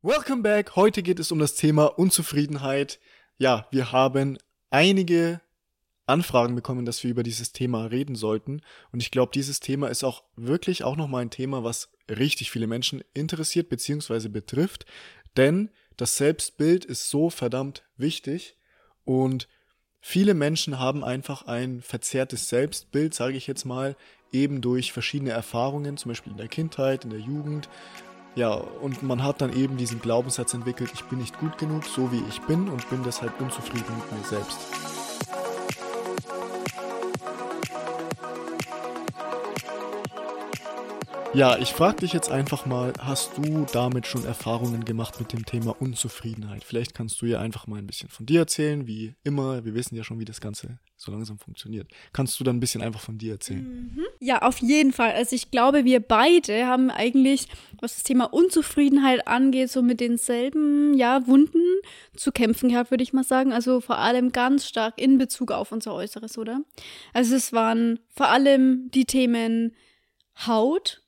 Welcome 0.00 0.42
back. 0.42 0.76
Heute 0.76 1.02
geht 1.02 1.18
es 1.18 1.32
um 1.32 1.40
das 1.40 1.56
Thema 1.56 1.86
Unzufriedenheit. 1.86 3.00
Ja, 3.36 3.66
wir 3.72 3.90
haben 3.90 4.38
einige 4.70 5.40
Anfragen 6.06 6.54
bekommen, 6.54 6.84
dass 6.84 7.02
wir 7.02 7.10
über 7.10 7.24
dieses 7.24 7.50
Thema 7.50 7.86
reden 7.86 8.14
sollten. 8.14 8.62
Und 8.92 9.02
ich 9.02 9.10
glaube, 9.10 9.32
dieses 9.34 9.58
Thema 9.58 9.88
ist 9.88 10.04
auch 10.04 10.22
wirklich 10.36 10.84
auch 10.84 10.94
nochmal 10.94 11.22
ein 11.22 11.30
Thema, 11.30 11.64
was 11.64 11.88
richtig 12.08 12.52
viele 12.52 12.68
Menschen 12.68 13.02
interessiert 13.12 13.70
bzw. 13.70 14.28
betrifft. 14.28 14.86
Denn 15.36 15.68
das 15.96 16.16
Selbstbild 16.16 16.84
ist 16.84 17.10
so 17.10 17.28
verdammt 17.28 17.82
wichtig 17.96 18.56
und 19.04 19.48
viele 20.00 20.34
Menschen 20.34 20.78
haben 20.78 21.02
einfach 21.02 21.48
ein 21.48 21.82
verzerrtes 21.82 22.48
Selbstbild, 22.48 23.14
sage 23.14 23.36
ich 23.36 23.48
jetzt 23.48 23.64
mal, 23.64 23.96
eben 24.30 24.60
durch 24.60 24.92
verschiedene 24.92 25.30
Erfahrungen, 25.30 25.96
zum 25.96 26.10
Beispiel 26.10 26.30
in 26.30 26.38
der 26.38 26.46
Kindheit, 26.46 27.02
in 27.02 27.10
der 27.10 27.18
Jugend, 27.18 27.68
ja, 28.38 28.50
und 28.54 29.02
man 29.02 29.24
hat 29.24 29.40
dann 29.40 29.52
eben 29.52 29.76
diesen 29.76 30.00
Glaubenssatz 30.00 30.54
entwickelt, 30.54 30.90
ich 30.94 31.04
bin 31.04 31.18
nicht 31.18 31.38
gut 31.40 31.58
genug, 31.58 31.84
so 31.84 32.12
wie 32.12 32.22
ich 32.28 32.40
bin 32.42 32.68
und 32.68 32.88
bin 32.88 33.02
deshalb 33.02 33.38
unzufrieden 33.40 33.92
mit 33.96 34.12
mir 34.12 34.24
selbst. 34.24 34.97
Ja, 41.38 41.56
ich 41.56 41.72
frage 41.72 41.98
dich 41.98 42.12
jetzt 42.12 42.32
einfach 42.32 42.66
mal, 42.66 42.92
hast 42.98 43.38
du 43.38 43.64
damit 43.72 44.08
schon 44.08 44.24
Erfahrungen 44.24 44.84
gemacht 44.84 45.20
mit 45.20 45.32
dem 45.32 45.46
Thema 45.46 45.80
Unzufriedenheit? 45.80 46.64
Vielleicht 46.64 46.94
kannst 46.94 47.22
du 47.22 47.26
ja 47.26 47.38
einfach 47.38 47.68
mal 47.68 47.78
ein 47.78 47.86
bisschen 47.86 48.08
von 48.08 48.26
dir 48.26 48.40
erzählen, 48.40 48.88
wie 48.88 49.14
immer. 49.22 49.64
Wir 49.64 49.72
wissen 49.76 49.94
ja 49.94 50.02
schon, 50.02 50.18
wie 50.18 50.24
das 50.24 50.40
Ganze 50.40 50.80
so 50.96 51.12
langsam 51.12 51.38
funktioniert. 51.38 51.92
Kannst 52.12 52.40
du 52.40 52.42
dann 52.42 52.56
ein 52.56 52.60
bisschen 52.60 52.82
einfach 52.82 52.98
von 52.98 53.18
dir 53.18 53.34
erzählen? 53.34 53.62
Mhm. 53.94 54.04
Ja, 54.18 54.42
auf 54.42 54.58
jeden 54.58 54.92
Fall. 54.92 55.12
Also 55.12 55.36
ich 55.36 55.52
glaube, 55.52 55.84
wir 55.84 56.00
beide 56.00 56.66
haben 56.66 56.90
eigentlich, 56.90 57.46
was 57.80 57.94
das 57.94 58.02
Thema 58.02 58.24
Unzufriedenheit 58.24 59.28
angeht, 59.28 59.70
so 59.70 59.80
mit 59.80 60.00
denselben, 60.00 60.92
ja, 60.94 61.24
Wunden 61.28 61.62
zu 62.16 62.32
kämpfen 62.32 62.70
gehabt, 62.70 62.90
würde 62.90 63.04
ich 63.04 63.12
mal 63.12 63.22
sagen. 63.22 63.52
Also 63.52 63.80
vor 63.80 63.98
allem 63.98 64.32
ganz 64.32 64.66
stark 64.66 65.00
in 65.00 65.18
Bezug 65.18 65.52
auf 65.52 65.70
unser 65.70 65.94
Äußeres, 65.94 66.36
oder? 66.36 66.62
Also 67.12 67.36
es 67.36 67.52
waren 67.52 68.00
vor 68.10 68.26
allem 68.26 68.90
die 68.90 69.04
Themen 69.04 69.76
Haut, 70.44 71.00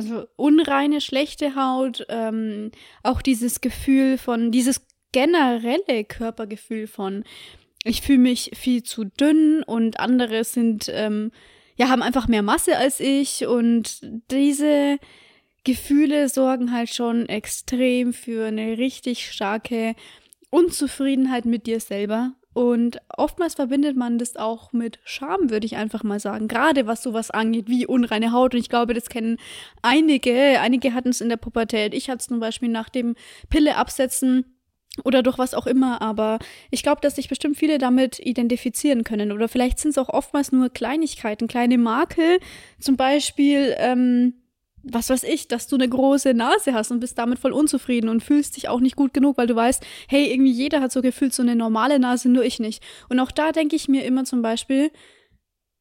also 0.00 0.26
unreine, 0.36 1.02
schlechte 1.02 1.54
Haut, 1.54 2.06
ähm, 2.08 2.70
auch 3.02 3.20
dieses 3.20 3.60
Gefühl 3.60 4.16
von, 4.16 4.50
dieses 4.50 4.86
generelle 5.12 6.04
Körpergefühl 6.04 6.86
von, 6.86 7.24
ich 7.84 8.00
fühle 8.00 8.18
mich 8.18 8.52
viel 8.54 8.82
zu 8.82 9.04
dünn 9.04 9.62
und 9.62 10.00
andere 10.00 10.44
sind, 10.44 10.90
ähm, 10.90 11.32
ja, 11.76 11.90
haben 11.90 12.02
einfach 12.02 12.28
mehr 12.28 12.42
Masse 12.42 12.78
als 12.78 12.98
ich. 13.00 13.46
Und 13.46 14.00
diese 14.30 14.98
Gefühle 15.64 16.30
sorgen 16.30 16.72
halt 16.72 16.88
schon 16.88 17.26
extrem 17.28 18.14
für 18.14 18.46
eine 18.46 18.78
richtig 18.78 19.30
starke 19.30 19.94
Unzufriedenheit 20.48 21.44
mit 21.44 21.66
dir 21.66 21.80
selber 21.80 22.32
und 22.52 22.98
oftmals 23.16 23.54
verbindet 23.54 23.96
man 23.96 24.18
das 24.18 24.36
auch 24.36 24.72
mit 24.72 24.98
Scham, 25.04 25.50
würde 25.50 25.66
ich 25.66 25.76
einfach 25.76 26.02
mal 26.02 26.18
sagen. 26.18 26.48
Gerade 26.48 26.86
was 26.86 27.02
sowas 27.02 27.30
angeht, 27.30 27.68
wie 27.68 27.86
unreine 27.86 28.32
Haut. 28.32 28.54
Und 28.54 28.60
ich 28.60 28.68
glaube, 28.68 28.92
das 28.92 29.08
kennen 29.08 29.36
einige. 29.82 30.60
Einige 30.60 30.92
hatten 30.92 31.10
es 31.10 31.20
in 31.20 31.28
der 31.28 31.36
Pubertät. 31.36 31.94
Ich 31.94 32.10
hatte 32.10 32.18
es 32.18 32.26
zum 32.26 32.40
Beispiel 32.40 32.68
nach 32.68 32.88
dem 32.88 33.14
Pille 33.50 33.76
absetzen 33.76 34.44
oder 35.04 35.22
durch 35.22 35.38
was 35.38 35.54
auch 35.54 35.68
immer, 35.68 36.02
aber 36.02 36.40
ich 36.70 36.82
glaube, 36.82 37.00
dass 37.00 37.14
sich 37.14 37.28
bestimmt 37.28 37.56
viele 37.56 37.78
damit 37.78 38.18
identifizieren 38.18 39.04
können. 39.04 39.30
Oder 39.30 39.48
vielleicht 39.48 39.78
sind 39.78 39.92
es 39.92 39.98
auch 39.98 40.08
oftmals 40.08 40.50
nur 40.50 40.68
Kleinigkeiten, 40.68 41.46
kleine 41.46 41.78
Makel, 41.78 42.40
zum 42.80 42.96
Beispiel 42.96 43.74
ähm, 43.78 44.34
was 44.82 45.10
weiß 45.10 45.24
ich, 45.24 45.48
dass 45.48 45.66
du 45.66 45.76
eine 45.76 45.88
große 45.88 46.34
Nase 46.34 46.72
hast 46.72 46.90
und 46.90 47.00
bist 47.00 47.18
damit 47.18 47.38
voll 47.38 47.52
unzufrieden 47.52 48.08
und 48.08 48.22
fühlst 48.22 48.56
dich 48.56 48.68
auch 48.68 48.80
nicht 48.80 48.96
gut 48.96 49.12
genug, 49.12 49.36
weil 49.38 49.46
du 49.46 49.56
weißt, 49.56 49.84
hey, 50.08 50.32
irgendwie 50.32 50.52
jeder 50.52 50.80
hat 50.80 50.92
so 50.92 51.02
gefühlt 51.02 51.34
so 51.34 51.42
eine 51.42 51.56
normale 51.56 51.98
Nase, 51.98 52.28
nur 52.28 52.44
ich 52.44 52.60
nicht. 52.60 52.82
Und 53.08 53.20
auch 53.20 53.30
da 53.30 53.52
denke 53.52 53.76
ich 53.76 53.88
mir 53.88 54.04
immer 54.04 54.24
zum 54.24 54.42
Beispiel, 54.42 54.90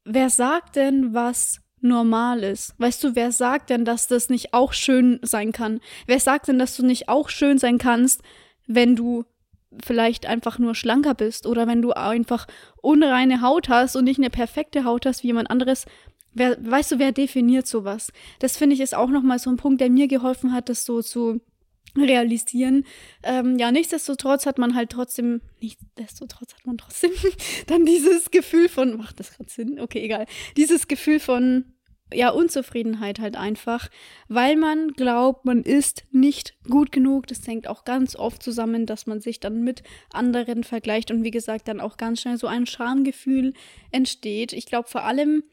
wer 0.05 0.29
sagt 0.29 0.75
denn, 0.75 1.13
was 1.13 1.61
normal 1.81 2.43
ist? 2.43 2.75
Weißt 2.77 3.03
du, 3.03 3.15
wer 3.15 3.31
sagt 3.31 3.69
denn, 3.69 3.85
dass 3.85 4.07
das 4.07 4.29
nicht 4.29 4.53
auch 4.53 4.73
schön 4.73 5.19
sein 5.21 5.51
kann? 5.51 5.79
Wer 6.07 6.19
sagt 6.19 6.47
denn, 6.47 6.59
dass 6.59 6.75
du 6.75 6.85
nicht 6.85 7.07
auch 7.07 7.29
schön 7.29 7.57
sein 7.57 7.77
kannst, 7.77 8.21
wenn 8.67 8.95
du 8.95 9.23
vielleicht 9.83 10.25
einfach 10.25 10.57
nur 10.59 10.75
schlanker 10.75 11.13
bist 11.13 11.45
oder 11.45 11.67
wenn 11.67 11.81
du 11.81 11.91
einfach 11.91 12.47
unreine 12.81 13.41
Haut 13.41 13.69
hast 13.69 13.95
und 13.95 14.03
nicht 14.03 14.19
eine 14.19 14.29
perfekte 14.31 14.83
Haut 14.83 15.05
hast 15.05 15.23
wie 15.23 15.27
jemand 15.27 15.49
anderes, 15.49 15.85
Wer, 16.33 16.57
weißt 16.59 16.91
du, 16.91 16.99
wer 16.99 17.11
definiert 17.11 17.67
sowas? 17.67 18.11
Das 18.39 18.57
finde 18.57 18.75
ich 18.75 18.81
ist 18.81 18.95
auch 18.95 19.09
nochmal 19.09 19.39
so 19.39 19.49
ein 19.49 19.57
Punkt, 19.57 19.81
der 19.81 19.89
mir 19.89 20.07
geholfen 20.07 20.53
hat, 20.53 20.69
das 20.69 20.85
so 20.85 21.01
zu 21.01 21.41
realisieren. 21.97 22.85
Ähm, 23.23 23.57
ja, 23.57 23.71
nichtsdestotrotz 23.71 24.45
hat 24.45 24.57
man 24.57 24.75
halt 24.75 24.91
trotzdem, 24.91 25.41
nichtsdestotrotz 25.59 26.53
hat 26.53 26.65
man 26.65 26.77
trotzdem 26.77 27.11
dann 27.67 27.85
dieses 27.85 28.31
Gefühl 28.31 28.69
von, 28.69 28.97
macht 28.97 29.19
das 29.19 29.31
gerade 29.31 29.49
Sinn? 29.49 29.79
Okay, 29.79 29.99
egal. 29.99 30.25
Dieses 30.55 30.87
Gefühl 30.87 31.19
von, 31.19 31.65
ja, 32.13 32.29
Unzufriedenheit 32.29 33.19
halt 33.19 33.35
einfach, 33.35 33.89
weil 34.27 34.55
man 34.55 34.93
glaubt, 34.93 35.45
man 35.45 35.63
ist 35.63 36.05
nicht 36.11 36.55
gut 36.67 36.91
genug. 36.91 37.27
Das 37.27 37.45
hängt 37.47 37.67
auch 37.67 37.85
ganz 37.85 38.15
oft 38.15 38.41
zusammen, 38.41 38.85
dass 38.85 39.05
man 39.05 39.21
sich 39.21 39.39
dann 39.39 39.63
mit 39.63 39.83
anderen 40.11 40.63
vergleicht 40.63 41.11
und 41.11 41.23
wie 41.23 41.31
gesagt 41.31 41.67
dann 41.67 41.79
auch 41.79 41.97
ganz 41.97 42.21
schnell 42.21 42.37
so 42.37 42.47
ein 42.47 42.65
Schamgefühl 42.65 43.53
entsteht. 43.91 44.53
Ich 44.53 44.65
glaube 44.65 44.89
vor 44.89 45.03
allem, 45.03 45.43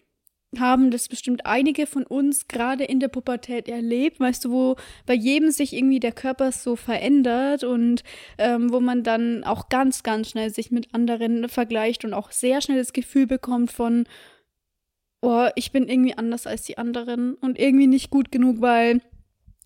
haben 0.59 0.91
das 0.91 1.09
bestimmt 1.09 1.45
einige 1.45 1.87
von 1.87 2.05
uns 2.05 2.49
gerade 2.49 2.85
in 2.85 3.01
der 3.01 3.09
Pubertät 3.09 3.69
erlebt, 3.69 4.21
weißt 4.21 4.45
du, 4.45 4.51
wo 4.51 4.77
bei 5.05 5.15
jedem 5.15 5.51
sich 5.51 5.73
irgendwie 5.73 6.01
der 6.01 6.13
Körper 6.13 6.53
so 6.53 6.77
verändert 6.77 7.65
und 7.65 8.03
ähm, 8.39 8.73
wo 8.73 8.81
man 8.81 9.03
dann 9.03 9.45
auch 9.45 9.69
ganz, 9.69 10.03
ganz 10.03 10.31
schnell 10.31 10.51
sich 10.51 10.71
mit 10.71 10.95
anderen 10.95 11.49
vergleicht 11.49 12.05
und 12.05 12.15
auch 12.15 12.31
sehr 12.31 12.61
schnell 12.61 12.79
das 12.79 12.93
Gefühl 12.93 13.27
bekommt 13.27 13.73
von, 13.73 14.05
oh, 15.21 15.49
ich 15.57 15.73
bin 15.73 15.89
irgendwie 15.89 16.17
anders 16.17 16.47
als 16.47 16.63
die 16.63 16.79
anderen 16.79 17.35
und 17.35 17.59
irgendwie 17.59 17.89
nicht 17.89 18.11
gut 18.11 18.31
genug, 18.31 18.61
weil 18.61 19.01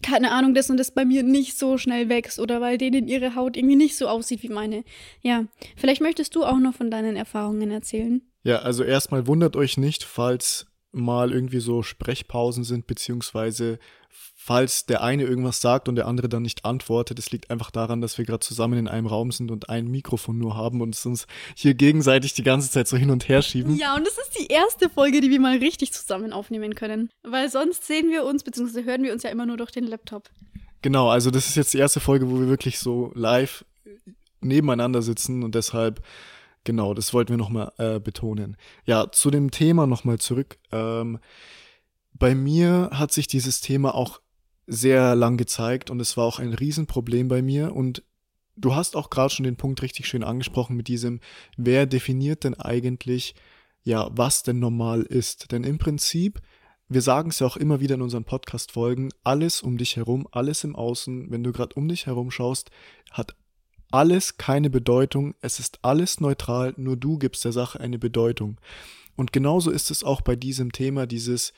keine 0.02 0.32
Ahnung, 0.32 0.54
das 0.54 0.70
und 0.70 0.78
das 0.78 0.92
bei 0.92 1.04
mir 1.04 1.22
nicht 1.22 1.58
so 1.58 1.76
schnell 1.76 2.08
wächst 2.08 2.38
oder 2.38 2.62
weil 2.62 2.78
denen 2.78 3.06
ihre 3.06 3.34
Haut 3.34 3.56
irgendwie 3.56 3.76
nicht 3.76 3.96
so 3.96 4.08
aussieht 4.08 4.42
wie 4.42 4.48
meine. 4.48 4.82
Ja, 5.20 5.44
vielleicht 5.76 6.00
möchtest 6.00 6.34
du 6.34 6.44
auch 6.44 6.58
noch 6.58 6.74
von 6.74 6.90
deinen 6.90 7.16
Erfahrungen 7.16 7.70
erzählen. 7.70 8.22
Ja, 8.42 8.60
also 8.60 8.82
erstmal 8.82 9.26
wundert 9.26 9.56
euch 9.56 9.76
nicht, 9.76 10.04
falls 10.04 10.69
mal 10.92 11.32
irgendwie 11.32 11.60
so 11.60 11.82
Sprechpausen 11.82 12.64
sind, 12.64 12.86
beziehungsweise 12.86 13.78
falls 14.34 14.86
der 14.86 15.02
eine 15.02 15.24
irgendwas 15.24 15.60
sagt 15.60 15.88
und 15.88 15.96
der 15.96 16.06
andere 16.06 16.28
dann 16.28 16.42
nicht 16.42 16.64
antwortet, 16.64 17.18
das 17.18 17.30
liegt 17.30 17.50
einfach 17.50 17.70
daran, 17.70 18.00
dass 18.00 18.18
wir 18.18 18.24
gerade 18.24 18.40
zusammen 18.40 18.78
in 18.78 18.88
einem 18.88 19.06
Raum 19.06 19.30
sind 19.30 19.50
und 19.50 19.68
ein 19.68 19.86
Mikrofon 19.86 20.38
nur 20.38 20.56
haben 20.56 20.80
und 20.80 21.06
uns 21.06 21.26
hier 21.54 21.74
gegenseitig 21.74 22.34
die 22.34 22.42
ganze 22.42 22.70
Zeit 22.70 22.88
so 22.88 22.96
hin 22.96 23.10
und 23.10 23.28
her 23.28 23.42
schieben. 23.42 23.76
Ja, 23.76 23.94
und 23.94 24.06
das 24.06 24.18
ist 24.18 24.38
die 24.38 24.46
erste 24.46 24.88
Folge, 24.88 25.20
die 25.20 25.30
wir 25.30 25.40
mal 25.40 25.58
richtig 25.58 25.92
zusammen 25.92 26.32
aufnehmen 26.32 26.74
können. 26.74 27.10
Weil 27.22 27.50
sonst 27.50 27.86
sehen 27.86 28.10
wir 28.10 28.24
uns, 28.24 28.42
beziehungsweise 28.42 28.84
hören 28.84 29.02
wir 29.02 29.12
uns 29.12 29.22
ja 29.22 29.30
immer 29.30 29.46
nur 29.46 29.58
durch 29.58 29.70
den 29.70 29.84
Laptop. 29.84 30.30
Genau, 30.82 31.08
also 31.10 31.30
das 31.30 31.46
ist 31.46 31.56
jetzt 31.56 31.74
die 31.74 31.78
erste 31.78 32.00
Folge, 32.00 32.30
wo 32.30 32.40
wir 32.40 32.48
wirklich 32.48 32.78
so 32.78 33.12
live 33.14 33.64
nebeneinander 34.40 35.02
sitzen 35.02 35.42
und 35.42 35.54
deshalb 35.54 36.02
Genau, 36.64 36.92
das 36.94 37.14
wollten 37.14 37.30
wir 37.30 37.36
nochmal 37.38 37.72
äh, 37.78 38.00
betonen. 38.00 38.56
Ja, 38.84 39.10
zu 39.10 39.30
dem 39.30 39.50
Thema 39.50 39.86
nochmal 39.86 40.18
zurück. 40.18 40.58
Ähm, 40.72 41.18
bei 42.12 42.34
mir 42.34 42.90
hat 42.92 43.12
sich 43.12 43.26
dieses 43.26 43.60
Thema 43.60 43.94
auch 43.94 44.20
sehr 44.66 45.16
lang 45.16 45.36
gezeigt 45.36 45.90
und 45.90 46.00
es 46.00 46.16
war 46.16 46.24
auch 46.24 46.38
ein 46.38 46.52
Riesenproblem 46.52 47.28
bei 47.28 47.42
mir 47.42 47.74
und 47.74 48.04
du 48.56 48.74
hast 48.74 48.94
auch 48.94 49.10
gerade 49.10 49.32
schon 49.32 49.44
den 49.44 49.56
Punkt 49.56 49.82
richtig 49.82 50.06
schön 50.06 50.22
angesprochen 50.22 50.76
mit 50.76 50.88
diesem, 50.88 51.20
wer 51.56 51.86
definiert 51.86 52.44
denn 52.44 52.54
eigentlich, 52.54 53.34
ja, 53.82 54.08
was 54.12 54.42
denn 54.42 54.58
normal 54.58 55.02
ist? 55.02 55.50
Denn 55.52 55.64
im 55.64 55.78
Prinzip, 55.78 56.40
wir 56.88 57.02
sagen 57.02 57.30
es 57.30 57.38
ja 57.38 57.46
auch 57.46 57.56
immer 57.56 57.80
wieder 57.80 57.94
in 57.94 58.02
unseren 58.02 58.24
Podcast-Folgen, 58.24 59.10
alles 59.24 59.62
um 59.62 59.78
dich 59.78 59.96
herum, 59.96 60.28
alles 60.30 60.62
im 60.64 60.76
Außen, 60.76 61.30
wenn 61.30 61.42
du 61.42 61.52
gerade 61.52 61.74
um 61.74 61.88
dich 61.88 62.06
herum 62.06 62.30
schaust, 62.30 62.70
hat 63.10 63.34
alles 63.92 64.36
keine 64.36 64.70
Bedeutung, 64.70 65.34
es 65.40 65.58
ist 65.58 65.78
alles 65.82 66.20
neutral, 66.20 66.74
nur 66.76 66.96
du 66.96 67.18
gibst 67.18 67.44
der 67.44 67.52
Sache 67.52 67.80
eine 67.80 67.98
Bedeutung. 67.98 68.60
Und 69.16 69.32
genauso 69.32 69.70
ist 69.70 69.90
es 69.90 70.04
auch 70.04 70.20
bei 70.20 70.36
diesem 70.36 70.72
Thema, 70.72 71.06
dieses, 71.06 71.52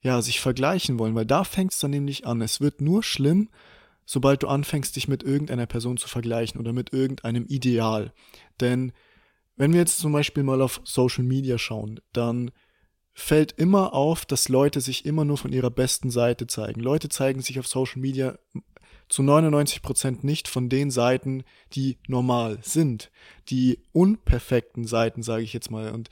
ja, 0.00 0.20
sich 0.22 0.40
vergleichen 0.40 0.98
wollen, 0.98 1.14
weil 1.14 1.26
da 1.26 1.44
fängt 1.44 1.72
es 1.72 1.78
dann 1.78 1.92
nämlich 1.92 2.26
an. 2.26 2.40
Es 2.42 2.60
wird 2.60 2.80
nur 2.80 3.02
schlimm, 3.02 3.48
sobald 4.04 4.42
du 4.42 4.48
anfängst, 4.48 4.96
dich 4.96 5.08
mit 5.08 5.22
irgendeiner 5.22 5.66
Person 5.66 5.96
zu 5.96 6.08
vergleichen 6.08 6.60
oder 6.60 6.72
mit 6.72 6.92
irgendeinem 6.92 7.46
Ideal. 7.46 8.12
Denn 8.60 8.92
wenn 9.56 9.72
wir 9.72 9.80
jetzt 9.80 9.98
zum 9.98 10.12
Beispiel 10.12 10.42
mal 10.42 10.60
auf 10.60 10.80
Social 10.84 11.24
Media 11.24 11.58
schauen, 11.58 12.00
dann 12.12 12.50
fällt 13.12 13.52
immer 13.52 13.94
auf, 13.94 14.26
dass 14.26 14.48
Leute 14.48 14.80
sich 14.80 15.06
immer 15.06 15.24
nur 15.24 15.38
von 15.38 15.52
ihrer 15.52 15.70
besten 15.70 16.10
Seite 16.10 16.48
zeigen. 16.48 16.80
Leute 16.80 17.08
zeigen 17.08 17.40
sich 17.40 17.60
auf 17.60 17.68
Social 17.68 18.00
Media 18.00 18.36
zu 19.08 19.22
99 19.22 19.82
Prozent 19.82 20.24
nicht 20.24 20.48
von 20.48 20.68
den 20.68 20.90
Seiten, 20.90 21.44
die 21.72 21.98
normal 22.08 22.58
sind. 22.62 23.10
Die 23.48 23.80
unperfekten 23.92 24.86
Seiten, 24.86 25.22
sage 25.22 25.42
ich 25.42 25.52
jetzt 25.52 25.70
mal. 25.70 25.92
Und 25.92 26.08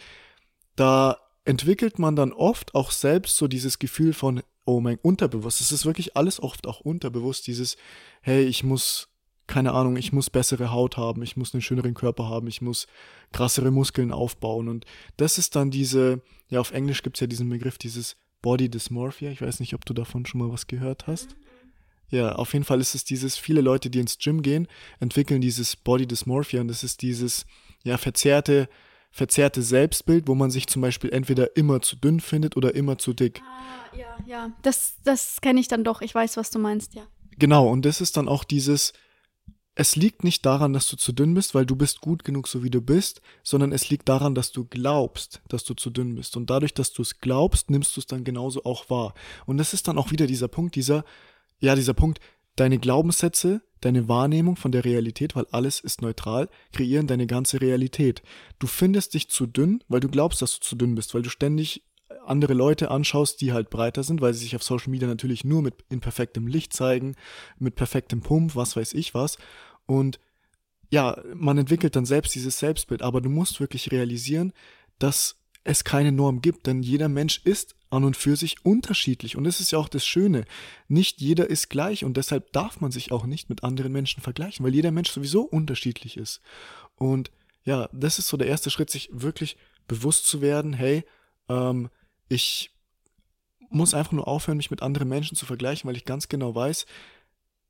da 0.77 1.19
entwickelt 1.45 1.99
man 1.99 2.17
dann 2.17 2.33
oft 2.33 2.75
auch 2.75 2.91
selbst 2.91 3.37
so 3.37 3.49
dieses 3.49 3.79
Gefühl 3.79 4.13
von 4.13 4.43
oh 4.65 4.81
mein, 4.81 4.99
unterbewusst. 5.03 5.61
Es 5.61 5.73
ist 5.73 5.87
wirklich 5.87 6.17
alles 6.17 6.43
oft 6.43 6.67
auch 6.67 6.81
unterbewusst, 6.81 7.47
dieses, 7.47 7.77
hey, 8.21 8.45
ich 8.45 8.63
muss, 8.63 9.09
keine 9.47 9.73
Ahnung, 9.73 9.97
ich 9.97 10.13
muss 10.13 10.31
bessere 10.31 10.71
Haut 10.71 10.97
haben, 10.97 11.23
ich 11.23 11.37
muss 11.37 11.53
einen 11.55 11.63
schöneren 11.63 11.95
Körper 11.95 12.29
haben, 12.29 12.47
ich 12.47 12.63
muss 12.63 12.87
krassere 13.33 13.71
Muskeln 13.71 14.13
aufbauen. 14.13 14.69
Und 14.69 14.85
das 15.17 15.39
ist 15.39 15.57
dann 15.57 15.71
diese, 15.71 16.23
ja, 16.49 16.61
auf 16.61 16.73
Englisch 16.73 17.03
gibt 17.03 17.17
es 17.17 17.21
ja 17.21 17.27
diesen 17.27 17.49
Begriff, 17.49 17.79
dieses 17.79 18.17
Body 18.41 18.69
Dysmorphia. 18.69 19.31
Ich 19.31 19.43
weiß 19.43 19.61
nicht, 19.61 19.75
ob 19.75 19.85
du 19.85 19.95
davon 19.95 20.27
schon 20.27 20.41
mal 20.41 20.53
was 20.53 20.67
gehört 20.67 21.07
hast. 21.07 21.37
Ja, 22.13 22.35
auf 22.35 22.53
jeden 22.53 22.67
Fall 22.67 22.79
ist 22.81 22.95
es 22.95 23.05
dieses, 23.05 23.39
viele 23.39 23.63
Leute, 23.63 23.89
die 23.89 23.99
ins 23.99 24.19
Gym 24.19 24.43
gehen, 24.43 24.69
entwickeln 25.01 25.41
dieses 25.41 25.77
Body 25.77 26.07
Dysmorphia 26.07 26.61
und 26.61 26.69
das 26.69 26.85
ist 26.85 27.01
dieses, 27.01 27.47
ja, 27.85 27.97
verzerrte, 27.97 28.69
verzerrte 29.11 29.63
Selbstbild, 29.63 30.29
wo 30.29 30.35
man 30.35 30.51
sich 30.51 30.67
zum 30.67 30.83
Beispiel 30.83 31.11
entweder 31.11 31.57
immer 31.57 31.81
zu 31.81 31.97
dünn 31.97 32.21
findet 32.21 32.55
oder 32.55 32.75
immer 32.75 32.99
zu 32.99 33.15
dick. 33.15 33.41
Ah, 33.43 33.97
ja, 33.97 34.19
ja, 34.27 34.53
das, 34.61 34.97
das 35.05 35.41
kenne 35.41 35.59
ich 35.59 35.69
dann 35.69 35.85
doch. 35.85 36.03
Ich 36.03 36.15
weiß, 36.15 36.37
was 36.37 36.51
du 36.51 36.59
meinst, 36.59 36.95
ja. 36.95 37.07
Genau, 37.39 37.67
und 37.67 37.87
das 37.87 38.03
ist 38.03 38.19
dann 38.19 38.29
auch 38.29 38.45
dieses, 38.45 38.93
es 39.75 39.97
liegt 39.97 40.23
nicht 40.23 40.45
daran, 40.45 40.75
dass 40.75 40.87
du 40.89 40.97
zu 40.97 41.13
dünn 41.13 41.33
bist, 41.33 41.55
weil 41.55 41.65
du 41.65 41.77
bist 41.77 42.03
gut 42.03 42.25
genug, 42.25 42.47
so 42.47 42.63
wie 42.63 42.69
du 42.69 42.83
bist, 42.83 43.23
sondern 43.43 43.73
es 43.73 43.89
liegt 43.89 44.07
daran, 44.07 44.35
dass 44.35 44.53
du 44.53 44.67
glaubst, 44.67 45.41
dass 45.49 45.65
du 45.65 45.73
zu 45.73 45.89
dünn 45.89 46.15
bist. 46.15 46.37
Und 46.37 46.51
dadurch, 46.51 46.75
dass 46.75 46.93
du 46.93 47.01
es 47.01 47.21
glaubst, 47.21 47.71
nimmst 47.71 47.97
du 47.97 48.01
es 48.01 48.07
dann 48.07 48.23
genauso 48.23 48.65
auch 48.65 48.91
wahr. 48.91 49.15
Und 49.47 49.57
das 49.57 49.73
ist 49.73 49.89
dann 49.89 49.97
auch 49.97 50.11
wieder 50.11 50.27
dieser 50.27 50.49
Punkt, 50.49 50.75
dieser, 50.75 51.05
ja, 51.63 51.75
dieser 51.75 51.95
Punkt, 51.95 52.21
deine 52.57 52.79
Glaubenssätze, 52.79 53.63
deine 53.81 54.09
Wahrnehmung 54.09 54.57
von 54.57 54.73
der 54.73 54.85
Realität, 54.85 55.35
weil 55.35 55.47
alles 55.53 55.81
ist 55.81 56.03
neutral, 56.03 56.49
kreieren 56.73 57.07
deine 57.07 57.27
ganze 57.27 57.61
Realität. 57.61 58.23
Du 58.59 58.67
findest 58.67 59.15
dich 59.15 59.31
zu 59.31 59.47
dünn, 59.47 59.83
weil 59.89 60.01
du 60.01 60.09
glaubst, 60.09 60.43
dass 60.43 60.59
du 60.59 60.61
zu 60.61 60.77
dünn 60.77 60.95
bist, 60.95 61.15
weil 61.15 61.23
du 61.23 61.31
ständig 61.31 61.85
andere 62.27 62.53
Leute 62.53 62.91
anschaust, 62.91 63.41
die 63.41 63.53
halt 63.53 63.71
breiter 63.71 64.03
sind, 64.03 64.21
weil 64.21 64.35
sie 64.35 64.41
sich 64.41 64.55
auf 64.55 64.63
Social 64.63 64.91
Media 64.91 65.09
natürlich 65.09 65.45
nur 65.45 65.63
mit 65.63 65.85
in 65.89 66.01
perfektem 66.01 66.47
Licht 66.47 66.73
zeigen, 66.73 67.17
mit 67.59 67.75
perfektem 67.75 68.21
Pump, 68.21 68.55
was 68.55 68.77
weiß 68.77 68.93
ich 68.95 69.15
was. 69.15 69.39
Und 69.87 70.21
ja, 70.91 71.23
man 71.35 71.59
entwickelt 71.59 71.97
dann 71.97 72.05
selbst 72.05 72.35
dieses 72.35 72.59
Selbstbild, 72.59 73.03
aber 73.03 73.21
du 73.21 73.31
musst 73.31 73.61
wirklich 73.61 73.91
realisieren, 73.93 74.53
dass 74.99 75.42
es 75.65 75.85
keine 75.85 76.13
Norm 76.13 76.41
gibt, 76.41 76.67
denn 76.67 76.83
jeder 76.83 77.09
Mensch 77.09 77.41
ist 77.45 77.77
an 77.91 78.05
und 78.05 78.17
für 78.17 78.37
sich 78.37 78.65
unterschiedlich. 78.65 79.37
Und 79.37 79.45
das 79.45 79.61
ist 79.61 79.71
ja 79.71 79.79
auch 79.79 79.89
das 79.89 80.05
Schöne. 80.05 80.45
Nicht 80.89 81.21
jeder 81.21 81.49
ist 81.49 81.69
gleich 81.69 82.05
und 82.05 82.17
deshalb 82.17 82.53
darf 82.53 82.81
man 82.81 82.91
sich 82.91 83.13
auch 83.13 83.27
nicht 83.27 83.49
mit 83.49 83.63
anderen 83.63 83.93
Menschen 83.93 84.23
vergleichen, 84.23 84.65
weil 84.65 84.75
jeder 84.75 84.91
Mensch 84.91 85.11
sowieso 85.11 85.43
unterschiedlich 85.43 86.17
ist. 86.17 86.41
Und 86.97 87.31
ja, 87.65 87.89
das 87.93 88.19
ist 88.19 88.29
so 88.29 88.37
der 88.37 88.49
erste 88.49 88.71
Schritt, 88.71 88.91
sich 88.91 89.11
wirklich 89.13 89.57
bewusst 89.87 90.27
zu 90.27 90.41
werden, 90.41 90.73
hey, 90.73 91.05
ähm, 91.49 91.91
ich 92.29 92.71
muss 93.71 93.95
einfach 93.95 94.13
nur 94.13 94.29
aufhören, 94.29 94.57
mich 94.57 94.71
mit 94.71 94.83
anderen 94.83 95.09
Menschen 95.09 95.37
zu 95.37 95.47
vergleichen, 95.47 95.89
weil 95.89 95.97
ich 95.97 96.05
ganz 96.05 96.29
genau 96.29 96.55
weiß, 96.55 96.87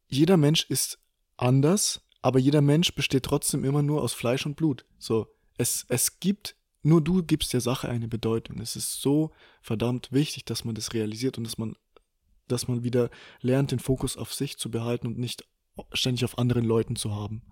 jeder 0.08 0.36
Mensch 0.36 0.66
ist 0.68 0.98
anders, 1.36 2.02
aber 2.22 2.38
jeder 2.38 2.60
Mensch 2.60 2.94
besteht 2.94 3.24
trotzdem 3.24 3.64
immer 3.64 3.82
nur 3.82 4.02
aus 4.02 4.12
Fleisch 4.12 4.46
und 4.46 4.56
Blut. 4.56 4.84
So, 4.98 5.26
es, 5.58 5.86
es 5.88 6.20
gibt, 6.20 6.56
nur 6.82 7.00
du 7.00 7.22
gibst 7.22 7.52
der 7.52 7.60
Sache 7.60 7.88
eine 7.88 8.08
Bedeutung. 8.08 8.60
Es 8.60 8.76
ist 8.76 9.00
so 9.00 9.30
verdammt 9.60 10.12
wichtig, 10.12 10.44
dass 10.44 10.64
man 10.64 10.74
das 10.74 10.92
realisiert 10.92 11.38
und 11.38 11.44
dass 11.44 11.58
man, 11.58 11.76
dass 12.48 12.68
man 12.68 12.82
wieder 12.82 13.10
lernt, 13.40 13.70
den 13.70 13.78
Fokus 13.78 14.16
auf 14.16 14.34
sich 14.34 14.58
zu 14.58 14.70
behalten 14.70 15.06
und 15.06 15.18
nicht 15.18 15.44
ständig 15.92 16.24
auf 16.24 16.38
anderen 16.38 16.64
Leuten 16.64 16.96
zu 16.96 17.14
haben. 17.14 17.42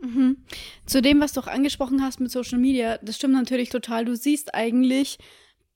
Mhm. 0.00 0.44
Zu 0.84 1.00
dem, 1.00 1.20
was 1.20 1.32
du 1.32 1.40
auch 1.40 1.46
angesprochen 1.46 2.02
hast 2.02 2.20
mit 2.20 2.30
Social 2.30 2.58
Media, 2.58 2.98
das 2.98 3.16
stimmt 3.16 3.34
natürlich 3.34 3.70
total. 3.70 4.04
Du 4.04 4.14
siehst 4.14 4.54
eigentlich 4.54 5.18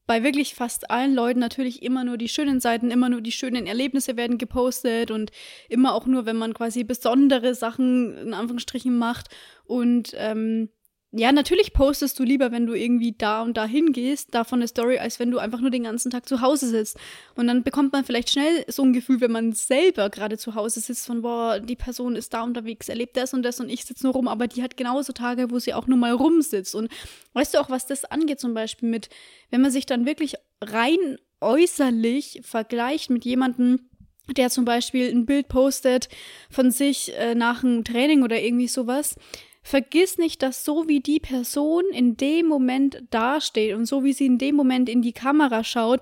bei 0.07 0.25
wirklich 0.25 0.57
fast 0.57 0.91
allen 0.91 1.15
Leuten 1.15 1.39
natürlich 1.39 1.85
immer 1.85 2.03
nur 2.03 2.19
die 2.19 2.29
schönen 2.29 2.59
Seiten, 2.59 2.91
immer 2.91 3.09
nur 3.09 3.21
die 3.21 3.31
schönen 3.31 3.69
Erlebnisse 3.69 4.17
werden 4.17 4.39
gepostet 4.39 5.13
und 5.13 5.31
immer 5.69 5.95
auch 5.95 6.07
nur, 6.07 6.27
wenn 6.27 6.37
man 6.37 6.53
quasi 6.53 6.83
besondere 6.83 7.55
Sachen 7.55 8.17
in 8.19 8.35
Anführungsstrichen 8.35 8.99
macht. 8.99 9.29
Und 9.65 10.13
ähm, 10.17 10.69
ja, 11.13 11.33
natürlich 11.33 11.73
postest 11.73 12.17
du 12.21 12.23
lieber, 12.23 12.53
wenn 12.53 12.67
du 12.67 12.75
irgendwie 12.75 13.13
da 13.13 13.43
und 13.43 13.57
da 13.57 13.65
hingehst, 13.65 14.33
davon 14.33 14.61
eine 14.61 14.69
Story, 14.69 14.99
als 14.99 15.19
wenn 15.19 15.33
du 15.33 15.39
einfach 15.39 15.61
nur 15.61 15.71
den 15.71 15.83
ganzen 15.83 16.11
Tag 16.11 16.29
zu 16.29 16.41
Hause 16.41 16.69
sitzt. 16.69 16.99
Und 17.35 17.49
dann 17.49 17.65
bekommt 17.65 17.93
man 17.93 18.05
vielleicht 18.05 18.31
schnell 18.31 18.65
so 18.69 18.85
ein 18.85 18.93
Gefühl, 18.93 19.21
wenn 19.21 19.33
man 19.33 19.53
selber 19.53 20.09
gerade 20.09 20.39
zu 20.39 20.55
Hause 20.55 20.79
sitzt, 20.79 21.07
von, 21.07 21.23
boah, 21.23 21.59
die 21.59 21.75
Person 21.75 22.15
ist 22.15 22.33
da 22.33 22.43
unterwegs, 22.43 22.89
erlebt 22.89 23.17
das 23.17 23.35
und 23.35 23.43
das 23.43 23.59
und 23.59 23.71
ich 23.71 23.85
sitze 23.85 24.07
nur 24.07 24.13
rum, 24.13 24.29
aber 24.29 24.47
die 24.47 24.63
hat 24.63 24.77
genauso 24.77 25.13
Tage, 25.13 25.51
wo 25.51 25.59
sie 25.59 25.75
auch 25.75 25.89
nur 25.89 25.99
mal 25.99 26.13
rumsitzt. 26.13 26.77
Und 26.77 26.89
weißt 27.33 27.55
du 27.55 27.59
auch, 27.59 27.71
was 27.71 27.87
das 27.87 28.05
angeht, 28.05 28.39
zum 28.39 28.55
Beispiel 28.55 28.89
mit, 28.89 29.09
wenn 29.51 29.63
man 29.63 29.73
sich 29.73 29.87
dann 29.87 30.07
wirklich 30.07 30.37
rein 30.61 31.19
äußerlich 31.41 32.43
vergleicht 32.45 33.11
mit 33.11 33.25
jemandem, 33.25 33.91
der 34.37 34.49
zum 34.49 34.65
Beispiel 34.65 35.11
ein 35.11 35.27
Bild 35.27 35.49
postet 35.49 36.09
von 36.51 36.71
sich 36.71 37.13
äh, 37.17 37.35
nach 37.35 37.65
einem 37.65 37.83
Training 37.83 38.23
oder 38.23 38.41
irgendwie 38.41 38.69
sowas, 38.69 39.17
Vergiss 39.63 40.19
nicht, 40.19 40.43
dass 40.43 40.65
so 40.65 40.89
wie 40.89 41.01
die 41.01 41.21
Person 41.21 41.85
in 41.93 42.17
dem 42.17 42.47
Moment 42.47 43.03
dasteht 43.11 43.75
und 43.75 43.87
so 43.87 44.05
wie 44.05 44.13
sie 44.13 44.27
in 44.27 44.39
dem 44.39 44.57
Moment 44.57 44.89
in 44.89 45.03
die 45.03 45.13
Kamera 45.13 45.65
schaut 45.65 46.01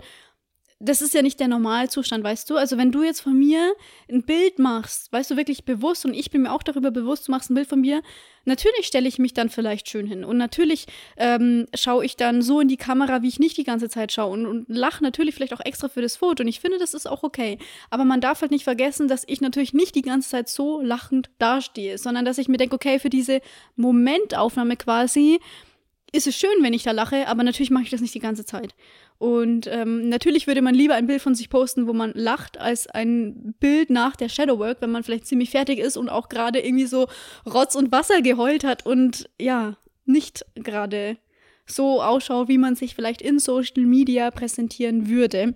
das 0.81 1.03
ist 1.03 1.13
ja 1.13 1.23
nicht 1.23 1.41
der 1.41 1.49
Normalzustand, 1.49 2.23
weißt 2.23 2.49
du? 2.49 2.57
Also 2.57 2.79
wenn 2.79 2.93
du 2.93 3.03
jetzt 3.03 3.21
von 3.21 3.37
mir 3.37 3.75
ein 4.09 4.23
Bild 4.23 4.61
machst, 4.61 5.13
weißt 5.13 5.33
du, 5.33 5.37
wirklich 5.37 5.65
bewusst, 5.65 6.05
und 6.05 6.15
ich 6.15 6.31
bin 6.31 6.43
mir 6.43 6.53
auch 6.53 6.63
darüber 6.63 6.93
bewusst, 6.93 7.27
du 7.27 7.33
machst 7.33 7.51
ein 7.51 7.55
Bild 7.55 7.69
von 7.69 7.81
mir, 7.81 8.01
natürlich 8.45 8.87
stelle 8.87 9.09
ich 9.09 9.19
mich 9.19 9.35
dann 9.35 9.51
vielleicht 9.51 9.89
schön 9.89 10.07
hin. 10.07 10.25
Und 10.25 10.37
natürlich 10.37 10.87
ähm, 11.17 11.67
schaue 11.75 12.05
ich 12.05 12.17
dann 12.17 12.43
so 12.43 12.61
in 12.61 12.69
die 12.69 12.77
Kamera, 12.77 13.23
wie 13.23 13.29
ich 13.29 13.41
nicht 13.41 13.57
die 13.57 13.65
ganze 13.65 13.89
Zeit 13.89 14.13
schaue 14.13 14.33
und, 14.33 14.47
und 14.47 14.69
lache 14.69 15.03
natürlich 15.03 15.35
vielleicht 15.35 15.53
auch 15.53 15.65
extra 15.65 15.89
für 15.89 16.01
das 16.01 16.17
Foto. 16.17 16.45
Und 16.45 16.49
ich 16.49 16.61
finde, 16.61 16.79
das 16.79 16.95
ist 16.95 17.07
auch 17.07 17.25
okay. 17.25 17.59
Aber 17.91 18.05
man 18.05 18.21
darf 18.21 18.41
halt 18.41 18.53
nicht 18.53 18.65
vergessen, 18.65 19.09
dass 19.09 19.25
ich 19.27 19.41
natürlich 19.41 19.75
nicht 19.75 19.97
die 19.97 20.03
ganze 20.03 20.31
Zeit 20.31 20.49
so 20.49 20.81
lachend 20.81 21.29
dastehe, 21.41 21.99
sondern 21.99 22.25
dass 22.25 22.39
ich 22.39 22.47
mir 22.47 22.57
denke, 22.57 22.77
okay, 22.77 23.01
für 23.01 23.11
diese 23.11 23.41
Momentaufnahme 23.75 24.77
quasi 24.77 25.41
ist 26.13 26.27
es 26.27 26.37
schön, 26.37 26.63
wenn 26.63 26.73
ich 26.73 26.83
da 26.83 26.93
lache, 26.93 27.29
aber 27.29 27.43
natürlich 27.43 27.71
mache 27.71 27.85
ich 27.85 27.91
das 27.91 28.01
nicht 28.01 28.15
die 28.15 28.21
ganze 28.21 28.45
Zeit. 28.45 28.75
Und 29.19 29.67
ähm, 29.67 30.09
natürlich 30.09 30.47
würde 30.47 30.63
man 30.63 30.75
lieber 30.75 30.95
ein 30.95 31.07
Bild 31.07 31.21
von 31.21 31.35
sich 31.35 31.51
posten, 31.51 31.87
wo 31.87 31.93
man 31.93 32.13
lacht, 32.15 32.59
als 32.59 32.87
ein 32.87 33.55
Bild 33.61 33.91
nach 33.91 34.17
der 34.17 34.29
Shadowwork, 34.29 34.81
wenn 34.81 34.91
man 34.91 35.03
vielleicht 35.03 35.27
ziemlich 35.27 35.51
fertig 35.51 35.79
ist 35.79 35.97
und 35.97 36.09
auch 36.09 36.29
gerade 36.29 36.61
irgendwie 36.61 36.87
so 36.87 37.09
Rotz 37.47 37.75
und 37.75 37.93
Wasser 37.93 38.23
geheult 38.23 38.65
hat 38.65 38.87
und 38.87 39.29
ja, 39.41 39.77
nicht 40.05 40.47
gerade 40.55 41.19
so 41.67 42.03
ausschaut, 42.03 42.49
wie 42.49 42.59
man 42.59 42.77
sich 42.77 42.95
vielleicht 42.95 43.21
in 43.21 43.39
Social 43.39 43.85
Media 43.85 44.31
präsentieren 44.31 45.09
würde. 45.09 45.55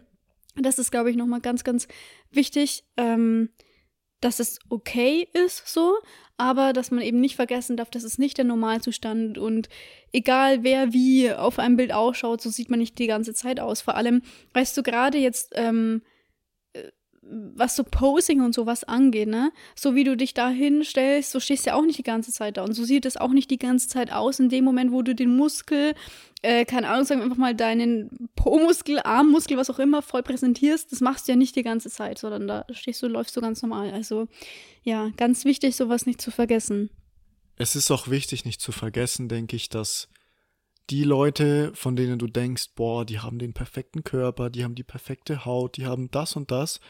Das 0.56 0.78
ist, 0.78 0.90
glaube 0.90 1.10
ich, 1.10 1.16
nochmal 1.16 1.40
ganz, 1.40 1.64
ganz 1.64 1.88
wichtig, 2.30 2.84
ähm, 2.98 3.48
dass 4.22 4.40
es 4.40 4.58
okay 4.70 5.28
ist 5.32 5.68
so, 5.68 5.98
aber 6.38 6.72
dass 6.72 6.90
man 6.90 7.02
eben 7.02 7.20
nicht 7.20 7.36
vergessen 7.36 7.76
darf, 7.76 7.90
das 7.90 8.04
ist 8.04 8.18
nicht 8.18 8.38
der 8.38 8.44
Normalzustand 8.44 9.36
und 9.36 9.68
egal 10.12 10.62
wer 10.64 10.92
wie 10.92 11.32
auf 11.32 11.58
einem 11.58 11.76
Bild 11.76 11.92
ausschaut, 11.92 12.40
so 12.40 12.50
sieht 12.50 12.70
man 12.70 12.78
nicht 12.78 12.98
die 12.98 13.06
ganze 13.06 13.34
Zeit 13.34 13.60
aus. 13.60 13.82
Vor 13.82 13.96
allem, 13.96 14.22
weißt 14.54 14.76
du, 14.76 14.82
gerade 14.82 15.18
jetzt, 15.18 15.52
ähm, 15.54 16.02
äh, 16.02 16.11
was 17.22 17.76
so 17.76 17.84
Posing 17.84 18.40
und 18.40 18.54
sowas 18.54 18.84
angeht, 18.84 19.28
ne? 19.28 19.52
So 19.76 19.94
wie 19.94 20.04
du 20.04 20.16
dich 20.16 20.34
da 20.34 20.48
hinstellst, 20.48 21.30
so 21.30 21.40
stehst 21.40 21.66
du 21.66 21.70
ja 21.70 21.76
auch 21.76 21.84
nicht 21.84 21.98
die 21.98 22.02
ganze 22.02 22.32
Zeit 22.32 22.56
da. 22.56 22.64
Und 22.64 22.74
so 22.74 22.84
sieht 22.84 23.06
es 23.06 23.16
auch 23.16 23.30
nicht 23.30 23.50
die 23.50 23.58
ganze 23.58 23.88
Zeit 23.88 24.12
aus 24.12 24.40
in 24.40 24.48
dem 24.48 24.64
Moment, 24.64 24.92
wo 24.92 25.02
du 25.02 25.14
den 25.14 25.36
Muskel 25.36 25.94
äh, 26.42 26.64
keine 26.64 26.88
Ahnung, 26.88 27.04
sagen 27.04 27.20
wir 27.20 27.24
einfach 27.24 27.38
mal 27.38 27.54
deinen 27.54 28.28
Po-Muskel, 28.34 28.98
Armmuskel, 28.98 29.56
was 29.56 29.70
auch 29.70 29.78
immer, 29.78 30.02
voll 30.02 30.24
präsentierst, 30.24 30.90
das 30.90 31.00
machst 31.00 31.26
du 31.26 31.32
ja 31.32 31.36
nicht 31.36 31.54
die 31.54 31.62
ganze 31.62 31.88
Zeit, 31.88 32.18
sondern 32.18 32.48
da 32.48 32.66
stehst 32.72 33.00
du, 33.02 33.06
läufst 33.06 33.36
du 33.36 33.40
ganz 33.40 33.62
normal. 33.62 33.92
Also 33.92 34.26
ja, 34.82 35.10
ganz 35.16 35.44
wichtig, 35.44 35.76
sowas 35.76 36.04
nicht 36.04 36.20
zu 36.20 36.32
vergessen. 36.32 36.90
Es 37.56 37.76
ist 37.76 37.90
auch 37.92 38.08
wichtig, 38.08 38.44
nicht 38.44 38.60
zu 38.60 38.72
vergessen, 38.72 39.28
denke 39.28 39.54
ich, 39.54 39.68
dass 39.68 40.08
die 40.90 41.04
Leute, 41.04 41.70
von 41.74 41.94
denen 41.94 42.18
du 42.18 42.26
denkst, 42.26 42.70
boah, 42.74 43.06
die 43.06 43.20
haben 43.20 43.38
den 43.38 43.54
perfekten 43.54 44.02
Körper, 44.02 44.50
die 44.50 44.64
haben 44.64 44.74
die 44.74 44.82
perfekte 44.82 45.44
Haut, 45.44 45.76
die 45.76 45.86
haben 45.86 46.10
das 46.10 46.34
und 46.34 46.50
das, 46.50 46.80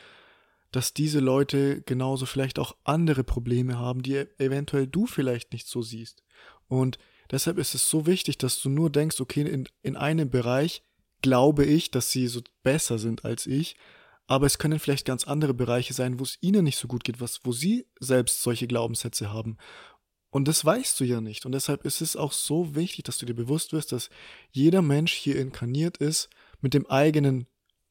dass 0.72 0.94
diese 0.94 1.20
Leute 1.20 1.82
genauso 1.82 2.26
vielleicht 2.26 2.58
auch 2.58 2.76
andere 2.82 3.22
Probleme 3.22 3.78
haben, 3.78 4.02
die 4.02 4.24
eventuell 4.38 4.86
du 4.86 5.06
vielleicht 5.06 5.52
nicht 5.52 5.68
so 5.68 5.82
siehst. 5.82 6.22
Und 6.66 6.98
Deshalb 7.32 7.56
ist 7.56 7.74
es 7.74 7.88
so 7.88 8.06
wichtig, 8.06 8.36
dass 8.36 8.60
du 8.60 8.68
nur 8.68 8.90
denkst, 8.90 9.18
okay, 9.18 9.40
in, 9.40 9.66
in 9.82 9.96
einem 9.96 10.28
Bereich 10.28 10.82
glaube 11.22 11.64
ich, 11.64 11.90
dass 11.90 12.10
sie 12.10 12.28
so 12.28 12.42
besser 12.62 12.98
sind 12.98 13.24
als 13.24 13.46
ich, 13.46 13.74
aber 14.26 14.46
es 14.46 14.58
können 14.58 14.78
vielleicht 14.78 15.06
ganz 15.06 15.24
andere 15.24 15.54
Bereiche 15.54 15.94
sein, 15.94 16.20
wo 16.20 16.24
es 16.24 16.36
ihnen 16.42 16.64
nicht 16.64 16.78
so 16.78 16.88
gut 16.88 17.04
geht, 17.04 17.20
was, 17.20 17.40
wo 17.44 17.52
sie 17.52 17.86
selbst 17.98 18.42
solche 18.42 18.66
Glaubenssätze 18.66 19.32
haben. 19.32 19.56
Und 20.30 20.46
das 20.46 20.64
weißt 20.64 21.00
du 21.00 21.04
ja 21.04 21.20
nicht. 21.20 21.44
Und 21.46 21.52
deshalb 21.52 21.84
ist 21.84 22.02
es 22.02 22.16
auch 22.16 22.32
so 22.32 22.74
wichtig, 22.74 23.04
dass 23.04 23.18
du 23.18 23.26
dir 23.26 23.34
bewusst 23.34 23.72
wirst, 23.72 23.92
dass 23.92 24.10
jeder 24.50 24.82
Mensch 24.82 25.12
hier 25.12 25.36
inkarniert 25.36 25.96
ist 25.98 26.28
mit 26.60 26.74
dem 26.74 26.86
eigenen 26.86 27.46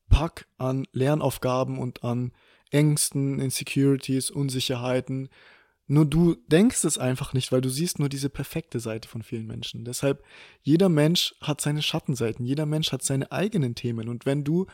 Pack 0.09 0.47
an 0.57 0.85
Lernaufgaben 0.91 1.79
und 1.79 2.03
an 2.03 2.31
Ängsten, 2.72 3.40
Insecurities, 3.40 4.32
Unsicherheiten, 4.32 5.30
nur 5.92 6.06
du 6.06 6.36
denkst 6.48 6.86
es 6.86 6.98
einfach 6.98 7.34
nicht, 7.34 7.51
weil 7.51 7.60
du 7.60 7.68
siehst 7.68 8.00
nur 8.00 8.08
diese 8.08 8.30
perfekte 8.30 8.80
Seite 8.80 9.10
von 9.10 9.24
vielen 9.24 9.46
Menschen. 9.46 9.84
Deshalb, 9.84 10.24
jeder 10.62 10.88
Mensch 10.88 11.36
hat 11.42 11.60
seine 11.60 11.82
Schattenseiten, 11.82 12.46
jeder 12.46 12.66
Mensch 12.66 12.94
hat 12.94 13.04
seine 13.04 13.30
eigenen 13.34 13.75
Themen. 13.75 14.08
Und 14.08 14.25
wenn 14.25 14.46
du 14.46 14.68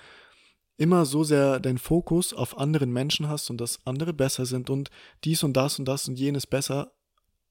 immer 0.77 1.05
so 1.05 1.23
sehr 1.23 1.59
deinen 1.59 1.79
Fokus 1.79 2.33
auf 2.33 2.59
anderen 2.59 2.91
Menschen 2.93 3.27
hast 3.27 3.49
und 3.49 3.59
dass 3.59 3.79
andere 3.87 4.13
besser 4.13 4.45
sind 4.45 4.69
und 4.69 4.91
dies 5.23 5.41
und 5.43 5.57
das 5.57 5.79
und 5.79 5.85
das 5.85 6.07
und 6.07 6.19
jenes 6.19 6.45
besser, 6.45 6.91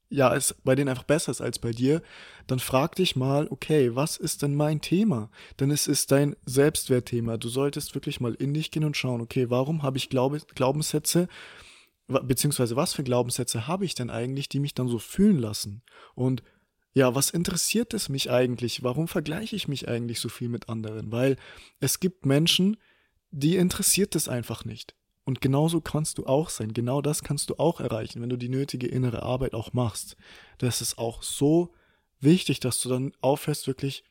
ja, 0.08 0.34
es 0.34 0.54
bei 0.64 0.74
denen 0.74 0.88
einfach 0.88 1.04
besser 1.04 1.32
ist 1.32 1.40
als 1.40 1.58
bei 1.58 1.72
dir, 1.72 2.02
dann 2.46 2.60
frag 2.60 2.94
dich 2.94 3.16
mal, 3.16 3.48
okay, 3.50 3.94
was 3.94 4.16
ist 4.16 4.42
denn 4.42 4.54
mein 4.54 4.80
Thema? 4.80 5.30
Denn 5.58 5.70
es 5.70 5.88
ist 5.88 6.12
dein 6.12 6.36
Selbstwertthema. 6.44 7.36
Du 7.38 7.48
solltest 7.48 7.94
wirklich 7.94 8.20
mal 8.20 8.34
in 8.34 8.54
dich 8.54 8.70
gehen 8.70 8.84
und 8.84 8.96
schauen, 8.96 9.20
okay, 9.20 9.50
warum 9.50 9.82
habe 9.82 9.98
ich 9.98 10.08
Glaube, 10.08 10.40
Glaubenssätze, 10.54 11.28
beziehungsweise 12.06 12.76
was 12.76 12.94
für 12.94 13.02
Glaubenssätze 13.02 13.66
habe 13.66 13.84
ich 13.84 13.94
denn 13.94 14.10
eigentlich, 14.10 14.48
die 14.48 14.60
mich 14.60 14.74
dann 14.74 14.88
so 14.88 14.98
fühlen 14.98 15.38
lassen? 15.38 15.82
Und 16.14 16.42
ja, 16.94 17.14
was 17.14 17.30
interessiert 17.30 17.92
es 17.92 18.08
mich 18.08 18.30
eigentlich? 18.30 18.82
Warum 18.82 19.08
vergleiche 19.08 19.56
ich 19.56 19.68
mich 19.68 19.88
eigentlich 19.88 20.20
so 20.20 20.28
viel 20.28 20.48
mit 20.48 20.68
anderen? 20.68 21.12
Weil 21.12 21.36
es 21.80 22.00
gibt 22.00 22.24
Menschen, 22.24 22.78
die 23.30 23.56
interessiert 23.56 24.14
es 24.14 24.28
einfach 24.28 24.64
nicht. 24.64 24.94
Und 25.26 25.40
genauso 25.40 25.80
kannst 25.80 26.18
du 26.18 26.26
auch 26.26 26.48
sein. 26.48 26.72
Genau 26.72 27.02
das 27.02 27.24
kannst 27.24 27.50
du 27.50 27.56
auch 27.56 27.80
erreichen, 27.80 28.22
wenn 28.22 28.28
du 28.28 28.36
die 28.36 28.48
nötige 28.48 28.86
innere 28.86 29.24
Arbeit 29.24 29.54
auch 29.54 29.72
machst. 29.72 30.16
Das 30.58 30.80
ist 30.80 30.98
auch 30.98 31.24
so 31.24 31.74
wichtig, 32.20 32.60
dass 32.60 32.80
du 32.80 32.88
dann 32.88 33.12
aufhörst, 33.20 33.66
wirklich, 33.66 34.04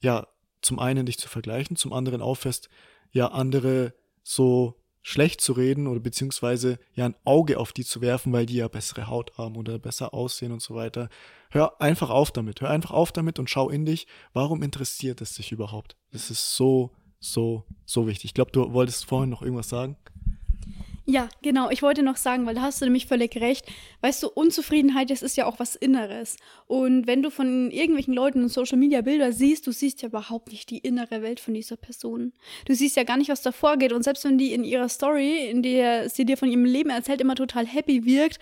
ja, 0.00 0.28
zum 0.60 0.78
einen 0.78 1.06
dich 1.06 1.18
zu 1.18 1.28
vergleichen, 1.28 1.76
zum 1.76 1.94
anderen 1.94 2.20
aufhörst, 2.20 2.68
ja, 3.12 3.28
andere 3.28 3.94
so 4.22 4.78
schlecht 5.00 5.40
zu 5.40 5.54
reden 5.54 5.86
oder 5.86 6.00
beziehungsweise 6.00 6.78
ja 6.94 7.06
ein 7.06 7.16
Auge 7.24 7.58
auf 7.58 7.72
die 7.72 7.84
zu 7.84 8.02
werfen, 8.02 8.32
weil 8.34 8.44
die 8.44 8.56
ja 8.56 8.68
bessere 8.68 9.08
Haut 9.08 9.36
haben 9.38 9.56
oder 9.56 9.78
besser 9.78 10.12
aussehen 10.12 10.52
und 10.52 10.60
so 10.60 10.74
weiter. 10.74 11.08
Hör 11.50 11.80
einfach 11.80 12.10
auf 12.10 12.30
damit. 12.30 12.60
Hör 12.60 12.68
einfach 12.68 12.92
auf 12.92 13.10
damit 13.10 13.38
und 13.38 13.48
schau 13.48 13.70
in 13.70 13.86
dich. 13.86 14.06
Warum 14.34 14.62
interessiert 14.62 15.22
es 15.22 15.32
dich 15.32 15.50
überhaupt? 15.50 15.96
Das 16.12 16.30
ist 16.30 16.56
so, 16.56 16.92
so, 17.18 17.64
so 17.84 18.06
wichtig. 18.06 18.26
Ich 18.26 18.34
glaube, 18.34 18.52
du 18.52 18.72
wolltest 18.74 19.06
vorhin 19.06 19.30
noch 19.30 19.42
irgendwas 19.42 19.70
sagen. 19.70 19.96
Ja, 21.04 21.28
genau. 21.42 21.68
Ich 21.70 21.82
wollte 21.82 22.02
noch 22.04 22.16
sagen, 22.16 22.46
weil 22.46 22.54
da 22.54 22.62
hast 22.62 22.80
du 22.80 22.84
nämlich 22.84 23.06
völlig 23.06 23.36
recht. 23.36 23.66
Weißt 24.02 24.22
du, 24.22 24.28
Unzufriedenheit, 24.28 25.10
das 25.10 25.22
ist 25.22 25.36
ja 25.36 25.46
auch 25.46 25.58
was 25.58 25.74
Inneres. 25.74 26.36
Und 26.68 27.08
wenn 27.08 27.22
du 27.22 27.30
von 27.30 27.72
irgendwelchen 27.72 28.14
Leuten 28.14 28.42
in 28.42 28.48
Social 28.48 28.78
Media 28.78 29.00
Bilder 29.00 29.32
siehst, 29.32 29.66
du 29.66 29.72
siehst 29.72 30.02
ja 30.02 30.08
überhaupt 30.08 30.52
nicht 30.52 30.70
die 30.70 30.78
innere 30.78 31.22
Welt 31.22 31.40
von 31.40 31.54
dieser 31.54 31.76
Person. 31.76 32.32
Du 32.66 32.74
siehst 32.74 32.96
ja 32.96 33.02
gar 33.02 33.16
nicht, 33.16 33.30
was 33.30 33.42
da 33.42 33.50
vorgeht. 33.50 33.92
Und 33.92 34.04
selbst 34.04 34.24
wenn 34.24 34.38
die 34.38 34.52
in 34.52 34.62
ihrer 34.62 34.88
Story, 34.88 35.48
in 35.50 35.62
der 35.62 36.08
sie 36.08 36.24
dir 36.24 36.36
von 36.36 36.48
ihrem 36.48 36.64
Leben 36.64 36.90
erzählt, 36.90 37.20
immer 37.20 37.34
total 37.34 37.66
happy 37.66 38.04
wirkt, 38.04 38.38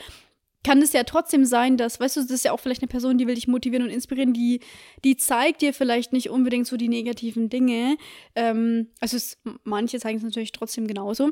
kann 0.62 0.82
es 0.82 0.92
ja 0.92 1.04
trotzdem 1.04 1.46
sein, 1.46 1.78
dass, 1.78 2.00
weißt 2.00 2.18
du, 2.18 2.20
das 2.20 2.30
ist 2.30 2.44
ja 2.44 2.52
auch 2.52 2.60
vielleicht 2.60 2.82
eine 2.82 2.88
Person, 2.88 3.16
die 3.16 3.26
will 3.26 3.34
dich 3.34 3.48
motivieren 3.48 3.86
und 3.86 3.90
inspirieren, 3.90 4.34
die, 4.34 4.60
die 5.04 5.16
zeigt 5.16 5.62
dir 5.62 5.72
vielleicht 5.72 6.12
nicht 6.12 6.28
unbedingt 6.28 6.66
so 6.66 6.76
die 6.76 6.88
negativen 6.88 7.48
Dinge. 7.48 7.96
Ähm, 8.34 8.88
also 9.00 9.16
es, 9.16 9.38
manche 9.64 9.98
zeigen 9.98 10.18
es 10.18 10.24
natürlich 10.24 10.52
trotzdem 10.52 10.86
genauso. 10.86 11.30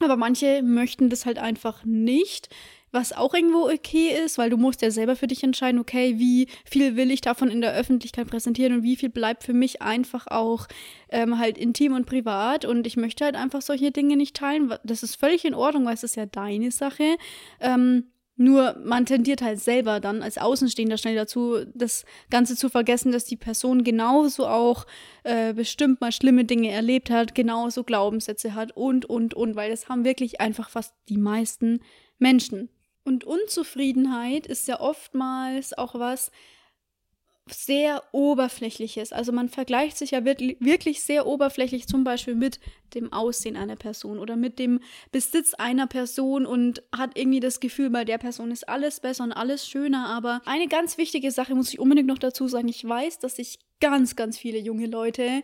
Aber 0.00 0.16
manche 0.16 0.62
möchten 0.62 1.08
das 1.08 1.24
halt 1.24 1.38
einfach 1.38 1.84
nicht, 1.84 2.48
was 2.94 3.12
auch 3.12 3.34
irgendwo 3.34 3.68
okay 3.68 4.16
ist, 4.24 4.38
weil 4.38 4.50
du 4.50 4.56
musst 4.56 4.80
ja 4.80 4.90
selber 4.90 5.16
für 5.16 5.26
dich 5.26 5.42
entscheiden, 5.42 5.80
okay, 5.80 6.18
wie 6.18 6.46
viel 6.64 6.96
will 6.96 7.10
ich 7.10 7.20
davon 7.20 7.48
in 7.48 7.60
der 7.60 7.74
Öffentlichkeit 7.74 8.28
präsentieren 8.28 8.72
und 8.72 8.82
wie 8.84 8.96
viel 8.96 9.08
bleibt 9.08 9.42
für 9.42 9.52
mich 9.52 9.82
einfach 9.82 10.28
auch 10.28 10.68
ähm, 11.10 11.38
halt 11.38 11.58
intim 11.58 11.94
und 11.94 12.06
privat 12.06 12.64
und 12.64 12.86
ich 12.86 12.96
möchte 12.96 13.24
halt 13.24 13.34
einfach 13.34 13.62
solche 13.62 13.90
Dinge 13.90 14.16
nicht 14.16 14.36
teilen. 14.36 14.72
Das 14.84 15.02
ist 15.02 15.16
völlig 15.16 15.44
in 15.44 15.54
Ordnung, 15.54 15.84
weil 15.84 15.94
es 15.94 16.04
ist 16.04 16.16
ja 16.16 16.26
deine 16.26 16.70
Sache. 16.70 17.16
Ähm, 17.60 18.04
nur 18.36 18.76
man 18.84 19.06
tendiert 19.06 19.42
halt 19.42 19.60
selber 19.60 20.00
dann 20.00 20.22
als 20.22 20.38
Außenstehender 20.38 20.98
schnell 20.98 21.14
dazu, 21.14 21.58
das 21.74 22.04
Ganze 22.30 22.56
zu 22.56 22.68
vergessen, 22.68 23.12
dass 23.12 23.24
die 23.24 23.36
Person 23.36 23.84
genauso 23.84 24.46
auch 24.46 24.86
äh, 25.22 25.52
bestimmt 25.54 26.00
mal 26.00 26.10
schlimme 26.10 26.44
Dinge 26.44 26.70
erlebt 26.70 27.10
hat, 27.10 27.34
genauso 27.34 27.84
Glaubenssätze 27.84 28.54
hat 28.54 28.76
und, 28.76 29.04
und, 29.04 29.34
und, 29.34 29.54
weil 29.54 29.70
das 29.70 29.88
haben 29.88 30.04
wirklich 30.04 30.40
einfach 30.40 30.68
fast 30.68 30.94
die 31.08 31.18
meisten 31.18 31.80
Menschen. 32.18 32.68
Und 33.04 33.24
Unzufriedenheit 33.24 34.46
ist 34.46 34.66
ja 34.66 34.80
oftmals 34.80 35.76
auch 35.76 35.94
was, 35.94 36.30
sehr 37.46 38.02
oberflächliches. 38.12 39.12
Also 39.12 39.30
man 39.30 39.50
vergleicht 39.50 39.98
sich 39.98 40.12
ja 40.12 40.24
wirklich 40.24 41.02
sehr 41.02 41.26
oberflächlich 41.26 41.86
zum 41.86 42.02
Beispiel 42.02 42.34
mit 42.34 42.58
dem 42.94 43.12
Aussehen 43.12 43.56
einer 43.56 43.76
Person 43.76 44.18
oder 44.18 44.36
mit 44.36 44.58
dem 44.58 44.80
Besitz 45.12 45.52
einer 45.52 45.86
Person 45.86 46.46
und 46.46 46.82
hat 46.96 47.18
irgendwie 47.18 47.40
das 47.40 47.60
Gefühl, 47.60 47.90
bei 47.90 48.04
der 48.04 48.16
Person 48.16 48.50
ist 48.50 48.68
alles 48.68 49.00
besser 49.00 49.24
und 49.24 49.32
alles 49.32 49.68
schöner. 49.68 50.06
Aber 50.06 50.40
eine 50.46 50.68
ganz 50.68 50.96
wichtige 50.96 51.30
Sache 51.30 51.54
muss 51.54 51.68
ich 51.68 51.78
unbedingt 51.78 52.08
noch 52.08 52.18
dazu 52.18 52.48
sagen. 52.48 52.68
Ich 52.68 52.82
weiß, 52.86 53.18
dass 53.18 53.36
sich 53.36 53.58
ganz, 53.78 54.16
ganz 54.16 54.38
viele 54.38 54.58
junge 54.58 54.86
Leute, 54.86 55.42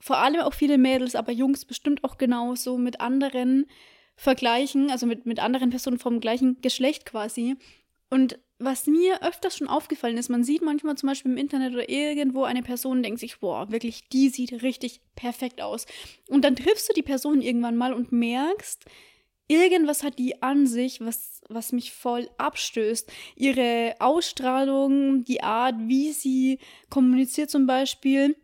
vor 0.00 0.18
allem 0.18 0.40
auch 0.40 0.54
viele 0.54 0.78
Mädels, 0.78 1.14
aber 1.14 1.32
Jungs 1.32 1.66
bestimmt 1.66 2.02
auch 2.02 2.16
genauso 2.16 2.78
mit 2.78 3.00
anderen 3.00 3.66
vergleichen, 4.14 4.90
also 4.90 5.06
mit, 5.06 5.26
mit 5.26 5.38
anderen 5.40 5.68
Personen 5.68 5.98
vom 5.98 6.20
gleichen 6.20 6.62
Geschlecht 6.62 7.04
quasi. 7.04 7.56
Und 8.08 8.38
was 8.58 8.86
mir 8.86 9.22
öfters 9.22 9.56
schon 9.56 9.68
aufgefallen 9.68 10.16
ist, 10.16 10.30
man 10.30 10.44
sieht 10.44 10.62
manchmal 10.62 10.96
zum 10.96 11.08
Beispiel 11.08 11.30
im 11.30 11.36
Internet 11.36 11.74
oder 11.74 11.88
irgendwo 11.88 12.44
eine 12.44 12.62
Person 12.62 13.02
denkt 13.02 13.20
sich, 13.20 13.38
boah, 13.38 13.70
wirklich, 13.70 14.08
die 14.08 14.30
sieht 14.30 14.62
richtig 14.62 15.00
perfekt 15.14 15.60
aus. 15.60 15.86
Und 16.28 16.44
dann 16.44 16.56
triffst 16.56 16.88
du 16.88 16.94
die 16.94 17.02
Person 17.02 17.42
irgendwann 17.42 17.76
mal 17.76 17.92
und 17.92 18.12
merkst, 18.12 18.86
irgendwas 19.46 20.02
hat 20.02 20.18
die 20.18 20.42
an 20.42 20.66
sich, 20.66 21.00
was, 21.00 21.42
was 21.48 21.72
mich 21.72 21.92
voll 21.92 22.30
abstößt. 22.38 23.12
Ihre 23.36 23.94
Ausstrahlung, 23.98 25.24
die 25.24 25.42
Art, 25.42 25.74
wie 25.78 26.12
sie 26.12 26.58
kommuniziert 26.88 27.50
zum 27.50 27.66
Beispiel, 27.66 28.36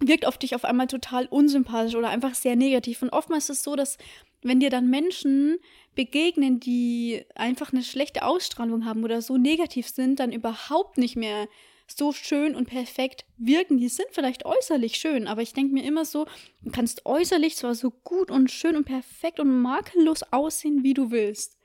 wirkt 0.00 0.26
auf 0.26 0.38
dich 0.38 0.54
auf 0.54 0.64
einmal 0.64 0.88
total 0.88 1.26
unsympathisch 1.26 1.94
oder 1.94 2.08
einfach 2.08 2.34
sehr 2.34 2.56
negativ. 2.56 3.02
Und 3.02 3.10
oftmals 3.10 3.44
ist 3.44 3.58
es 3.58 3.62
so, 3.62 3.76
dass 3.76 3.98
wenn 4.42 4.60
dir 4.60 4.70
dann 4.70 4.88
Menschen 4.88 5.58
begegnen, 5.94 6.60
die 6.60 7.24
einfach 7.34 7.72
eine 7.72 7.82
schlechte 7.82 8.24
Ausstrahlung 8.24 8.84
haben 8.84 9.04
oder 9.04 9.22
so 9.22 9.36
negativ 9.36 9.88
sind, 9.88 10.20
dann 10.20 10.32
überhaupt 10.32 10.98
nicht 10.98 11.16
mehr 11.16 11.48
so 11.86 12.12
schön 12.12 12.54
und 12.54 12.66
perfekt 12.66 13.24
wirken. 13.36 13.78
Die 13.78 13.88
sind 13.88 14.06
vielleicht 14.12 14.44
äußerlich 14.44 14.96
schön, 14.96 15.26
aber 15.26 15.42
ich 15.42 15.52
denke 15.52 15.74
mir 15.74 15.84
immer 15.84 16.04
so, 16.04 16.26
du 16.62 16.70
kannst 16.70 17.04
äußerlich 17.04 17.56
zwar 17.56 17.74
so 17.74 17.90
gut 17.90 18.30
und 18.30 18.50
schön 18.50 18.76
und 18.76 18.84
perfekt 18.84 19.40
und 19.40 19.60
makellos 19.60 20.22
aussehen, 20.30 20.82
wie 20.84 20.94
du 20.94 21.10
willst. 21.10 21.58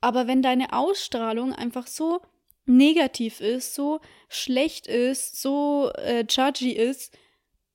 Aber 0.00 0.26
wenn 0.26 0.42
deine 0.42 0.72
Ausstrahlung 0.72 1.52
einfach 1.52 1.86
so 1.86 2.20
negativ 2.66 3.40
ist, 3.40 3.74
so 3.74 4.00
schlecht 4.28 4.86
ist, 4.86 5.40
so 5.40 5.90
äh, 5.96 6.24
judgy 6.28 6.72
ist, 6.72 7.16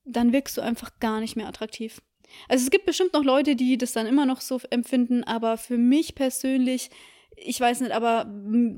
dann 0.03 0.33
wirkst 0.33 0.57
du 0.57 0.61
einfach 0.61 0.99
gar 0.99 1.19
nicht 1.19 1.35
mehr 1.35 1.47
attraktiv. 1.47 2.01
Also 2.47 2.63
es 2.63 2.71
gibt 2.71 2.85
bestimmt 2.85 3.13
noch 3.13 3.23
Leute, 3.23 3.55
die 3.55 3.77
das 3.77 3.93
dann 3.93 4.07
immer 4.07 4.25
noch 4.25 4.41
so 4.41 4.59
empfinden, 4.69 5.23
aber 5.23 5.57
für 5.57 5.77
mich 5.77 6.15
persönlich, 6.15 6.89
ich 7.35 7.59
weiß 7.59 7.81
nicht, 7.81 7.91
aber 7.91 8.25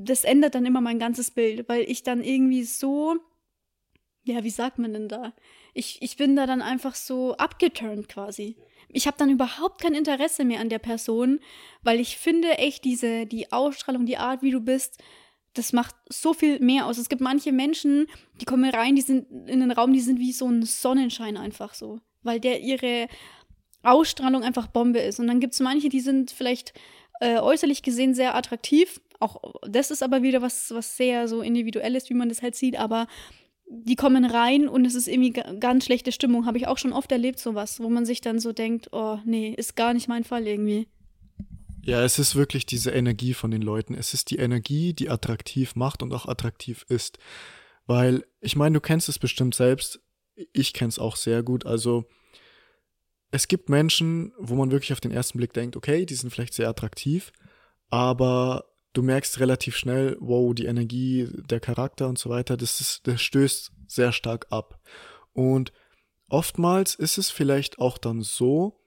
das 0.04 0.24
ändert 0.24 0.56
dann 0.56 0.66
immer 0.66 0.82
mein 0.82 1.00
ganzes 1.00 1.32
Bild, 1.32 1.68
weil 1.70 1.84
ich 1.90 2.04
dann 2.04 2.24
irgendwie 2.24 2.64
so, 2.64 3.16
ja, 4.24 4.44
wie 4.44 4.50
sagt 4.50 4.80
man 4.80 4.94
denn 4.94 5.08
da? 5.08 5.34
Ich, 5.74 6.02
ich 6.02 6.18
bin 6.18 6.36
da 6.36 6.46
dann 6.46 6.62
einfach 6.62 6.96
so 6.96 7.36
abgeturnt 7.38 8.10
quasi. 8.10 8.58
Ich 8.90 9.08
habe 9.08 9.18
dann 9.18 9.30
überhaupt 9.30 9.82
kein 9.82 9.94
Interesse 9.94 10.44
mehr 10.46 10.60
an 10.60 10.70
der 10.70 10.80
Person, 10.80 11.40
weil 11.84 12.00
ich 12.00 12.18
finde 12.18 12.58
echt 12.58 12.84
diese, 12.86 13.26
die 13.26 13.52
Ausstrahlung, 13.52 14.06
die 14.06 14.18
Art, 14.18 14.42
wie 14.42 14.52
du 14.52 14.62
bist, 14.62 15.02
das 15.54 15.74
macht 15.74 15.96
so 16.10 16.34
viel 16.34 16.60
mehr 16.60 16.86
aus. 16.86 16.98
Es 16.98 17.10
gibt 17.10 17.22
manche 17.22 17.52
Menschen, 17.52 18.08
die 18.40 18.46
kommen 18.46 18.70
rein, 18.70 18.96
die 18.96 19.02
sind 19.02 19.28
in 19.48 19.60
den 19.60 19.72
Raum, 19.72 19.94
die 19.94 20.00
sind 20.00 20.20
wie 20.20 20.32
so 20.32 20.48
ein 20.48 20.64
Sonnenschein 20.64 21.38
einfach 21.38 21.74
so. 21.74 22.00
Weil 22.22 22.40
der 22.40 22.62
ihre 22.62 23.08
Ausstrahlung 23.84 24.44
einfach 24.44 24.68
Bombe 24.68 25.00
ist. 25.00 25.20
Und 25.20 25.28
dann 25.28 25.40
gibt 25.40 25.54
es 25.54 25.60
manche, 25.60 25.90
die 25.90 26.02
sind 26.02 26.32
vielleicht 26.32 26.74
äh, 27.22 27.40
äußerlich 27.40 27.82
gesehen 27.84 28.14
sehr 28.14 28.36
attraktiv. 28.36 29.02
Auch 29.20 29.54
das 29.68 29.92
ist 29.92 30.04
aber 30.04 30.24
wieder 30.24 30.42
was, 30.42 30.72
was 30.72 30.98
sehr 30.98 31.28
so 31.28 31.42
individuell 31.42 31.96
ist, 31.96 32.10
wie 32.10 32.16
man 32.16 32.30
das 32.30 32.42
halt 32.42 32.56
sieht. 32.56 32.78
Aber 32.78 33.08
die 33.70 33.96
kommen 33.96 34.26
rein 34.26 34.68
und 34.68 34.86
es 34.86 34.96
ist 34.96 35.08
irgendwie 35.08 35.42
ganz 35.60 35.86
schlechte 35.86 36.12
Stimmung. 36.12 36.46
Habe 36.46 36.58
ich 36.58 36.68
auch 36.68 36.78
schon 36.78 36.94
oft 36.94 37.12
erlebt, 37.12 37.40
sowas, 37.40 37.80
wo 37.80 37.90
man 37.90 38.06
sich 38.06 38.22
dann 38.22 38.40
so 38.40 38.52
denkt, 38.52 38.90
oh 38.92 39.20
nee, 39.26 39.54
ist 39.56 39.76
gar 39.76 39.94
nicht 39.94 40.08
mein 40.08 40.24
Fall 40.24 40.48
irgendwie. 40.48 40.88
Ja, 41.84 42.04
es 42.04 42.20
ist 42.20 42.36
wirklich 42.36 42.66
diese 42.66 42.92
Energie 42.92 43.34
von 43.34 43.52
den 43.52 43.62
Leuten. 43.62 43.94
Es 43.94 44.14
ist 44.14 44.32
die 44.32 44.38
Energie, 44.38 44.94
die 44.94 45.10
attraktiv 45.10 45.76
macht 45.76 46.04
und 46.04 46.14
auch 46.14 46.26
attraktiv 46.26 46.86
ist. 46.90 47.20
Weil, 47.86 48.26
ich 48.42 48.56
meine, 48.56 48.74
du 48.74 48.82
kennst 48.82 49.10
es 49.10 49.18
bestimmt 49.18 49.56
selbst. 49.56 50.00
Ich 50.54 50.74
kenne 50.74 50.90
es 50.90 51.00
auch 51.00 51.16
sehr 51.16 51.42
gut. 51.42 51.66
Also, 51.66 52.06
es 53.32 53.48
gibt 53.48 53.70
Menschen, 53.70 54.34
wo 54.38 54.56
man 54.56 54.72
wirklich 54.72 54.94
auf 54.94 55.02
den 55.02 55.12
ersten 55.12 55.38
Blick 55.38 55.54
denkt, 55.54 55.76
okay, 55.76 56.06
die 56.06 56.16
sind 56.16 56.32
vielleicht 56.32 56.54
sehr 56.54 56.70
attraktiv, 56.70 57.32
aber 57.90 58.66
du 58.94 59.04
merkst 59.04 59.40
relativ 59.40 59.76
schnell, 59.76 60.18
wow, 60.20 60.54
die 60.54 60.66
Energie, 60.66 61.28
der 61.32 61.60
Charakter 61.60 62.08
und 62.08 62.18
so 62.18 62.30
weiter, 62.30 62.58
das, 62.58 62.82
ist, 62.82 63.08
das 63.08 63.22
stößt 63.22 63.72
sehr 63.88 64.12
stark 64.12 64.48
ab. 64.50 64.80
Und 65.34 65.72
oftmals 66.28 66.96
ist 66.96 67.18
es 67.18 67.30
vielleicht 67.30 67.80
auch 67.80 67.98
dann 67.98 68.22
so, 68.22 68.80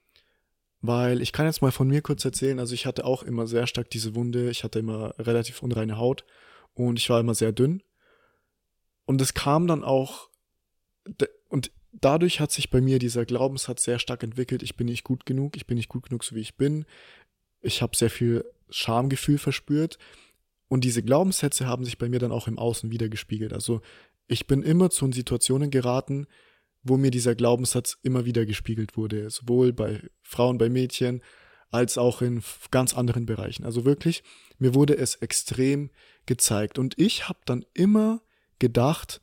weil 0.80 1.22
ich 1.22 1.32
kann 1.32 1.46
jetzt 1.46 1.62
mal 1.62 1.70
von 1.70 1.87
mir 1.87 2.02
kurz 2.02 2.25
erzählen, 2.25 2.58
also 2.58 2.75
ich 2.75 2.87
hatte 2.87 3.04
auch 3.04 3.22
immer 3.22 3.46
sehr 3.46 3.68
stark 3.68 3.90
diese 3.90 4.16
Wunde, 4.16 4.50
ich 4.50 4.64
hatte 4.64 4.80
immer 4.80 5.14
relativ 5.18 5.62
unreine 5.62 5.96
Haut 5.96 6.25
und 6.75 6.99
ich 6.99 7.08
war 7.08 7.20
immer 7.20 7.34
sehr 7.34 7.52
dünn. 7.52 7.82
Und 9.04 9.20
es 9.20 9.34
kam 9.34 9.68
dann 9.68 9.84
auch, 9.84 10.28
und 11.49 11.70
dadurch 11.92 12.40
hat 12.40 12.50
sich 12.50 12.70
bei 12.70 12.80
mir 12.80 12.99
dieser 12.99 13.25
Glaubenssatz 13.25 13.84
sehr 13.84 13.99
stark 13.99 14.22
entwickelt, 14.22 14.62
ich 14.62 14.76
bin 14.76 14.87
nicht 14.87 15.04
gut 15.04 15.26
genug, 15.26 15.56
ich 15.56 15.66
bin 15.66 15.76
nicht 15.76 15.88
gut 15.88 16.08
genug, 16.08 16.25
so 16.25 16.34
wie 16.34 16.40
ich 16.40 16.56
bin. 16.56 16.84
Ich 17.61 17.82
habe 17.82 17.96
sehr 17.96 18.11
viel 18.11 18.44
Schamgefühl 18.70 19.38
verspürt. 19.38 19.99
Und 20.68 20.84
diese 20.84 21.02
Glaubenssätze 21.02 21.66
haben 21.66 21.84
sich 21.84 21.99
bei 21.99 22.08
mir 22.08 22.18
dann 22.18 22.32
auch 22.32 22.49
im 22.49 22.58
Außen 22.58 22.90
wiedergespiegelt. 22.90 23.52
Also 23.52 23.82
ich 24.26 24.46
bin 24.46 24.62
immer 24.62 24.90
zu 24.90 25.11
Situationen 25.12 25.70
geraten, 25.70 26.26
wo 26.82 26.96
mir 26.96 27.11
dieser 27.11 27.34
Glaubenssatz 27.34 27.99
immer 28.02 28.25
wieder 28.25 28.46
gespiegelt 28.46 28.96
wurde, 28.96 29.30
sowohl 29.30 29.72
bei 29.72 30.00
Frauen, 30.22 30.58
bei 30.58 30.68
Mädchen, 30.68 31.22
als 31.70 31.96
auch 31.99 32.22
in 32.22 32.42
ganz 32.70 32.94
anderen 32.94 33.26
Bereichen. 33.26 33.64
Also 33.64 33.84
wirklich, 33.84 34.22
mir 34.58 34.75
wurde 34.75 34.96
es 34.96 35.16
extrem 35.16 35.90
gezeigt. 36.26 36.78
Und 36.78 36.99
ich 36.99 37.28
habe 37.28 37.38
dann 37.44 37.64
immer 37.75 38.22
gedacht, 38.58 39.20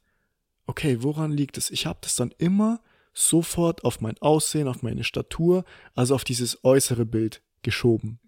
okay, 0.70 1.02
woran 1.02 1.32
liegt 1.32 1.58
es? 1.58 1.72
Ich 1.72 1.88
habe 1.88 1.98
das 2.02 2.16
dann 2.16 2.32
immer 2.38 2.80
sofort 3.12 3.84
auf 3.84 4.02
mein 4.02 4.18
Aussehen, 4.20 4.68
auf 4.68 4.84
meine 4.84 5.04
Statur, 5.04 5.66
also 5.96 6.14
auf 6.14 6.24
dieses 6.24 6.64
äußere 6.64 7.08
Bild 7.08 7.42
geschoben. 7.64 8.20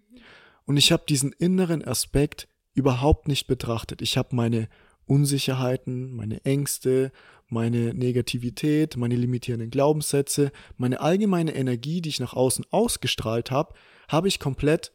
Und 0.64 0.76
ich 0.76 0.90
habe 0.90 1.04
diesen 1.08 1.32
inneren 1.32 1.84
Aspekt 1.84 2.48
überhaupt 2.74 3.28
nicht 3.28 3.46
betrachtet. 3.46 4.02
Ich 4.02 4.16
habe 4.16 4.34
meine 4.34 4.68
Unsicherheiten, 5.06 6.12
meine 6.14 6.44
Ängste, 6.44 7.12
meine 7.46 7.94
Negativität, 7.94 8.96
meine 8.96 9.14
limitierenden 9.14 9.70
Glaubenssätze, 9.70 10.50
meine 10.76 11.00
allgemeine 11.00 11.54
Energie, 11.54 12.00
die 12.00 12.08
ich 12.08 12.20
nach 12.20 12.34
außen 12.34 12.66
ausgestrahlt 12.70 13.52
habe, 13.52 13.74
habe 14.08 14.26
ich 14.26 14.40
komplett 14.40 14.92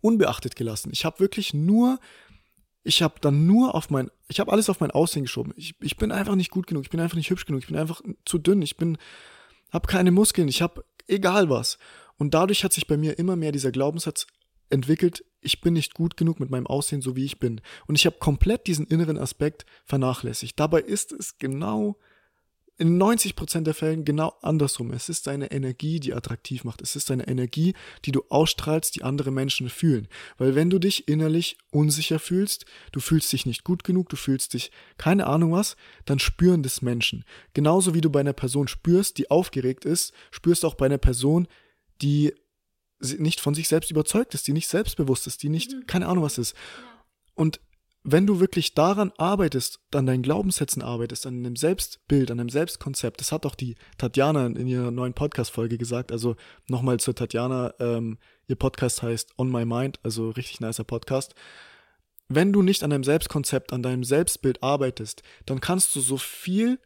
unbeachtet 0.00 0.54
gelassen. 0.54 0.90
Ich 0.92 1.04
habe 1.04 1.18
wirklich 1.18 1.54
nur 1.54 1.98
ich 2.84 3.02
habe 3.02 3.14
dann 3.20 3.46
nur 3.46 3.74
auf 3.74 3.90
mein, 3.90 4.10
ich 4.28 4.40
habe 4.40 4.52
alles 4.52 4.68
auf 4.68 4.80
mein 4.80 4.90
Aussehen 4.90 5.22
geschoben. 5.22 5.52
Ich, 5.56 5.74
ich 5.80 5.96
bin 5.96 6.10
einfach 6.12 6.34
nicht 6.34 6.50
gut 6.50 6.66
genug, 6.66 6.84
ich 6.84 6.90
bin 6.90 7.00
einfach 7.00 7.16
nicht 7.16 7.30
hübsch 7.30 7.46
genug, 7.46 7.62
ich 7.62 7.68
bin 7.68 7.76
einfach 7.76 8.00
zu 8.24 8.38
dünn, 8.38 8.62
ich 8.62 8.76
bin, 8.76 8.98
habe 9.70 9.86
keine 9.86 10.10
Muskeln, 10.10 10.48
ich 10.48 10.62
habe 10.62 10.84
egal 11.06 11.48
was. 11.48 11.78
Und 12.18 12.34
dadurch 12.34 12.64
hat 12.64 12.72
sich 12.72 12.86
bei 12.86 12.96
mir 12.96 13.18
immer 13.18 13.36
mehr 13.36 13.52
dieser 13.52 13.72
Glaubenssatz 13.72 14.26
entwickelt, 14.70 15.24
ich 15.40 15.60
bin 15.60 15.74
nicht 15.74 15.94
gut 15.94 16.16
genug 16.16 16.40
mit 16.40 16.50
meinem 16.50 16.66
Aussehen, 16.66 17.02
so 17.02 17.16
wie 17.16 17.24
ich 17.24 17.38
bin. 17.38 17.60
Und 17.86 17.96
ich 17.96 18.06
habe 18.06 18.16
komplett 18.18 18.66
diesen 18.66 18.86
inneren 18.86 19.18
Aspekt 19.18 19.66
vernachlässigt. 19.84 20.58
Dabei 20.58 20.80
ist 20.80 21.12
es 21.12 21.38
genau 21.38 21.98
in 22.78 23.00
90% 23.00 23.62
der 23.62 23.74
Fällen 23.74 24.04
genau 24.04 24.34
andersrum. 24.40 24.92
Es 24.92 25.08
ist 25.08 25.26
deine 25.26 25.52
Energie, 25.52 26.00
die 26.00 26.14
attraktiv 26.14 26.64
macht. 26.64 26.80
Es 26.80 26.96
ist 26.96 27.10
deine 27.10 27.28
Energie, 27.28 27.74
die 28.04 28.12
du 28.12 28.24
ausstrahlst, 28.28 28.94
die 28.96 29.02
andere 29.02 29.30
Menschen 29.30 29.68
fühlen. 29.68 30.08
Weil 30.38 30.54
wenn 30.54 30.70
du 30.70 30.78
dich 30.78 31.06
innerlich 31.06 31.58
unsicher 31.70 32.18
fühlst, 32.18 32.64
du 32.90 33.00
fühlst 33.00 33.32
dich 33.32 33.46
nicht 33.46 33.62
gut 33.64 33.84
genug, 33.84 34.08
du 34.08 34.16
fühlst 34.16 34.54
dich 34.54 34.70
keine 34.96 35.26
Ahnung 35.26 35.52
was, 35.52 35.76
dann 36.06 36.18
spüren 36.18 36.62
das 36.62 36.82
Menschen. 36.82 37.24
Genauso 37.52 37.94
wie 37.94 38.00
du 38.00 38.10
bei 38.10 38.20
einer 38.20 38.32
Person 38.32 38.68
spürst, 38.68 39.18
die 39.18 39.30
aufgeregt 39.30 39.84
ist, 39.84 40.12
spürst 40.30 40.62
du 40.62 40.66
auch 40.66 40.74
bei 40.74 40.86
einer 40.86 40.98
Person, 40.98 41.48
die 42.00 42.34
nicht 43.00 43.40
von 43.40 43.54
sich 43.54 43.68
selbst 43.68 43.90
überzeugt 43.90 44.34
ist, 44.34 44.46
die 44.46 44.52
nicht 44.52 44.68
selbstbewusst 44.68 45.26
ist, 45.26 45.42
die 45.42 45.48
nicht, 45.48 45.72
mhm. 45.72 45.86
keine 45.86 46.08
Ahnung 46.08 46.24
was 46.24 46.38
ist. 46.38 46.54
Und 47.34 47.60
wenn 48.04 48.26
du 48.26 48.40
wirklich 48.40 48.74
daran 48.74 49.12
arbeitest, 49.16 49.80
an 49.94 50.06
deinen 50.06 50.22
Glaubenssätzen 50.22 50.82
arbeitest, 50.82 51.26
an 51.26 51.38
einem 51.38 51.56
Selbstbild, 51.56 52.30
an 52.30 52.40
einem 52.40 52.48
Selbstkonzept, 52.48 53.20
das 53.20 53.30
hat 53.30 53.46
auch 53.46 53.54
die 53.54 53.76
Tatjana 53.96 54.46
in 54.46 54.66
ihrer 54.66 54.90
neuen 54.90 55.14
Podcast-Folge 55.14 55.78
gesagt, 55.78 56.10
also 56.10 56.34
nochmal 56.68 56.98
zur 56.98 57.14
Tatjana, 57.14 57.74
ähm, 57.78 58.18
ihr 58.48 58.56
Podcast 58.56 59.02
heißt 59.02 59.38
On 59.38 59.50
My 59.50 59.64
Mind, 59.64 60.00
also 60.02 60.30
richtig 60.30 60.60
nicer 60.60 60.84
Podcast. 60.84 61.34
Wenn 62.28 62.52
du 62.52 62.62
nicht 62.62 62.82
an 62.82 62.90
deinem 62.90 63.04
Selbstkonzept, 63.04 63.72
an 63.72 63.82
deinem 63.82 64.04
Selbstbild 64.04 64.62
arbeitest, 64.62 65.22
dann 65.46 65.60
kannst 65.60 65.94
du 65.94 66.00
so 66.00 66.16
viel 66.16 66.80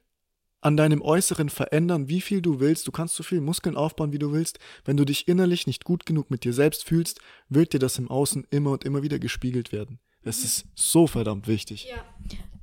an 0.60 0.76
deinem 0.76 1.00
Äußeren 1.00 1.48
verändern, 1.48 2.08
wie 2.08 2.20
viel 2.20 2.42
du 2.42 2.60
willst. 2.60 2.88
Du 2.88 2.92
kannst 2.92 3.14
so 3.14 3.22
viel 3.22 3.40
Muskeln 3.40 3.76
aufbauen, 3.76 4.12
wie 4.12 4.18
du 4.18 4.32
willst. 4.32 4.58
Wenn 4.84 4.96
du 4.96 5.04
dich 5.04 5.28
innerlich 5.28 5.66
nicht 5.66 5.84
gut 5.84 6.04
genug 6.04 6.30
mit 6.30 6.44
dir 6.44 6.52
selbst 6.52 6.84
fühlst, 6.84 7.20
wird 7.48 7.72
dir 7.72 7.78
das 7.78 7.98
im 7.98 8.10
Außen 8.10 8.46
immer 8.50 8.72
und 8.72 8.84
immer 8.84 9.02
wieder 9.02 9.18
gespiegelt 9.18 9.70
werden. 9.70 10.00
Es 10.26 10.42
ist 10.42 10.66
so 10.74 11.06
verdammt 11.06 11.46
wichtig. 11.46 11.86
Ja. 11.88 12.04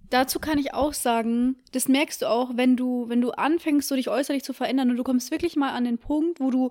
Dazu 0.10 0.40
kann 0.40 0.60
ich 0.60 0.74
auch 0.74 0.94
sagen, 0.94 1.56
das 1.72 1.88
merkst 1.88 2.22
du 2.22 2.30
auch, 2.30 2.52
wenn 2.56 2.76
du, 2.76 3.10
wenn 3.10 3.22
du 3.22 3.32
anfängst, 3.32 3.88
so 3.88 3.96
dich 3.96 4.10
äußerlich 4.10 4.44
zu 4.44 4.54
verändern 4.54 4.92
und 4.92 4.98
du 4.98 5.04
kommst 5.04 5.32
wirklich 5.32 5.56
mal 5.56 5.72
an 5.72 5.86
den 5.86 5.98
Punkt, 5.98 6.40
wo 6.40 6.52
du 6.52 6.70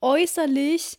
äußerlich 0.00 0.98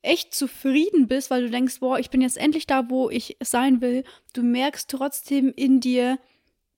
echt 0.00 0.34
zufrieden 0.34 1.06
bist, 1.06 1.30
weil 1.30 1.42
du 1.42 1.50
denkst, 1.50 1.78
boah, 1.80 1.98
ich 1.98 2.10
bin 2.10 2.22
jetzt 2.22 2.38
endlich 2.38 2.66
da, 2.66 2.90
wo 2.90 3.08
ich 3.08 3.36
sein 3.40 3.80
will. 3.80 4.04
Du 4.32 4.42
merkst 4.42 4.90
trotzdem 4.90 5.52
in 5.54 5.78
dir, 5.78 6.18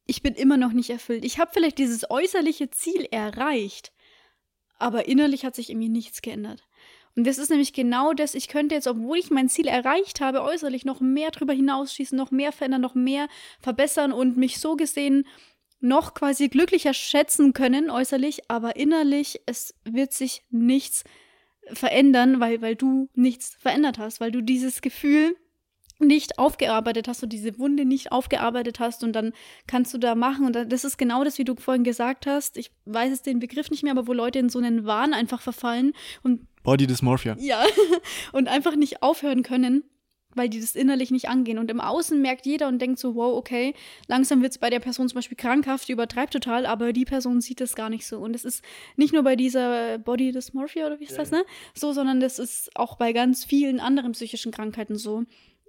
ich 0.05 0.21
bin 0.21 0.35
immer 0.35 0.59
noch 0.59 0.73
nicht 0.73 0.90
erfüllt. 0.90 1.25
Ich 1.25 1.38
habe 1.38 1.53
vielleicht 1.55 1.79
dieses 1.79 2.11
äußerliche 2.11 2.71
Ziel 2.71 3.07
erreicht, 3.11 3.92
aber 4.79 5.09
innerlich 5.09 5.45
hat 5.45 5.55
sich 5.55 5.71
irgendwie 5.71 5.88
nichts 5.88 6.21
geändert. 6.21 6.64
Und 7.16 7.27
das 7.27 7.38
ist 7.38 7.50
nämlich 7.50 7.72
genau 7.72 8.12
das, 8.12 8.35
ich 8.35 8.48
könnte 8.48 8.74
jetzt, 8.74 8.88
obwohl 8.88 9.18
ich 9.18 9.31
mein 9.31 9.48
Ziel 9.48 9.68
erreicht 9.68 10.20
habe, 10.20 10.42
äußerlich 10.42 10.85
noch 10.85 11.00
mehr 11.00 11.31
drüber 11.31 11.53
hinausschießen, 11.53 12.16
noch 12.16 12.33
mehr 12.33 12.50
verändern, 12.50 12.81
noch 12.81 12.94
mehr 12.94 13.29
verbessern 13.61 14.12
und 14.12 14.37
mich 14.37 14.59
so 14.59 14.77
gesehen 14.77 15.24
noch 15.81 16.14
quasi 16.14 16.48
glücklicher 16.48 16.94
schätzen 16.94 17.53
können 17.53 17.90
äußerlich, 17.90 18.50
aber 18.50 18.77
innerlich, 18.77 19.42
es 19.44 19.74
wird 19.85 20.14
sich 20.14 20.42
nichts 20.50 21.05
verändern, 21.72 22.40
weil, 22.40 22.62
weil 22.62 22.74
du 22.74 23.11
nichts 23.14 23.55
verändert 23.61 23.98
hast, 23.98 24.18
weil 24.20 24.33
du 24.33 24.40
dieses 24.40 24.81
Gefühl 24.81 25.37
nicht 25.98 26.38
aufgearbeitet 26.38 27.07
hast 27.07 27.22
und 27.22 27.33
diese 27.33 27.59
Wunde 27.59 27.85
nicht 27.85 28.12
aufgearbeitet 28.12 28.81
hast. 28.81 29.05
Und 29.05 29.12
dann 29.12 29.33
kannst 29.66 29.94
du 29.94 29.98
da 29.98 30.14
machen. 30.14 30.44
Und 30.44 30.55
das 30.55 30.85
ist 30.85 30.98
genau 30.98 31.22
das, 31.22 31.38
wie 31.38 31.44
du 31.44 31.55
vorhin 31.55 31.85
gesagt 31.85 32.27
hast. 32.27 32.57
Ich 32.57 32.72
weiß 32.85 33.12
es 33.12 33.22
den 33.22 33.38
Begriff 33.38 33.70
nicht 33.70 33.85
mehr, 33.85 33.92
aber 33.92 34.09
wo 34.09 34.12
Leute 34.12 34.40
in 34.40 34.48
so 34.48 34.59
einen 34.59 34.87
Wahn 34.87 35.14
einfach 35.14 35.40
verfallen 35.40 35.92
und 36.22 36.46
Body 36.64 36.88
Dysmorphia. 36.88 37.37
Ja, 37.38 37.64
und 38.33 38.48
einfach 38.48 38.74
nicht 38.74 39.03
aufhören 39.03 39.44
können, 39.44 39.85
weil 40.35 40.48
die 40.48 40.61
das 40.61 40.74
innerlich 40.74 41.12
nicht 41.12 41.29
angehen. 41.29 41.59
Und 41.59 41.70
im 41.70 41.81
Außen 41.81 42.20
merkt 42.20 42.46
jeder 42.46 42.66
und 42.66 42.81
denkt 42.81 42.98
so, 42.98 43.14
wow, 43.14 43.37
okay, 43.37 43.74
langsam 44.09 44.42
wird 44.42 44.53
es 44.53 44.59
bei 44.59 44.70
der 44.70 44.81
Person 44.81 45.09
zum 45.09 45.16
Beispiel 45.16 45.37
krankhaft, 45.37 45.87
die 45.87 45.92
übertreibt 45.92 46.33
total, 46.33 46.66
aber 46.66 46.92
die 46.92 47.05
Person 47.05 47.40
sieht 47.40 47.61
das 47.61 47.77
gar 47.77 47.90
nicht 47.90 48.07
so. 48.07 48.18
Und 48.18 48.35
es 48.35 48.44
ist 48.44 48.64
nicht 48.96 49.12
nur 49.12 49.22
bei 49.22 49.37
dieser 49.37 49.98
Body 49.98 50.33
Dysmorphia 50.33 50.87
oder 50.87 50.98
wie 50.98 51.05
ist 51.05 51.12
ja, 51.12 51.18
das, 51.18 51.31
ne? 51.31 51.44
So, 51.74 51.92
sondern 51.92 52.18
das 52.18 52.38
ist 52.40 52.74
auch 52.74 52.96
bei 52.96 53.12
ganz 53.12 53.44
vielen 53.44 53.79
anderen 53.79 54.12
psychischen 54.12 54.50
Krankheiten 54.50 54.96
so. 54.96 55.24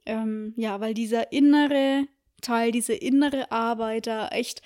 Ähm, 0.08 0.54
ja, 0.56 0.80
weil 0.80 0.94
dieser 0.94 1.32
innere 1.32 2.08
Teil, 2.42 2.72
diese 2.72 2.94
innere 2.94 3.52
Arbeit 3.52 4.08
da 4.08 4.28
echt 4.30 4.62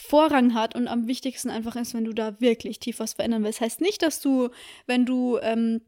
Vorrang 0.00 0.54
hat 0.54 0.76
und 0.76 0.86
am 0.86 1.08
wichtigsten 1.08 1.50
einfach 1.50 1.74
ist, 1.74 1.92
wenn 1.92 2.04
du 2.04 2.12
da 2.12 2.40
wirklich 2.40 2.78
tief 2.78 3.00
was 3.00 3.14
verändern 3.14 3.42
willst. 3.42 3.60
Heißt 3.60 3.80
nicht, 3.80 4.00
dass 4.00 4.20
du, 4.20 4.50
wenn 4.86 5.04
du, 5.04 5.38
ähm, 5.42 5.80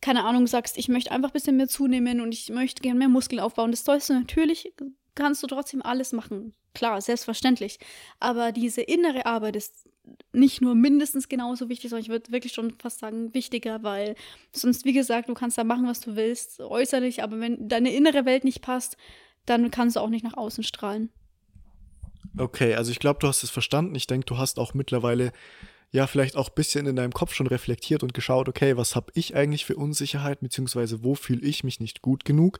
keine 0.00 0.24
Ahnung, 0.24 0.46
sagst, 0.46 0.78
ich 0.78 0.88
möchte 0.88 1.10
einfach 1.10 1.30
ein 1.30 1.32
bisschen 1.32 1.56
mehr 1.56 1.66
zunehmen 1.66 2.20
und 2.20 2.32
ich 2.32 2.48
möchte 2.50 2.80
gerne 2.80 2.96
mehr 2.96 3.08
Muskeln 3.08 3.40
aufbauen. 3.40 3.72
Das 3.72 3.84
sollst 3.84 4.08
du 4.08 4.14
natürlich, 4.14 4.72
kannst 5.16 5.42
du 5.42 5.48
trotzdem 5.48 5.82
alles 5.82 6.12
machen. 6.12 6.54
Klar, 6.74 7.00
selbstverständlich. 7.00 7.80
Aber 8.20 8.52
diese 8.52 8.82
innere 8.82 9.26
Arbeit 9.26 9.56
ist 9.56 9.88
nicht 10.32 10.60
nur 10.60 10.76
mindestens 10.76 11.28
genauso 11.28 11.68
wichtig, 11.68 11.90
sondern 11.90 12.04
ich 12.04 12.08
würde 12.08 12.30
wirklich 12.30 12.52
schon 12.52 12.70
fast 12.78 13.00
sagen 13.00 13.34
wichtiger, 13.34 13.82
weil 13.82 14.14
sonst, 14.52 14.84
wie 14.84 14.92
gesagt, 14.92 15.28
du 15.28 15.34
kannst 15.34 15.58
da 15.58 15.64
machen, 15.64 15.88
was 15.88 16.00
du 16.00 16.14
willst, 16.14 16.60
äußerlich, 16.60 17.24
aber 17.24 17.40
wenn 17.40 17.68
deine 17.68 17.92
innere 17.92 18.26
Welt 18.26 18.44
nicht 18.44 18.62
passt, 18.62 18.96
dann 19.44 19.72
kannst 19.72 19.96
du 19.96 20.00
auch 20.00 20.08
nicht 20.08 20.24
nach 20.24 20.36
außen 20.36 20.62
strahlen. 20.62 21.10
Okay, 22.38 22.74
also 22.74 22.90
ich 22.90 22.98
glaube, 22.98 23.18
du 23.20 23.28
hast 23.28 23.42
es 23.42 23.50
verstanden. 23.50 23.94
Ich 23.94 24.06
denke, 24.06 24.26
du 24.26 24.38
hast 24.38 24.58
auch 24.58 24.74
mittlerweile 24.74 25.32
ja 25.90 26.06
vielleicht 26.06 26.36
auch 26.36 26.48
ein 26.48 26.54
bisschen 26.54 26.86
in 26.86 26.96
deinem 26.96 27.12
Kopf 27.12 27.34
schon 27.34 27.46
reflektiert 27.46 28.02
und 28.02 28.12
geschaut, 28.12 28.48
okay, 28.48 28.76
was 28.76 28.96
habe 28.96 29.12
ich 29.14 29.34
eigentlich 29.34 29.64
für 29.64 29.76
Unsicherheit, 29.76 30.40
beziehungsweise 30.40 31.02
wo 31.02 31.14
fühle 31.14 31.46
ich 31.46 31.64
mich 31.64 31.80
nicht 31.80 32.02
gut 32.02 32.24
genug? 32.24 32.58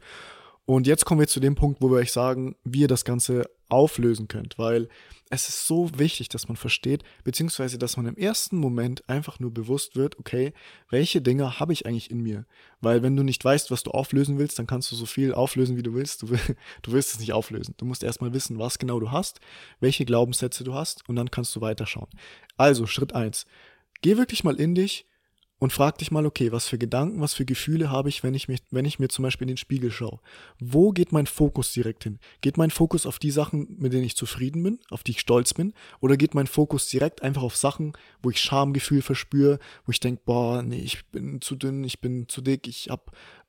Und 0.67 0.89
jetzt 0.89 1.05
kommen 1.05 1.21
wir 1.21 1.29
zu 1.29 1.39
dem 1.39 1.55
Punkt, 1.55 1.81
wo 1.81 1.91
wir 1.91 1.99
euch 1.99 2.13
sagen, 2.13 2.57
wie 2.65 2.81
ihr 2.81 2.89
das 2.89 3.05
Ganze 3.05 3.49
auflösen 3.69 4.27
könnt, 4.27 4.59
weil 4.59 4.89
es 5.31 5.49
ist 5.49 5.67
so 5.67 5.91
wichtig, 5.97 6.29
dass 6.29 6.49
man 6.49 6.57
versteht, 6.57 7.05
beziehungsweise 7.23 7.79
dass 7.79 7.97
man 7.97 8.07
im 8.07 8.17
ersten 8.17 8.59
Moment 8.59 9.09
einfach 9.09 9.39
nur 9.39 9.53
bewusst 9.53 9.95
wird, 9.95 10.19
okay, 10.19 10.53
welche 10.91 11.21
Dinge 11.21 11.61
habe 11.61 11.73
ich 11.73 11.87
eigentlich 11.87 12.11
in 12.11 12.21
mir? 12.21 12.47
Weil 12.81 13.03
wenn 13.05 13.17
du 13.17 13.23
nicht 13.23 13.45
weißt, 13.45 13.71
was 13.71 13.85
du 13.85 13.93
auflösen 13.93 14.39
willst, 14.39 14.59
dann 14.59 14.67
kannst 14.67 14.91
du 14.91 14.97
so 14.97 15.07
viel 15.07 15.35
auflösen, 15.35 15.77
wie 15.77 15.83
du 15.83 15.95
willst. 15.95 16.23
Du, 16.23 16.27
du 16.83 16.93
willst 16.93 17.15
es 17.15 17.21
nicht 17.21 17.33
auflösen. 17.33 17.75
Du 17.77 17.85
musst 17.85 18.03
erstmal 18.03 18.35
wissen, 18.35 18.59
was 18.59 18.79
genau 18.79 18.99
du 18.99 19.13
hast, 19.13 19.41
welche 19.79 20.05
Glaubenssätze 20.05 20.65
du 20.65 20.75
hast 20.75 21.09
und 21.09 21.15
dann 21.15 21.31
kannst 21.31 21.55
du 21.55 21.61
weiterschauen. 21.61 22.09
Also 22.57 22.87
Schritt 22.87 23.15
eins: 23.15 23.47
Geh 24.03 24.17
wirklich 24.17 24.43
mal 24.43 24.57
in 24.57 24.75
dich 24.75 25.07
und 25.59 25.73
frag 25.73 25.99
dich 25.99 26.11
mal, 26.11 26.27
okay, 26.27 26.53
was 26.53 26.69
für 26.69 26.77
Gedanken, 26.77 27.21
was 27.21 27.35
für 27.35 27.47
Gefühle 27.47 27.91
habe 27.91 28.09
ich, 28.09 28.23
wenn 28.23 28.35
ich, 28.35 28.47
mich, 28.47 28.61
wenn 28.71 28.85
ich 28.85 28.99
mir 28.99 29.09
zum 29.09 29.23
Beispiel 29.23 29.47
in 29.47 29.55
den 29.55 29.57
Spiegel 29.57 29.91
schaue? 29.91 30.21
Wo 30.59 30.91
geht 30.91 31.13
mein 31.13 31.27
Fokus 31.27 31.73
direkt 31.73 32.05
hin? 32.05 32.19
Geht 32.43 32.59
mein 32.59 32.71
Fokus 32.71 33.07
auf 33.07 33.19
die 33.19 33.31
Sachen, 33.31 33.67
mit 33.79 33.93
denen 33.93 34.05
ich 34.05 34.17
zufrieden 34.17 34.63
bin, 34.63 34.79
auf 34.91 35.03
die 35.03 35.13
ich 35.13 35.21
stolz 35.21 35.55
bin? 35.55 35.73
Oder 36.01 36.17
geht 36.17 36.35
mein 36.35 36.47
Fokus 36.47 36.89
direkt 36.89 37.23
einfach 37.23 37.43
auf 37.43 37.57
Sachen, 37.57 37.95
wo 38.23 38.31
ich 38.31 38.41
Schamgefühl 38.41 39.01
verspüre, 39.01 39.59
wo 39.87 39.93
ich 39.93 40.01
denke, 40.01 40.23
boah, 40.27 40.63
nee, 40.63 40.81
ich 40.81 41.07
bin 41.07 41.41
zu 41.41 41.57
dünn, 41.57 41.85
ich 41.85 42.01
bin 42.01 42.29
zu 42.29 42.43
dick, 42.43 42.67
ich 42.69 42.91
habe 42.91 43.05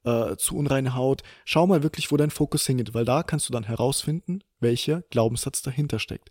äh, 0.06 0.38
zu 0.38 0.56
unreine 0.56 0.96
Haut? 0.96 1.24
Schau 1.44 1.68
mal 1.68 1.84
wirklich, 1.84 2.10
wo 2.12 2.18
dein 2.18 2.32
Fokus 2.32 2.66
hingeht, 2.66 2.94
weil 2.94 3.06
da 3.06 3.24
kannst 3.24 3.50
du 3.50 3.54
dann 3.54 3.64
herausfinden, 3.64 4.44
welcher 4.62 5.02
Glaubenssatz 5.10 5.62
dahinter 5.62 6.00
steckt. 6.00 6.30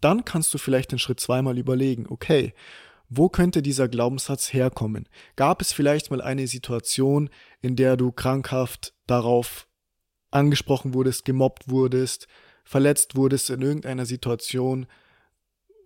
Dann 0.00 0.26
kannst 0.26 0.52
du 0.52 0.58
vielleicht 0.58 0.92
den 0.92 0.98
Schritt 0.98 1.18
zweimal 1.18 1.56
überlegen, 1.56 2.06
okay, 2.08 2.52
wo 3.08 3.28
könnte 3.28 3.62
dieser 3.62 3.88
Glaubenssatz 3.88 4.52
herkommen? 4.52 5.08
Gab 5.36 5.60
es 5.60 5.72
vielleicht 5.72 6.10
mal 6.10 6.20
eine 6.20 6.46
Situation, 6.46 7.30
in 7.60 7.76
der 7.76 7.96
du 7.96 8.12
krankhaft 8.12 8.94
darauf 9.06 9.68
angesprochen 10.30 10.94
wurdest, 10.94 11.24
gemobbt 11.24 11.68
wurdest, 11.68 12.26
verletzt 12.64 13.16
wurdest 13.16 13.50
in 13.50 13.62
irgendeiner 13.62 14.06
Situation, 14.06 14.86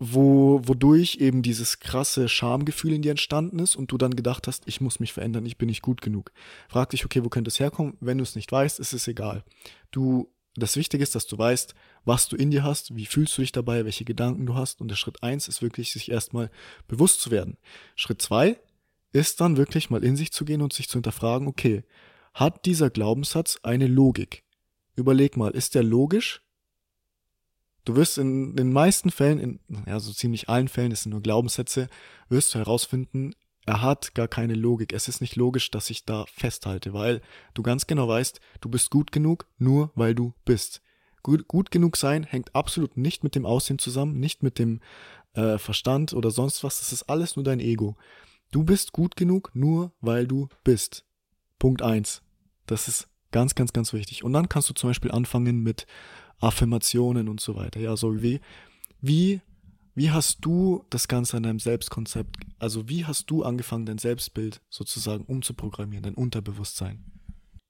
wo, 0.00 0.60
wodurch 0.64 1.16
eben 1.16 1.42
dieses 1.42 1.80
krasse 1.80 2.28
Schamgefühl 2.28 2.92
in 2.92 3.02
dir 3.02 3.10
entstanden 3.10 3.58
ist 3.58 3.74
und 3.74 3.90
du 3.90 3.98
dann 3.98 4.14
gedacht 4.14 4.46
hast, 4.46 4.62
ich 4.66 4.80
muss 4.80 5.00
mich 5.00 5.12
verändern, 5.12 5.44
ich 5.44 5.58
bin 5.58 5.66
nicht 5.66 5.82
gut 5.82 6.00
genug. 6.00 6.32
Frag 6.68 6.90
dich, 6.90 7.04
okay, 7.04 7.24
wo 7.24 7.28
könnte 7.28 7.48
es 7.48 7.58
herkommen? 7.58 7.96
Wenn 8.00 8.18
du 8.18 8.22
es 8.22 8.36
nicht 8.36 8.50
weißt, 8.50 8.78
ist 8.78 8.92
es 8.92 9.08
egal. 9.08 9.44
Du, 9.90 10.32
das 10.58 10.76
Wichtige 10.76 11.02
ist, 11.02 11.14
dass 11.14 11.26
du 11.26 11.38
weißt, 11.38 11.74
was 12.04 12.28
du 12.28 12.36
in 12.36 12.50
dir 12.50 12.62
hast, 12.62 12.94
wie 12.94 13.06
fühlst 13.06 13.36
du 13.36 13.42
dich 13.42 13.52
dabei, 13.52 13.84
welche 13.84 14.04
Gedanken 14.04 14.46
du 14.46 14.54
hast. 14.54 14.80
Und 14.80 14.88
der 14.88 14.96
Schritt 14.96 15.22
eins 15.22 15.48
ist 15.48 15.62
wirklich, 15.62 15.92
sich 15.92 16.10
erstmal 16.10 16.50
bewusst 16.86 17.20
zu 17.20 17.30
werden. 17.30 17.56
Schritt 17.96 18.22
zwei 18.22 18.58
ist 19.12 19.40
dann 19.40 19.56
wirklich 19.56 19.90
mal 19.90 20.04
in 20.04 20.16
sich 20.16 20.32
zu 20.32 20.44
gehen 20.44 20.62
und 20.62 20.72
sich 20.72 20.88
zu 20.88 20.94
hinterfragen, 20.94 21.48
okay, 21.48 21.84
hat 22.34 22.66
dieser 22.66 22.90
Glaubenssatz 22.90 23.58
eine 23.62 23.86
Logik? 23.86 24.44
Überleg 24.96 25.36
mal, 25.36 25.50
ist 25.50 25.74
der 25.74 25.82
logisch? 25.82 26.42
Du 27.84 27.96
wirst 27.96 28.18
in 28.18 28.54
den 28.54 28.72
meisten 28.72 29.10
Fällen, 29.10 29.38
in 29.38 29.60
ja, 29.86 29.98
so 29.98 30.12
ziemlich 30.12 30.48
allen 30.48 30.68
Fällen, 30.68 30.92
es 30.92 31.02
sind 31.02 31.12
nur 31.12 31.22
Glaubenssätze, 31.22 31.88
wirst 32.28 32.54
du 32.54 32.58
herausfinden, 32.58 33.34
er 33.68 33.82
hat 33.82 34.14
gar 34.14 34.28
keine 34.28 34.54
Logik. 34.54 34.94
Es 34.94 35.08
ist 35.08 35.20
nicht 35.20 35.36
logisch, 35.36 35.70
dass 35.70 35.90
ich 35.90 36.06
da 36.06 36.24
festhalte, 36.32 36.94
weil 36.94 37.20
du 37.52 37.62
ganz 37.62 37.86
genau 37.86 38.08
weißt, 38.08 38.40
du 38.62 38.70
bist 38.70 38.90
gut 38.90 39.12
genug, 39.12 39.46
nur 39.58 39.92
weil 39.94 40.14
du 40.14 40.32
bist. 40.46 40.80
Gut, 41.22 41.46
gut 41.48 41.70
genug 41.70 41.98
sein 41.98 42.24
hängt 42.24 42.54
absolut 42.54 42.96
nicht 42.96 43.24
mit 43.24 43.34
dem 43.34 43.44
Aussehen 43.44 43.78
zusammen, 43.78 44.18
nicht 44.18 44.42
mit 44.42 44.58
dem 44.58 44.80
äh, 45.34 45.58
Verstand 45.58 46.14
oder 46.14 46.30
sonst 46.30 46.64
was. 46.64 46.78
Das 46.78 46.94
ist 46.94 47.10
alles 47.10 47.36
nur 47.36 47.44
dein 47.44 47.60
Ego. 47.60 47.96
Du 48.52 48.64
bist 48.64 48.92
gut 48.92 49.16
genug, 49.16 49.50
nur 49.52 49.92
weil 50.00 50.26
du 50.26 50.48
bist. 50.64 51.04
Punkt 51.58 51.82
eins. 51.82 52.22
Das 52.64 52.88
ist 52.88 53.06
ganz, 53.32 53.54
ganz, 53.54 53.74
ganz 53.74 53.92
wichtig. 53.92 54.24
Und 54.24 54.32
dann 54.32 54.48
kannst 54.48 54.70
du 54.70 54.74
zum 54.74 54.88
Beispiel 54.88 55.10
anfangen 55.10 55.62
mit 55.62 55.86
Affirmationen 56.40 57.28
und 57.28 57.40
so 57.40 57.54
weiter. 57.54 57.80
Ja, 57.80 57.98
so 57.98 58.22
wie, 58.22 58.40
wie, 59.02 59.42
wie 59.98 60.12
hast 60.12 60.44
du 60.44 60.84
das 60.90 61.08
Ganze 61.08 61.36
an 61.36 61.42
deinem 61.42 61.58
Selbstkonzept, 61.58 62.36
also 62.60 62.88
wie 62.88 63.04
hast 63.04 63.28
du 63.30 63.42
angefangen, 63.42 63.84
dein 63.84 63.98
Selbstbild 63.98 64.60
sozusagen 64.70 65.24
umzuprogrammieren, 65.24 66.04
dein 66.04 66.14
Unterbewusstsein? 66.14 67.04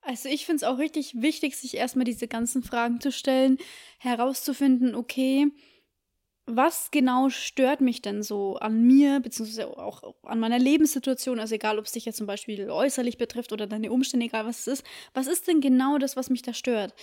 Also 0.02 0.28
ich 0.28 0.44
finde 0.44 0.56
es 0.56 0.64
auch 0.64 0.78
richtig 0.78 1.22
wichtig, 1.22 1.56
sich 1.56 1.74
erstmal 1.74 2.04
diese 2.04 2.28
ganzen 2.28 2.62
Fragen 2.62 3.00
zu 3.00 3.12
stellen, 3.12 3.56
herauszufinden, 3.98 4.94
okay, 4.94 5.46
was 6.44 6.90
genau 6.90 7.30
stört 7.30 7.80
mich 7.80 8.02
denn 8.02 8.22
so 8.22 8.56
an 8.56 8.82
mir, 8.82 9.20
beziehungsweise 9.20 9.78
auch 9.78 10.14
an 10.22 10.38
meiner 10.38 10.58
Lebenssituation, 10.58 11.40
also 11.40 11.54
egal, 11.54 11.78
ob 11.78 11.86
es 11.86 11.92
dich 11.92 12.04
jetzt 12.04 12.18
zum 12.18 12.26
Beispiel 12.26 12.68
äußerlich 12.68 13.16
betrifft 13.16 13.52
oder 13.52 13.66
deine 13.66 13.90
Umstände, 13.90 14.26
egal 14.26 14.44
was 14.44 14.66
es 14.66 14.80
ist, 14.80 14.86
was 15.14 15.28
ist 15.28 15.48
denn 15.48 15.62
genau 15.62 15.96
das, 15.96 16.14
was 16.14 16.28
mich 16.28 16.42
da 16.42 16.52
stört? 16.52 16.94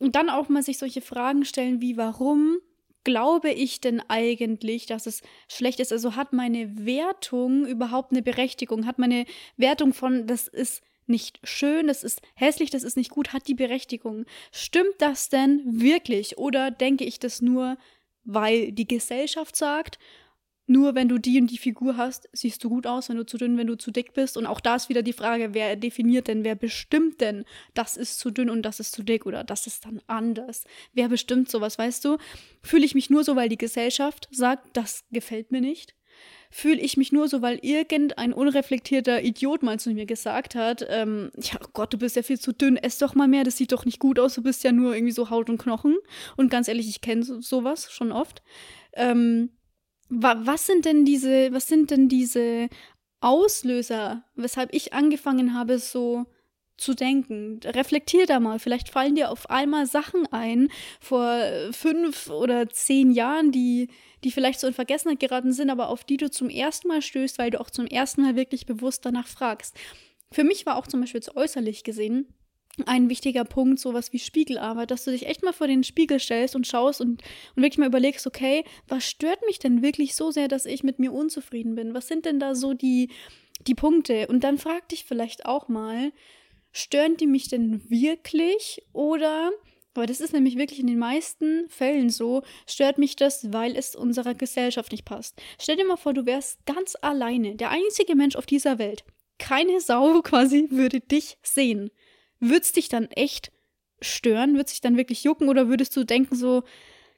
Und 0.00 0.16
dann 0.16 0.28
auch 0.28 0.48
mal 0.48 0.62
sich 0.64 0.78
solche 0.78 1.02
Fragen 1.02 1.44
stellen 1.44 1.80
wie, 1.80 1.96
warum 1.96 2.58
glaube 3.04 3.50
ich 3.50 3.80
denn 3.80 4.00
eigentlich, 4.08 4.86
dass 4.86 5.06
es 5.06 5.22
schlecht 5.48 5.80
ist? 5.80 5.92
Also 5.92 6.16
hat 6.16 6.32
meine 6.32 6.84
Wertung 6.86 7.66
überhaupt 7.66 8.12
eine 8.12 8.22
Berechtigung? 8.22 8.86
Hat 8.86 8.98
meine 8.98 9.24
Wertung 9.56 9.92
von, 9.92 10.26
das 10.26 10.48
ist 10.48 10.82
nicht 11.06 11.40
schön, 11.42 11.88
das 11.88 12.04
ist 12.04 12.22
hässlich, 12.34 12.70
das 12.70 12.82
ist 12.82 12.96
nicht 12.96 13.10
gut, 13.10 13.32
hat 13.32 13.48
die 13.48 13.54
Berechtigung? 13.54 14.24
Stimmt 14.50 14.94
das 14.98 15.28
denn 15.28 15.62
wirklich? 15.64 16.38
Oder 16.38 16.70
denke 16.70 17.04
ich 17.04 17.18
das 17.18 17.42
nur, 17.42 17.76
weil 18.24 18.72
die 18.72 18.86
Gesellschaft 18.86 19.56
sagt, 19.56 19.98
nur 20.72 20.94
wenn 20.94 21.08
du 21.08 21.18
die 21.18 21.38
und 21.40 21.48
die 21.48 21.58
Figur 21.58 21.96
hast, 21.96 22.28
siehst 22.32 22.64
du 22.64 22.70
gut 22.70 22.86
aus, 22.86 23.08
wenn 23.08 23.16
du 23.16 23.26
zu 23.26 23.36
dünn, 23.36 23.58
wenn 23.58 23.66
du 23.66 23.76
zu 23.76 23.90
dick 23.90 24.14
bist. 24.14 24.36
Und 24.36 24.46
auch 24.46 24.60
da 24.60 24.76
ist 24.76 24.88
wieder 24.88 25.02
die 25.02 25.12
Frage, 25.12 25.52
wer 25.52 25.76
definiert 25.76 26.28
denn, 26.28 26.44
wer 26.44 26.54
bestimmt 26.54 27.20
denn, 27.20 27.44
das 27.74 27.96
ist 27.96 28.18
zu 28.18 28.30
dünn 28.30 28.50
und 28.50 28.62
das 28.62 28.80
ist 28.80 28.92
zu 28.92 29.02
dick 29.02 29.26
oder 29.26 29.44
das 29.44 29.66
ist 29.66 29.84
dann 29.84 30.00
anders. 30.06 30.64
Wer 30.94 31.08
bestimmt 31.08 31.50
sowas, 31.50 31.78
weißt 31.78 32.04
du? 32.04 32.16
Fühle 32.62 32.84
ich 32.86 32.94
mich 32.94 33.10
nur 33.10 33.22
so, 33.22 33.36
weil 33.36 33.48
die 33.48 33.58
Gesellschaft 33.58 34.28
sagt, 34.32 34.76
das 34.76 35.04
gefällt 35.12 35.52
mir 35.52 35.60
nicht? 35.60 35.94
Fühle 36.50 36.80
ich 36.80 36.96
mich 36.96 37.12
nur 37.12 37.28
so, 37.28 37.40
weil 37.40 37.58
irgendein 37.62 38.32
unreflektierter 38.32 39.22
Idiot 39.22 39.62
mal 39.62 39.80
zu 39.80 39.90
mir 39.90 40.04
gesagt 40.04 40.54
hat, 40.54 40.86
ähm, 40.88 41.30
ja 41.40 41.58
Gott, 41.72 41.92
du 41.92 41.98
bist 41.98 42.16
ja 42.16 42.22
viel 42.22 42.38
zu 42.38 42.52
dünn, 42.52 42.76
ess 42.76 42.98
doch 42.98 43.14
mal 43.14 43.28
mehr, 43.28 43.44
das 43.44 43.56
sieht 43.56 43.72
doch 43.72 43.86
nicht 43.86 43.98
gut 43.98 44.18
aus, 44.18 44.34
du 44.34 44.42
bist 44.42 44.62
ja 44.62 44.72
nur 44.72 44.94
irgendwie 44.94 45.12
so 45.12 45.30
Haut 45.30 45.48
und 45.48 45.58
Knochen. 45.58 45.96
Und 46.36 46.50
ganz 46.50 46.68
ehrlich, 46.68 46.88
ich 46.88 47.00
kenne 47.00 47.22
so, 47.22 47.40
sowas 47.40 47.90
schon 47.90 48.12
oft. 48.12 48.42
Ähm, 48.94 49.50
was 50.12 50.66
sind 50.66 50.84
denn 50.84 51.04
diese, 51.04 51.52
was 51.52 51.66
sind 51.66 51.90
denn 51.90 52.08
diese 52.08 52.68
Auslöser, 53.20 54.24
weshalb 54.34 54.74
ich 54.74 54.92
angefangen 54.92 55.54
habe, 55.54 55.78
so 55.78 56.26
zu 56.76 56.94
denken. 56.94 57.60
Reflektier 57.64 58.26
da 58.26 58.40
mal. 58.40 58.58
Vielleicht 58.58 58.88
fallen 58.88 59.14
dir 59.14 59.30
auf 59.30 59.48
einmal 59.48 59.86
Sachen 59.86 60.26
ein 60.32 60.68
vor 61.00 61.38
fünf 61.70 62.28
oder 62.28 62.68
zehn 62.68 63.12
Jahren, 63.12 63.52
die, 63.52 63.88
die 64.24 64.32
vielleicht 64.32 64.60
so 64.60 64.66
in 64.66 64.74
Vergessenheit 64.74 65.20
geraten 65.20 65.52
sind, 65.52 65.70
aber 65.70 65.88
auf 65.88 66.04
die 66.04 66.16
du 66.16 66.30
zum 66.30 66.50
ersten 66.50 66.88
Mal 66.88 67.02
stößt, 67.02 67.38
weil 67.38 67.50
du 67.50 67.60
auch 67.60 67.70
zum 67.70 67.86
ersten 67.86 68.22
Mal 68.22 68.36
wirklich 68.36 68.66
bewusst 68.66 69.06
danach 69.06 69.28
fragst. 69.28 69.76
Für 70.32 70.44
mich 70.44 70.66
war 70.66 70.76
auch 70.76 70.86
zum 70.86 71.00
Beispiel 71.00 71.20
jetzt 71.20 71.36
äußerlich 71.36 71.84
gesehen 71.84 72.34
ein 72.86 73.10
wichtiger 73.10 73.44
Punkt, 73.44 73.78
sowas 73.78 74.12
wie 74.12 74.18
Spiegelarbeit, 74.18 74.90
dass 74.90 75.04
du 75.04 75.10
dich 75.10 75.26
echt 75.26 75.42
mal 75.42 75.52
vor 75.52 75.66
den 75.66 75.84
Spiegel 75.84 76.18
stellst 76.18 76.56
und 76.56 76.66
schaust 76.66 77.00
und, 77.00 77.22
und 77.54 77.62
wirklich 77.62 77.78
mal 77.78 77.88
überlegst, 77.88 78.26
okay, 78.26 78.64
was 78.88 79.04
stört 79.04 79.40
mich 79.46 79.58
denn 79.58 79.82
wirklich 79.82 80.14
so 80.14 80.30
sehr, 80.30 80.48
dass 80.48 80.64
ich 80.64 80.82
mit 80.82 80.98
mir 80.98 81.12
unzufrieden 81.12 81.74
bin? 81.74 81.94
Was 81.94 82.08
sind 82.08 82.24
denn 82.24 82.40
da 82.40 82.54
so 82.54 82.72
die, 82.72 83.10
die 83.66 83.74
Punkte? 83.74 84.26
Und 84.28 84.42
dann 84.42 84.58
frag 84.58 84.88
dich 84.88 85.04
vielleicht 85.04 85.44
auch 85.44 85.68
mal, 85.68 86.12
stören 86.72 87.16
die 87.18 87.26
mich 87.26 87.48
denn 87.48 87.88
wirklich 87.90 88.82
oder 88.92 89.50
aber 89.94 90.06
das 90.06 90.20
ist 90.20 90.32
nämlich 90.32 90.56
wirklich 90.56 90.80
in 90.80 90.86
den 90.86 90.98
meisten 90.98 91.68
Fällen 91.68 92.08
so, 92.08 92.42
stört 92.66 92.96
mich 92.96 93.14
das, 93.14 93.52
weil 93.52 93.76
es 93.76 93.94
unserer 93.94 94.34
Gesellschaft 94.34 94.90
nicht 94.90 95.04
passt. 95.04 95.38
Stell 95.60 95.76
dir 95.76 95.86
mal 95.86 95.98
vor, 95.98 96.14
du 96.14 96.24
wärst 96.24 96.64
ganz 96.64 96.96
alleine, 97.02 97.56
der 97.56 97.70
einzige 97.70 98.14
Mensch 98.14 98.36
auf 98.36 98.46
dieser 98.46 98.78
Welt. 98.78 99.04
Keine 99.38 99.80
Sau 99.80 100.20
quasi 100.22 100.68
würde 100.70 101.00
dich 101.00 101.36
sehen. 101.42 101.90
Würdest 102.42 102.76
dich 102.76 102.88
dann 102.88 103.06
echt 103.12 103.52
stören? 104.00 104.54
Würdest 104.56 104.74
dich 104.74 104.80
dann 104.80 104.96
wirklich 104.96 105.22
jucken 105.22 105.48
oder 105.48 105.68
würdest 105.68 105.96
du 105.96 106.04
denken 106.04 106.34
so, 106.34 106.64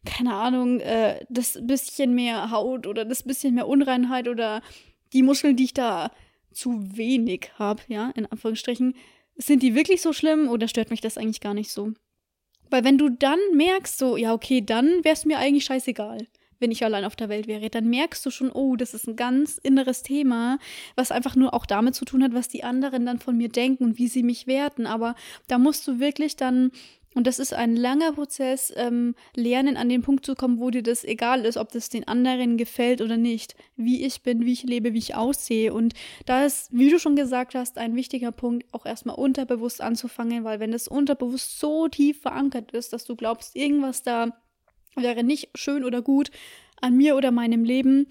keine 0.05 0.35
Ahnung, 0.35 0.81
äh, 0.81 1.25
das 1.31 1.59
bisschen 1.63 2.15
mehr 2.15 2.51
Haut 2.51 2.87
oder 2.87 3.07
das 3.07 3.23
bisschen 3.23 3.55
mehr 3.55 3.67
Unreinheit 3.67 4.29
oder 4.29 4.61
die 5.15 5.23
Muskeln, 5.23 5.57
die 5.57 5.65
ich 5.65 5.75
da 5.75 6.11
zu 6.53 6.97
wenig 6.97 7.51
habe, 7.59 7.83
ja, 7.89 8.11
in 8.15 8.27
Anführungsstrichen, 8.27 8.95
sind 9.37 9.63
die 9.63 9.75
wirklich 9.75 10.03
so 10.03 10.13
schlimm 10.13 10.49
oder 10.49 10.69
stört 10.69 10.91
mich 10.91 11.01
das 11.01 11.17
eigentlich 11.17 11.41
gar 11.41 11.55
nicht 11.55 11.71
so? 11.71 11.93
Weil 12.69 12.85
wenn 12.85 12.99
du 12.99 13.09
dann 13.09 13.39
merkst, 13.55 13.97
so, 13.99 14.19
ja, 14.19 14.35
okay, 14.35 14.61
dann 14.61 15.05
wäre 15.05 15.15
es 15.15 15.25
mir 15.25 15.39
eigentlich 15.39 15.65
scheißegal, 15.65 16.27
wenn 16.65 16.71
ich 16.71 16.83
allein 16.83 17.05
auf 17.05 17.15
der 17.15 17.29
Welt 17.29 17.47
wäre, 17.47 17.69
dann 17.69 17.91
merkst 17.91 18.25
du 18.25 18.31
schon, 18.31 18.51
oh, 18.51 18.75
das 18.75 18.95
ist 18.95 19.07
ein 19.07 19.17
ganz 19.17 19.59
inneres 19.59 20.03
Thema, 20.03 20.59
was 20.97 21.13
einfach 21.13 21.37
nur 21.37 21.53
auch 21.53 21.67
damit 21.67 21.95
zu 21.95 22.07
tun 22.07 22.25
hat, 22.25 22.33
was 22.33 22.49
die 22.49 22.65
anderen 22.65 23.05
dann 23.05 23.19
von 23.19 23.37
mir 23.37 23.51
denken 23.51 23.85
und 23.85 23.99
wie 23.99 24.09
sie 24.09 24.23
mich 24.23 24.47
werten. 24.47 24.87
Aber 24.87 25.15
da 25.47 25.59
musst 25.59 25.87
du 25.87 26.01
wirklich 26.01 26.37
dann 26.37 26.71
und 27.15 27.27
das 27.27 27.39
ist 27.39 27.53
ein 27.53 27.77
langer 27.77 28.13
Prozess, 28.13 28.73
ähm, 28.77 29.15
lernen 29.37 29.77
an 29.77 29.91
den 29.91 30.01
Punkt 30.01 30.25
zu 30.25 30.35
kommen, 30.35 30.59
wo 30.59 30.71
dir 30.71 30.83
das 30.83 31.05
egal 31.05 31.45
ist, 31.45 31.59
ob 31.59 31.71
das 31.71 31.91
den 31.91 32.09
anderen 32.09 32.57
gefällt 32.57 33.03
oder 33.03 33.19
nicht, 33.19 33.55
wie 33.77 34.05
ich 34.05 34.23
bin, 34.23 34.45
wie 34.47 34.53
ich 34.53 34.65
lebe, 34.65 34.95
wie 34.95 34.99
ich 34.99 35.15
aussehe. 35.15 35.73
Und 35.73 35.93
da 36.25 36.45
ist, 36.47 36.71
wie 36.73 36.91
du 36.91 36.99
schon 36.99 37.15
gesagt 37.15 37.55
hast, 37.55 37.77
ein 37.77 37.95
wichtiger 37.95 38.33
Punkt, 38.33 38.67
auch 38.73 38.87
erstmal 38.87 39.17
unterbewusst 39.17 39.81
anzufangen, 39.81 40.43
weil 40.43 40.59
wenn 40.61 40.73
das 40.73 40.89
unterbewusst 40.89 41.61
so 41.61 41.89
tief 41.89 42.23
verankert 42.23 42.73
ist, 42.73 42.93
dass 42.95 43.05
du 43.05 43.15
glaubst, 43.15 43.55
irgendwas 43.55 44.03
da 44.03 44.33
wäre 44.97 45.25
nicht 45.25 45.51
schön 45.55 45.85
oder 45.85 46.03
gut 46.03 46.31
an 46.81 46.97
mir 46.97 47.17
oder 47.17 47.31
meinem 47.31 47.65
Leben, 47.65 48.07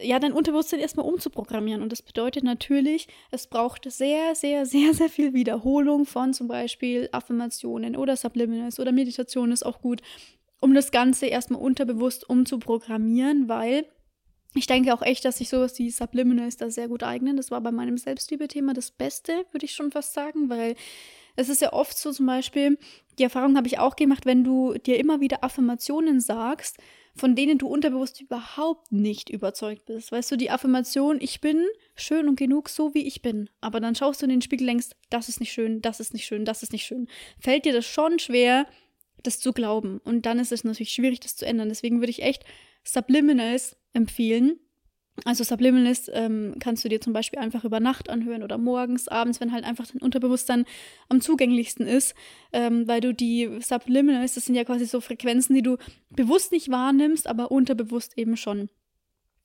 ja, 0.00 0.18
dein 0.18 0.32
Unterbewusstsein 0.32 0.80
erstmal 0.80 1.06
umzuprogrammieren. 1.06 1.82
Und 1.82 1.92
das 1.92 2.02
bedeutet 2.02 2.44
natürlich, 2.44 3.08
es 3.30 3.46
braucht 3.46 3.90
sehr, 3.90 4.34
sehr, 4.34 4.66
sehr, 4.66 4.94
sehr 4.94 5.08
viel 5.08 5.34
Wiederholung 5.34 6.06
von 6.06 6.32
zum 6.32 6.48
Beispiel 6.48 7.08
Affirmationen 7.12 7.96
oder 7.96 8.16
Subliminals 8.16 8.78
oder 8.78 8.92
Meditation 8.92 9.52
ist 9.52 9.64
auch 9.64 9.80
gut, 9.80 10.02
um 10.60 10.74
das 10.74 10.90
Ganze 10.90 11.26
erstmal 11.26 11.60
unterbewusst 11.60 12.28
umzuprogrammieren, 12.28 13.48
weil 13.48 13.86
ich 14.54 14.66
denke 14.66 14.94
auch 14.94 15.02
echt, 15.02 15.24
dass 15.24 15.38
sich 15.38 15.48
sowas 15.48 15.78
wie 15.78 15.90
Subliminals 15.90 16.56
da 16.56 16.70
sehr 16.70 16.88
gut 16.88 17.02
eignen. 17.02 17.36
Das 17.36 17.50
war 17.50 17.60
bei 17.60 17.70
meinem 17.70 17.98
Selbstliebe-Thema 17.98 18.72
das 18.72 18.90
Beste, 18.90 19.44
würde 19.52 19.66
ich 19.66 19.74
schon 19.74 19.92
fast 19.92 20.14
sagen, 20.14 20.48
weil 20.48 20.74
es 21.38 21.48
ist 21.48 21.62
ja 21.62 21.72
oft 21.72 21.96
so 21.96 22.10
zum 22.10 22.26
Beispiel, 22.26 22.78
die 23.18 23.22
Erfahrung 23.22 23.56
habe 23.56 23.68
ich 23.68 23.78
auch 23.78 23.94
gemacht, 23.94 24.26
wenn 24.26 24.42
du 24.42 24.74
dir 24.74 24.98
immer 24.98 25.20
wieder 25.20 25.44
Affirmationen 25.44 26.20
sagst, 26.20 26.78
von 27.14 27.36
denen 27.36 27.58
du 27.58 27.68
unterbewusst 27.68 28.20
überhaupt 28.20 28.90
nicht 28.90 29.30
überzeugt 29.30 29.86
bist. 29.86 30.10
Weißt 30.10 30.32
du, 30.32 30.36
die 30.36 30.50
Affirmation, 30.50 31.18
ich 31.20 31.40
bin 31.40 31.64
schön 31.94 32.28
und 32.28 32.36
genug, 32.36 32.68
so 32.68 32.92
wie 32.92 33.06
ich 33.06 33.22
bin. 33.22 33.48
Aber 33.60 33.78
dann 33.78 33.94
schaust 33.94 34.20
du 34.20 34.26
in 34.26 34.30
den 34.30 34.42
Spiegel 34.42 34.66
denkst, 34.66 34.88
das 35.10 35.28
ist 35.28 35.38
nicht 35.38 35.52
schön, 35.52 35.80
das 35.80 36.00
ist 36.00 36.12
nicht 36.12 36.26
schön, 36.26 36.44
das 36.44 36.64
ist 36.64 36.72
nicht 36.72 36.84
schön. 36.84 37.06
Fällt 37.38 37.64
dir 37.64 37.72
das 37.72 37.86
schon 37.86 38.18
schwer, 38.18 38.66
das 39.22 39.38
zu 39.38 39.52
glauben. 39.52 40.00
Und 40.04 40.26
dann 40.26 40.40
ist 40.40 40.50
es 40.50 40.64
natürlich 40.64 40.90
schwierig, 40.90 41.20
das 41.20 41.36
zu 41.36 41.46
ändern. 41.46 41.68
Deswegen 41.68 42.00
würde 42.00 42.10
ich 42.10 42.22
echt 42.22 42.44
Subliminals 42.82 43.76
empfehlen. 43.92 44.58
Also 45.24 45.44
Subliminals 45.44 46.10
ähm, 46.12 46.54
kannst 46.60 46.84
du 46.84 46.88
dir 46.88 47.00
zum 47.00 47.12
Beispiel 47.12 47.38
einfach 47.38 47.64
über 47.64 47.80
Nacht 47.80 48.08
anhören 48.08 48.42
oder 48.42 48.56
morgens, 48.56 49.08
abends, 49.08 49.40
wenn 49.40 49.52
halt 49.52 49.64
einfach 49.64 49.86
dein 49.86 50.00
Unterbewusstsein 50.00 50.64
am 51.08 51.20
zugänglichsten 51.20 51.86
ist, 51.86 52.14
ähm, 52.52 52.86
weil 52.86 53.00
du 53.00 53.12
die 53.12 53.58
Subliminals, 53.60 54.34
das 54.34 54.46
sind 54.46 54.54
ja 54.54 54.64
quasi 54.64 54.86
so 54.86 55.00
Frequenzen, 55.00 55.54
die 55.54 55.62
du 55.62 55.76
bewusst 56.10 56.52
nicht 56.52 56.70
wahrnimmst, 56.70 57.26
aber 57.26 57.50
unterbewusst 57.50 58.16
eben 58.16 58.36
schon. 58.36 58.68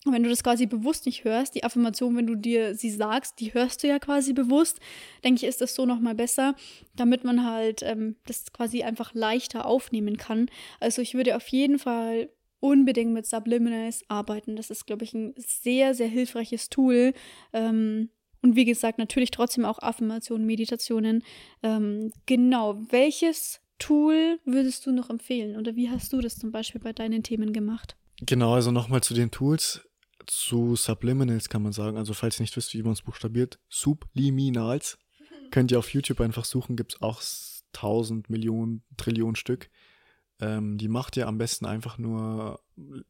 Und 0.06 0.12
wenn 0.12 0.24
du 0.24 0.30
das 0.30 0.44
quasi 0.44 0.66
bewusst 0.66 1.06
nicht 1.06 1.24
hörst, 1.24 1.56
die 1.56 1.64
Affirmation, 1.64 2.18
wenn 2.18 2.28
du 2.28 2.36
dir 2.36 2.76
sie 2.76 2.90
sagst, 2.90 3.40
die 3.40 3.54
hörst 3.54 3.84
du 3.84 3.88
ja 3.88 4.00
quasi 4.00 4.34
bewusst, 4.34 4.80
denke 5.24 5.38
ich, 5.38 5.48
ist 5.48 5.62
das 5.62 5.76
so 5.76 5.86
nochmal 5.86 6.14
besser, 6.14 6.56
damit 6.96 7.24
man 7.24 7.46
halt 7.46 7.82
ähm, 7.84 8.18
das 8.26 8.52
quasi 8.52 8.84
einfach 8.84 9.14
leichter 9.14 9.66
aufnehmen 9.66 10.18
kann. 10.18 10.50
Also 10.82 11.02
ich 11.02 11.14
würde 11.14 11.38
auf 11.38 11.48
jeden 11.48 11.80
Fall 11.80 12.30
unbedingt 12.64 13.12
mit 13.12 13.28
Subliminals 13.28 14.06
arbeiten. 14.08 14.56
Das 14.56 14.70
ist, 14.70 14.88
glaube 14.88 15.04
ich, 15.04 15.14
ein 15.14 15.34
sehr, 15.36 15.94
sehr 15.94 16.08
hilfreiches 16.08 16.70
Tool. 16.70 17.14
Ähm, 17.52 18.10
und 18.42 18.56
wie 18.56 18.64
gesagt, 18.64 19.00
natürlich 19.00 19.32
trotzdem 19.32 19.66
auch 19.66 19.80
Affirmationen, 19.80 20.48
Meditationen. 20.48 21.24
Ähm, 21.62 22.14
genau, 22.26 22.80
welches 22.90 23.60
Tool 23.80 24.40
würdest 24.46 24.86
du 24.86 24.94
noch 24.94 25.10
empfehlen? 25.10 25.58
Oder 25.58 25.76
wie 25.76 25.90
hast 25.90 26.14
du 26.14 26.22
das 26.22 26.38
zum 26.38 26.54
Beispiel 26.54 26.80
bei 26.80 26.94
deinen 26.94 27.22
Themen 27.22 27.52
gemacht? 27.52 27.98
Genau, 28.22 28.54
also 28.54 28.72
nochmal 28.72 29.04
zu 29.04 29.14
den 29.14 29.30
Tools 29.30 29.82
zu 30.26 30.78
Subliminals 30.78 31.50
kann 31.50 31.64
man 31.64 31.74
sagen. 31.74 31.98
Also 31.98 32.14
falls 32.14 32.40
ihr 32.40 32.44
nicht 32.44 32.56
wisst, 32.56 32.74
wie 32.74 32.84
man 32.84 32.94
es 32.94 33.02
buchstabiert, 33.02 33.60
Subliminals. 33.68 34.98
Könnt 35.52 35.72
ihr 35.72 35.80
auf 35.80 35.94
YouTube 35.94 36.22
einfach 36.22 36.46
suchen, 36.46 36.78
gibt 36.78 36.94
es 36.94 37.02
auch 37.02 37.22
tausend 37.74 38.30
Millionen, 38.30 38.84
Trillionen 38.96 39.36
Stück. 39.36 39.70
Ähm, 40.44 40.78
die 40.78 40.90
macht 40.90 41.16
ihr 41.16 41.28
am 41.28 41.38
besten 41.38 41.66
einfach 41.66 41.98
nur, 41.98 42.60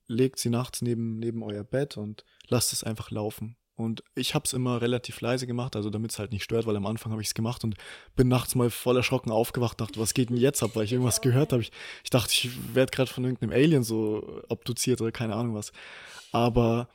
legt 0.08 0.38
sie 0.38 0.50
nachts 0.50 0.84
neben, 0.84 1.18
neben 1.18 1.42
euer 1.42 1.64
Bett 1.64 1.98
und 1.98 2.24
lasst 2.48 2.74
es 2.74 2.84
einfach 2.84 3.10
laufen. 3.10 3.58
Und 3.76 4.04
ich 4.14 4.36
habe 4.36 4.46
es 4.46 4.54
immer 4.54 4.82
relativ 4.84 5.20
leise 5.20 5.48
gemacht, 5.48 5.76
also 5.76 5.90
damit 5.90 6.12
es 6.12 6.20
halt 6.20 6.32
nicht 6.32 6.44
stört, 6.44 6.68
weil 6.68 6.76
am 6.76 6.86
Anfang 6.86 7.12
habe 7.12 7.24
ich 7.24 7.30
es 7.30 7.34
gemacht 7.34 7.64
und 7.64 7.76
bin 8.16 8.28
nachts 8.28 8.54
mal 8.54 8.70
voll 8.70 8.98
erschrocken 8.98 9.32
aufgewacht, 9.32 9.82
dachte, 9.82 10.00
was 10.00 10.14
geht 10.14 10.30
denn 10.30 10.38
jetzt 10.38 10.62
ab, 10.62 10.72
weil 10.76 10.84
ich 10.84 10.92
irgendwas 10.92 11.22
gehört 11.22 11.54
habe. 11.54 11.64
Ich, 11.64 11.72
ich 12.04 12.12
dachte, 12.12 12.32
ich 12.32 12.76
werde 12.76 12.92
gerade 12.92 13.12
von 13.12 13.24
irgendeinem 13.24 13.52
Alien 13.52 13.82
so 13.82 14.44
obduziert 14.48 15.02
oder 15.02 15.12
keine 15.12 15.34
Ahnung 15.34 15.56
was. 15.56 15.72
Aber 16.32 16.88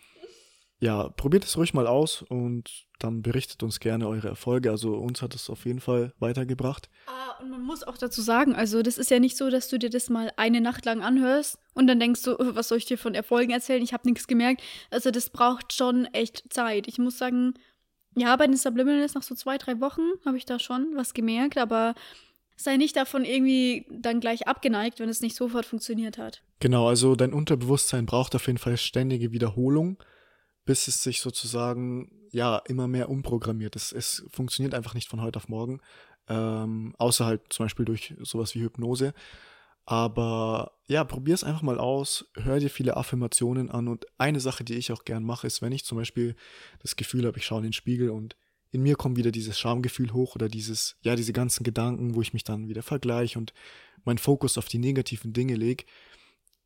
ja, 0.81 1.09
probiert 1.09 1.45
es 1.45 1.57
ruhig 1.57 1.75
mal 1.75 1.87
aus 1.87 2.23
und 2.23 2.87
dann 3.01 3.23
berichtet 3.23 3.63
uns 3.63 3.81
gerne 3.81 4.09
eure 4.09 4.29
Erfolge. 4.29 4.71
Also 4.71 4.95
uns 4.95 5.23
hat 5.23 5.35
es 5.35 5.51
auf 5.51 5.65
jeden 5.67 5.81
Fall 5.81 6.13
weitergebracht. 6.19 6.89
Ah, 7.07 7.43
und 7.43 7.51
man 7.51 7.63
muss 7.63 7.83
auch 7.83 7.99
dazu 7.99 8.23
sagen, 8.23 8.55
also 8.55 8.83
das 8.83 8.97
ist 8.97 9.11
ja 9.11 9.19
nicht 9.19 9.37
so, 9.37 9.51
dass 9.51 9.69
du 9.69 9.79
dir 9.79 9.91
das 9.91 10.09
mal 10.09 10.33
eine 10.37 10.61
Nacht 10.61 10.85
lang 10.85 11.03
anhörst 11.03 11.59
und 11.75 11.89
dann 11.89 11.99
denkst 11.99 12.23
du, 12.23 12.39
oh, 12.39 12.55
was 12.55 12.69
soll 12.69 12.79
ich 12.79 12.87
dir 12.87 12.99
von 12.99 13.15
Erfolgen 13.15 13.51
erzählen? 13.51 13.83
Ich 13.83 13.93
habe 13.93 14.09
nichts 14.09 14.29
gemerkt. 14.29 14.63
Also 14.91 15.11
das 15.11 15.31
braucht 15.31 15.73
schon 15.73 16.07
echt 16.07 16.45
Zeit. 16.53 16.87
Ich 16.87 16.99
muss 16.99 17.19
sagen, 17.19 17.55
ja, 18.17 18.35
bei 18.37 18.47
den 18.47 18.57
Subliminals 18.57 19.15
nach 19.15 19.23
so 19.23 19.35
zwei, 19.35 19.59
drei 19.59 19.81
Wochen 19.81 20.03
habe 20.25 20.37
ich 20.37 20.47
da 20.47 20.61
schon 20.61 20.93
was 20.95 21.13
gemerkt, 21.13 21.59
aber 21.59 21.95
sei 22.57 22.77
nicht 22.77 22.97
davon 22.97 23.25
irgendwie 23.25 23.87
dann 23.91 24.21
gleich 24.21 24.47
abgeneigt, 24.47 25.01
wenn 25.01 25.09
es 25.09 25.21
nicht 25.21 25.37
sofort 25.37 25.67
funktioniert 25.67 26.19
hat. 26.19 26.43
Genau, 26.61 26.89
also 26.89 27.17
dein 27.17 27.33
Unterbewusstsein 27.33 28.07
braucht 28.07 28.35
auf 28.35 28.47
jeden 28.47 28.59
Fall 28.59 28.77
ständige 28.77 29.33
Wiederholung 29.33 29.99
bis 30.69 30.87
es 30.87 31.03
sich 31.03 31.23
sozusagen 31.23 32.11
ja 32.31 32.59
immer 32.59 32.89
mehr 32.89 33.09
umprogrammiert. 33.09 33.75
Es, 33.75 33.91
es 33.91 34.27
funktioniert 34.31 34.75
einfach 34.75 34.93
nicht 34.93 35.09
von 35.09 35.23
heute 35.23 35.39
auf 35.39 35.49
morgen, 35.49 35.81
ähm, 36.29 36.95
außer 36.99 37.25
halt 37.25 37.41
zum 37.49 37.65
Beispiel 37.65 37.87
durch 37.87 38.15
sowas 38.21 38.55
wie 38.55 38.61
Hypnose. 38.61 39.15
Aber 39.87 40.73
ja, 40.87 41.05
probier 41.05 41.33
es 41.33 41.43
einfach 41.43 41.63
mal 41.63 41.79
aus, 41.79 42.27
hör 42.35 42.61
dir 42.61 42.69
viele 42.69 42.99
Affirmationen 42.99 43.71
an 43.71 43.89
und 43.89 44.05
eine 44.19 44.41
Sache, 44.41 44.63
die 44.63 44.75
ich 44.75 44.93
auch 44.93 45.05
gern 45.05 45.25
mache, 45.25 45.47
ist, 45.47 45.63
wenn 45.63 45.73
ich 45.73 45.87
zum 45.87 45.97
Beispiel 45.97 46.37
das 46.81 46.97
Gefühl 46.97 47.25
habe, 47.27 47.39
ich 47.39 47.47
schaue 47.47 47.61
in 47.61 47.69
den 47.69 47.73
Spiegel 47.73 48.11
und 48.11 48.37
in 48.71 48.83
mir 48.83 48.97
kommt 48.97 49.17
wieder 49.17 49.31
dieses 49.31 49.59
Schamgefühl 49.59 50.13
hoch 50.13 50.35
oder 50.35 50.51
dieses, 50.51 50.97
ja, 51.01 51.17
diese 51.17 51.33
ganzen 51.33 51.65
Gedanken, 51.65 52.15
wo 52.15 52.21
ich 52.21 52.35
mich 52.35 52.45
dann 52.45 52.69
wieder 52.69 52.83
vergleiche 52.83 53.39
und 53.39 53.55
meinen 54.05 54.19
Fokus 54.19 54.59
auf 54.59 54.69
die 54.69 54.79
negativen 54.79 55.33
Dinge 55.33 55.55
lege, 55.55 55.87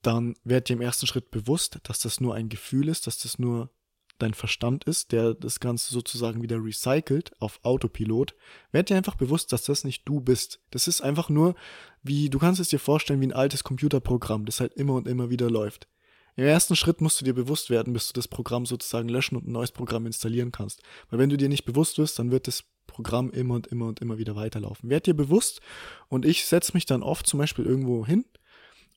dann 0.02 0.34
werd 0.42 0.68
dir 0.68 0.72
im 0.72 0.82
ersten 0.82 1.06
Schritt 1.06 1.30
bewusst, 1.30 1.78
dass 1.84 2.00
das 2.00 2.20
nur 2.20 2.34
ein 2.34 2.48
Gefühl 2.48 2.88
ist, 2.88 3.06
dass 3.06 3.18
das 3.18 3.38
nur 3.38 3.70
dein 4.18 4.34
Verstand 4.34 4.84
ist, 4.84 5.12
der 5.12 5.34
das 5.34 5.60
Ganze 5.60 5.92
sozusagen 5.92 6.42
wieder 6.42 6.62
recycelt 6.62 7.32
auf 7.40 7.60
Autopilot, 7.64 8.34
werd 8.70 8.88
dir 8.88 8.96
einfach 8.96 9.16
bewusst, 9.16 9.52
dass 9.52 9.64
das 9.64 9.84
nicht 9.84 10.06
du 10.06 10.20
bist. 10.20 10.60
Das 10.70 10.88
ist 10.88 11.00
einfach 11.00 11.28
nur 11.28 11.54
wie, 12.02 12.30
du 12.30 12.38
kannst 12.38 12.60
es 12.60 12.68
dir 12.68 12.78
vorstellen 12.78 13.20
wie 13.20 13.26
ein 13.26 13.32
altes 13.32 13.64
Computerprogramm, 13.64 14.44
das 14.44 14.60
halt 14.60 14.74
immer 14.74 14.94
und 14.94 15.08
immer 15.08 15.30
wieder 15.30 15.50
läuft. 15.50 15.88
Im 16.36 16.44
ersten 16.44 16.76
Schritt 16.76 17.00
musst 17.00 17.20
du 17.20 17.24
dir 17.24 17.34
bewusst 17.34 17.68
werden, 17.68 17.92
bis 17.92 18.08
du 18.08 18.14
das 18.14 18.26
Programm 18.26 18.64
sozusagen 18.64 19.08
löschen 19.08 19.36
und 19.36 19.46
ein 19.46 19.52
neues 19.52 19.72
Programm 19.72 20.06
installieren 20.06 20.50
kannst. 20.50 20.82
Weil 21.10 21.18
wenn 21.18 21.28
du 21.28 21.36
dir 21.36 21.48
nicht 21.48 21.64
bewusst 21.64 21.98
wirst, 21.98 22.18
dann 22.18 22.30
wird 22.30 22.46
das 22.46 22.64
Programm 22.86 23.30
immer 23.30 23.54
und 23.54 23.66
immer 23.66 23.86
und 23.86 24.00
immer 24.00 24.18
wieder 24.18 24.34
weiterlaufen. 24.34 24.88
Werd 24.88 25.06
dir 25.06 25.14
bewusst 25.14 25.60
und 26.08 26.24
ich 26.24 26.46
setze 26.46 26.72
mich 26.74 26.86
dann 26.86 27.02
oft 27.02 27.26
zum 27.26 27.38
Beispiel 27.38 27.66
irgendwo 27.66 28.06
hin 28.06 28.24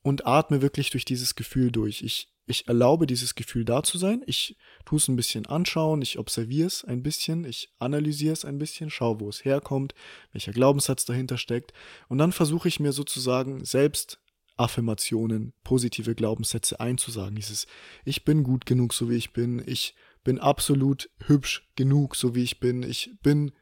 und 0.02 0.26
atme 0.26 0.62
wirklich 0.62 0.90
durch 0.90 1.04
dieses 1.04 1.34
Gefühl 1.34 1.70
durch. 1.70 2.02
Ich 2.02 2.32
ich 2.46 2.68
erlaube 2.68 3.06
dieses 3.06 3.34
Gefühl 3.34 3.64
da 3.64 3.82
zu 3.82 3.98
sein. 3.98 4.22
Ich 4.26 4.56
tue 4.84 4.98
es 4.98 5.08
ein 5.08 5.16
bisschen 5.16 5.46
anschauen, 5.46 6.00
ich 6.00 6.18
observiere 6.18 6.68
es 6.68 6.84
ein 6.84 7.02
bisschen, 7.02 7.44
ich 7.44 7.70
analysiere 7.78 8.32
es 8.32 8.44
ein 8.44 8.58
bisschen, 8.58 8.88
schaue, 8.88 9.20
wo 9.20 9.28
es 9.28 9.44
herkommt, 9.44 9.94
welcher 10.32 10.52
Glaubenssatz 10.52 11.04
dahinter 11.04 11.38
steckt. 11.38 11.72
Und 12.08 12.18
dann 12.18 12.32
versuche 12.32 12.68
ich 12.68 12.78
mir 12.78 12.92
sozusagen 12.92 13.64
selbst 13.64 14.20
Affirmationen, 14.56 15.52
positive 15.64 16.14
Glaubenssätze 16.14 16.80
einzusagen. 16.80 17.34
Dieses 17.34 17.66
Ich 18.04 18.24
bin 18.24 18.44
gut 18.44 18.64
genug, 18.64 18.94
so 18.94 19.10
wie 19.10 19.16
ich 19.16 19.32
bin. 19.32 19.62
Ich 19.66 19.94
bin 20.24 20.38
absolut 20.38 21.10
hübsch 21.26 21.68
genug, 21.74 22.16
so 22.16 22.34
wie 22.34 22.44
ich 22.44 22.60
bin. 22.60 22.82
Ich 22.82 23.10
bin, 23.22 23.52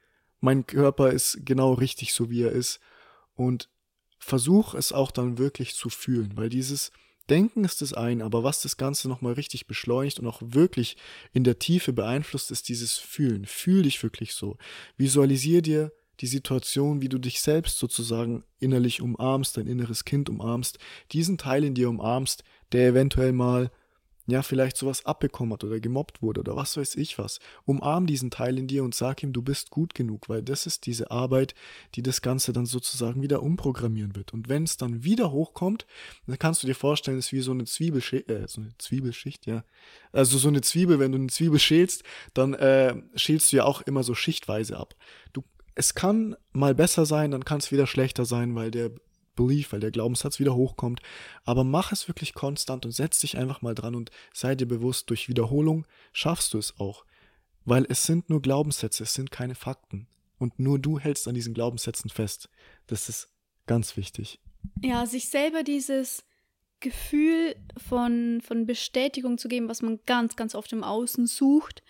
mein 0.40 0.66
Körper 0.66 1.10
ist 1.10 1.38
genau 1.44 1.72
richtig, 1.72 2.12
so 2.12 2.30
wie 2.30 2.42
er 2.42 2.52
ist. 2.52 2.80
Und 3.34 3.70
versuche 4.18 4.76
es 4.76 4.92
auch 4.92 5.10
dann 5.10 5.38
wirklich 5.38 5.74
zu 5.74 5.88
fühlen, 5.88 6.36
weil 6.36 6.48
dieses 6.48 6.92
Denken 7.30 7.64
ist 7.64 7.80
das 7.80 7.94
ein, 7.94 8.20
aber 8.20 8.44
was 8.44 8.60
das 8.60 8.76
Ganze 8.76 9.08
nochmal 9.08 9.32
richtig 9.32 9.66
beschleunigt 9.66 10.20
und 10.20 10.26
auch 10.26 10.42
wirklich 10.44 10.96
in 11.32 11.44
der 11.44 11.58
Tiefe 11.58 11.92
beeinflusst, 11.92 12.50
ist 12.50 12.68
dieses 12.68 12.98
Fühlen. 12.98 13.46
Fühl 13.46 13.82
dich 13.82 14.02
wirklich 14.02 14.34
so. 14.34 14.56
Visualisier 14.96 15.62
dir 15.62 15.92
die 16.20 16.26
Situation, 16.26 17.00
wie 17.00 17.08
du 17.08 17.18
dich 17.18 17.40
selbst 17.40 17.78
sozusagen 17.78 18.44
innerlich 18.58 19.00
umarmst, 19.00 19.56
dein 19.56 19.66
inneres 19.66 20.04
Kind 20.04 20.28
umarmst, 20.28 20.78
diesen 21.12 21.38
Teil 21.38 21.64
in 21.64 21.74
dir 21.74 21.88
umarmst, 21.88 22.44
der 22.72 22.88
eventuell 22.88 23.32
mal 23.32 23.70
ja, 24.26 24.42
vielleicht 24.42 24.76
sowas 24.76 25.04
abbekommen 25.04 25.52
hat 25.52 25.64
oder 25.64 25.80
gemobbt 25.80 26.22
wurde 26.22 26.40
oder 26.40 26.56
was 26.56 26.76
weiß 26.76 26.96
ich 26.96 27.18
was. 27.18 27.40
Umarm 27.66 28.06
diesen 28.06 28.30
Teil 28.30 28.58
in 28.58 28.66
dir 28.66 28.82
und 28.82 28.94
sag 28.94 29.22
ihm, 29.22 29.32
du 29.32 29.42
bist 29.42 29.70
gut 29.70 29.94
genug, 29.94 30.28
weil 30.28 30.42
das 30.42 30.66
ist 30.66 30.86
diese 30.86 31.10
Arbeit, 31.10 31.54
die 31.94 32.02
das 32.02 32.22
Ganze 32.22 32.52
dann 32.52 32.64
sozusagen 32.64 33.22
wieder 33.22 33.42
umprogrammieren 33.42 34.16
wird. 34.16 34.32
Und 34.32 34.48
wenn 34.48 34.64
es 34.64 34.78
dann 34.78 35.04
wieder 35.04 35.30
hochkommt, 35.30 35.86
dann 36.26 36.38
kannst 36.38 36.62
du 36.62 36.66
dir 36.66 36.74
vorstellen, 36.74 37.18
es 37.18 37.26
ist 37.26 37.32
wie 37.32 37.40
so 37.40 37.52
eine 37.52 37.64
Zwiebelschicht, 37.64 38.30
äh, 38.30 38.48
so 38.48 38.62
eine 38.62 38.72
Zwiebelschicht, 38.78 39.46
ja. 39.46 39.64
Also 40.12 40.38
so 40.38 40.48
eine 40.48 40.62
Zwiebel, 40.62 40.98
wenn 40.98 41.12
du 41.12 41.18
eine 41.18 41.26
Zwiebel 41.26 41.58
schälst, 41.58 42.02
dann 42.32 42.54
äh, 42.54 42.94
schälst 43.16 43.52
du 43.52 43.56
ja 43.56 43.64
auch 43.64 43.82
immer 43.82 44.02
so 44.04 44.14
schichtweise 44.14 44.78
ab. 44.78 44.94
Du, 45.32 45.42
es 45.74 45.94
kann 45.94 46.36
mal 46.52 46.74
besser 46.74 47.04
sein, 47.04 47.30
dann 47.30 47.44
kann 47.44 47.58
es 47.58 47.72
wieder 47.72 47.86
schlechter 47.86 48.24
sein, 48.24 48.54
weil 48.54 48.70
der 48.70 48.90
Belief, 49.34 49.72
weil 49.72 49.80
der 49.80 49.90
Glaubenssatz 49.90 50.38
wieder 50.38 50.54
hochkommt. 50.54 51.00
Aber 51.44 51.64
mach 51.64 51.92
es 51.92 52.08
wirklich 52.08 52.34
konstant 52.34 52.84
und 52.84 52.92
setz 52.92 53.20
dich 53.20 53.36
einfach 53.36 53.62
mal 53.62 53.74
dran 53.74 53.94
und 53.94 54.10
sei 54.32 54.54
dir 54.54 54.66
bewusst, 54.66 55.10
durch 55.10 55.28
Wiederholung 55.28 55.86
schaffst 56.12 56.54
du 56.54 56.58
es 56.58 56.78
auch. 56.78 57.04
Weil 57.64 57.86
es 57.88 58.02
sind 58.04 58.28
nur 58.30 58.42
Glaubenssätze, 58.42 59.04
es 59.04 59.14
sind 59.14 59.30
keine 59.30 59.54
Fakten. 59.54 60.06
Und 60.38 60.58
nur 60.58 60.78
du 60.78 60.98
hältst 60.98 61.26
an 61.28 61.34
diesen 61.34 61.54
Glaubenssätzen 61.54 62.10
fest. 62.10 62.50
Das 62.86 63.08
ist 63.08 63.30
ganz 63.66 63.96
wichtig. 63.96 64.40
Ja, 64.82 65.06
sich 65.06 65.28
selber 65.28 65.62
dieses 65.62 66.24
Gefühl 66.80 67.56
von, 67.76 68.42
von 68.42 68.66
Bestätigung 68.66 69.38
zu 69.38 69.48
geben, 69.48 69.68
was 69.68 69.80
man 69.80 70.00
ganz, 70.06 70.36
ganz 70.36 70.54
oft 70.54 70.72
im 70.72 70.84
Außen 70.84 71.26
sucht, 71.26 71.82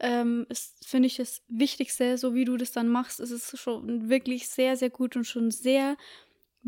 ähm, 0.00 0.46
finde 0.84 1.08
ich, 1.08 1.16
das 1.16 1.42
Wichtigste, 1.48 2.18
so 2.18 2.34
wie 2.34 2.44
du 2.44 2.56
das 2.56 2.70
dann 2.70 2.88
machst, 2.88 3.18
ist 3.18 3.32
es 3.32 3.58
schon 3.58 4.08
wirklich 4.08 4.48
sehr, 4.48 4.76
sehr 4.76 4.90
gut 4.90 5.16
und 5.16 5.24
schon 5.24 5.50
sehr 5.50 5.96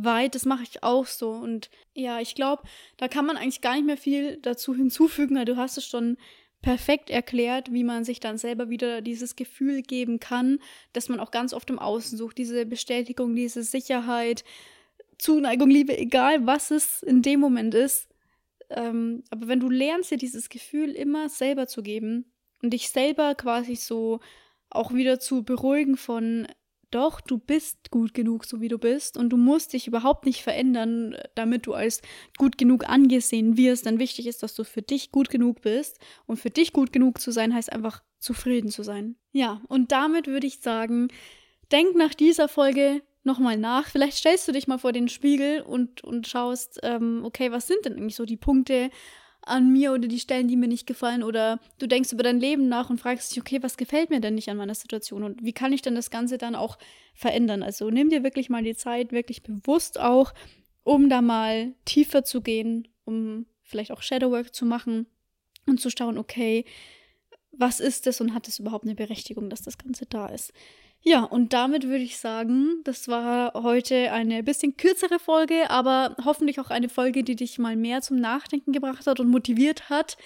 weit. 0.04 0.34
Das 0.34 0.44
mache 0.44 0.62
ich 0.62 0.82
auch 0.82 1.06
so. 1.06 1.30
Und 1.30 1.70
ja, 1.94 2.20
ich 2.20 2.34
glaube, 2.34 2.62
da 2.96 3.08
kann 3.08 3.26
man 3.26 3.36
eigentlich 3.36 3.60
gar 3.60 3.74
nicht 3.74 3.86
mehr 3.86 3.96
viel 3.96 4.38
dazu 4.38 4.74
hinzufügen, 4.74 5.36
weil 5.36 5.44
du 5.44 5.56
hast 5.56 5.78
es 5.78 5.86
schon 5.86 6.16
perfekt 6.62 7.08
erklärt, 7.08 7.72
wie 7.72 7.84
man 7.84 8.04
sich 8.04 8.20
dann 8.20 8.36
selber 8.36 8.68
wieder 8.68 9.00
dieses 9.00 9.34
Gefühl 9.36 9.82
geben 9.82 10.20
kann, 10.20 10.58
dass 10.92 11.08
man 11.08 11.20
auch 11.20 11.30
ganz 11.30 11.54
oft 11.54 11.70
im 11.70 11.78
Außen 11.78 12.18
sucht. 12.18 12.38
Diese 12.38 12.66
Bestätigung, 12.66 13.34
diese 13.34 13.62
Sicherheit, 13.62 14.44
Zuneigung, 15.18 15.70
Liebe, 15.70 15.96
egal 15.96 16.46
was 16.46 16.70
es 16.70 17.02
in 17.02 17.22
dem 17.22 17.40
Moment 17.40 17.74
ist. 17.74 18.08
Ähm, 18.68 19.24
aber 19.30 19.48
wenn 19.48 19.60
du 19.60 19.68
lernst, 19.68 20.10
dir 20.10 20.18
dieses 20.18 20.48
Gefühl 20.48 20.90
immer 20.90 21.28
selber 21.28 21.66
zu 21.66 21.82
geben 21.82 22.32
und 22.62 22.70
dich 22.70 22.90
selber 22.90 23.34
quasi 23.34 23.74
so 23.74 24.20
auch 24.70 24.92
wieder 24.94 25.18
zu 25.18 25.42
beruhigen 25.42 25.96
von 25.96 26.46
doch, 26.90 27.20
du 27.20 27.38
bist 27.38 27.90
gut 27.90 28.14
genug, 28.14 28.44
so 28.44 28.60
wie 28.60 28.68
du 28.68 28.78
bist. 28.78 29.16
Und 29.16 29.30
du 29.30 29.36
musst 29.36 29.72
dich 29.72 29.86
überhaupt 29.86 30.26
nicht 30.26 30.42
verändern, 30.42 31.16
damit 31.34 31.66
du 31.66 31.74
als 31.74 32.02
gut 32.38 32.58
genug 32.58 32.88
angesehen 32.88 33.56
wirst. 33.56 33.86
Denn 33.86 33.98
wichtig 33.98 34.26
ist, 34.26 34.42
dass 34.42 34.54
du 34.54 34.64
für 34.64 34.82
dich 34.82 35.12
gut 35.12 35.30
genug 35.30 35.62
bist. 35.62 35.98
Und 36.26 36.38
für 36.38 36.50
dich 36.50 36.72
gut 36.72 36.92
genug 36.92 37.20
zu 37.20 37.30
sein, 37.30 37.54
heißt 37.54 37.72
einfach 37.72 38.02
zufrieden 38.18 38.70
zu 38.70 38.82
sein. 38.82 39.16
Ja, 39.32 39.62
und 39.68 39.92
damit 39.92 40.26
würde 40.26 40.46
ich 40.46 40.60
sagen, 40.60 41.08
denk 41.72 41.96
nach 41.96 42.14
dieser 42.14 42.48
Folge 42.48 43.02
nochmal 43.22 43.56
nach. 43.56 43.86
Vielleicht 43.86 44.16
stellst 44.16 44.48
du 44.48 44.52
dich 44.52 44.66
mal 44.66 44.78
vor 44.78 44.92
den 44.92 45.08
Spiegel 45.08 45.62
und, 45.62 46.02
und 46.04 46.26
schaust, 46.26 46.80
ähm, 46.82 47.22
okay, 47.24 47.52
was 47.52 47.66
sind 47.66 47.84
denn 47.84 47.94
eigentlich 47.94 48.16
so 48.16 48.24
die 48.24 48.36
Punkte 48.36 48.90
an 49.42 49.72
mir 49.72 49.92
oder 49.92 50.08
die 50.08 50.20
Stellen, 50.20 50.48
die 50.48 50.56
mir 50.56 50.68
nicht 50.68 50.86
gefallen? 50.86 51.22
Oder 51.22 51.60
du 51.78 51.86
denkst 51.86 52.12
über 52.12 52.22
dein 52.22 52.40
Leben 52.40 52.68
nach 52.68 52.90
und 52.90 53.00
fragst 53.00 53.30
dich, 53.30 53.40
okay, 53.40 53.62
was 53.62 53.76
gefällt 53.76 54.10
mir 54.10 54.20
denn 54.20 54.34
nicht 54.34 54.48
an 54.48 54.56
meiner 54.56 54.74
Situation 54.74 55.22
und 55.22 55.42
wie 55.44 55.52
kann 55.52 55.72
ich 55.72 55.82
denn 55.82 55.94
das 55.94 56.10
Ganze 56.10 56.38
dann 56.38 56.54
auch 56.54 56.78
verändern? 57.14 57.62
Also 57.62 57.90
nimm 57.90 58.10
dir 58.10 58.22
wirklich 58.22 58.50
mal 58.50 58.62
die 58.62 58.76
Zeit, 58.76 59.12
wirklich 59.12 59.42
bewusst 59.42 59.98
auch, 59.98 60.32
um 60.82 61.08
da 61.08 61.22
mal 61.22 61.74
tiefer 61.84 62.24
zu 62.24 62.40
gehen, 62.40 62.88
um 63.04 63.46
vielleicht 63.62 63.92
auch 63.92 64.02
Shadowwork 64.02 64.54
zu 64.54 64.64
machen 64.64 65.06
und 65.66 65.80
zu 65.80 65.90
schauen, 65.90 66.18
okay, 66.18 66.64
was 67.52 67.80
ist 67.80 68.06
es 68.06 68.20
und 68.20 68.34
hat 68.34 68.48
es 68.48 68.58
überhaupt 68.58 68.84
eine 68.84 68.94
Berechtigung, 68.94 69.50
dass 69.50 69.62
das 69.62 69.78
Ganze 69.78 70.06
da 70.06 70.26
ist? 70.26 70.52
Ja, 71.02 71.24
und 71.24 71.54
damit 71.54 71.84
würde 71.84 72.04
ich 72.04 72.18
sagen, 72.18 72.82
das 72.84 73.08
war 73.08 73.54
heute 73.54 74.12
eine 74.12 74.42
bisschen 74.42 74.76
kürzere 74.76 75.18
Folge, 75.18 75.70
aber 75.70 76.14
hoffentlich 76.24 76.60
auch 76.60 76.68
eine 76.68 76.90
Folge, 76.90 77.24
die 77.24 77.36
dich 77.36 77.58
mal 77.58 77.74
mehr 77.74 78.02
zum 78.02 78.18
Nachdenken 78.18 78.72
gebracht 78.72 79.06
hat 79.06 79.18
und 79.18 79.30
motiviert 79.30 79.88
hat, 79.88 80.18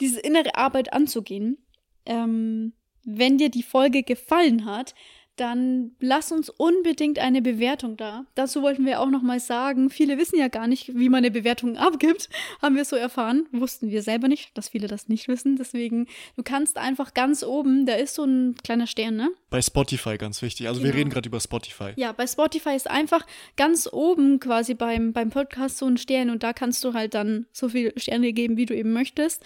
diese 0.00 0.18
innere 0.18 0.56
Arbeit 0.56 0.92
anzugehen. 0.92 1.58
Ähm, 2.06 2.72
wenn 3.04 3.38
dir 3.38 3.50
die 3.50 3.62
Folge 3.62 4.02
gefallen 4.02 4.64
hat, 4.64 4.94
dann 5.36 5.92
lass 6.00 6.32
uns 6.32 6.48
unbedingt 6.50 7.18
eine 7.18 7.42
Bewertung 7.42 7.96
da. 7.96 8.24
Dazu 8.34 8.62
wollten 8.62 8.84
wir 8.86 9.00
auch 9.00 9.10
noch 9.10 9.22
mal 9.22 9.40
sagen, 9.40 9.90
viele 9.90 10.18
wissen 10.18 10.38
ja 10.38 10.48
gar 10.48 10.66
nicht, 10.66 10.94
wie 10.94 11.08
man 11.08 11.18
eine 11.18 11.30
Bewertung 11.30 11.76
abgibt, 11.76 12.28
haben 12.62 12.76
wir 12.76 12.84
so 12.84 12.96
erfahren, 12.96 13.46
wussten 13.52 13.90
wir 13.90 14.02
selber 14.02 14.28
nicht, 14.28 14.56
dass 14.56 14.70
viele 14.70 14.88
das 14.88 15.08
nicht 15.08 15.28
wissen, 15.28 15.56
deswegen 15.56 16.06
du 16.36 16.42
kannst 16.42 16.78
einfach 16.78 17.14
ganz 17.14 17.42
oben, 17.42 17.86
da 17.86 17.94
ist 17.94 18.14
so 18.14 18.24
ein 18.24 18.54
kleiner 18.62 18.86
Stern, 18.86 19.16
ne? 19.16 19.30
Bei 19.50 19.62
Spotify 19.62 20.18
ganz 20.18 20.42
wichtig. 20.42 20.68
Also 20.68 20.80
genau. 20.80 20.92
wir 20.92 21.00
reden 21.00 21.10
gerade 21.10 21.28
über 21.28 21.40
Spotify. 21.40 21.92
Ja, 21.96 22.12
bei 22.12 22.26
Spotify 22.26 22.74
ist 22.74 22.90
einfach 22.90 23.24
ganz 23.56 23.88
oben 23.92 24.40
quasi 24.40 24.74
beim 24.74 25.12
beim 25.12 25.30
Podcast 25.30 25.78
so 25.78 25.86
ein 25.86 25.96
Stern 25.96 26.30
und 26.30 26.42
da 26.42 26.52
kannst 26.52 26.82
du 26.84 26.94
halt 26.94 27.14
dann 27.14 27.46
so 27.52 27.68
viele 27.68 27.92
Sterne 27.98 28.32
geben, 28.32 28.56
wie 28.56 28.66
du 28.66 28.74
eben 28.74 28.92
möchtest. 28.92 29.44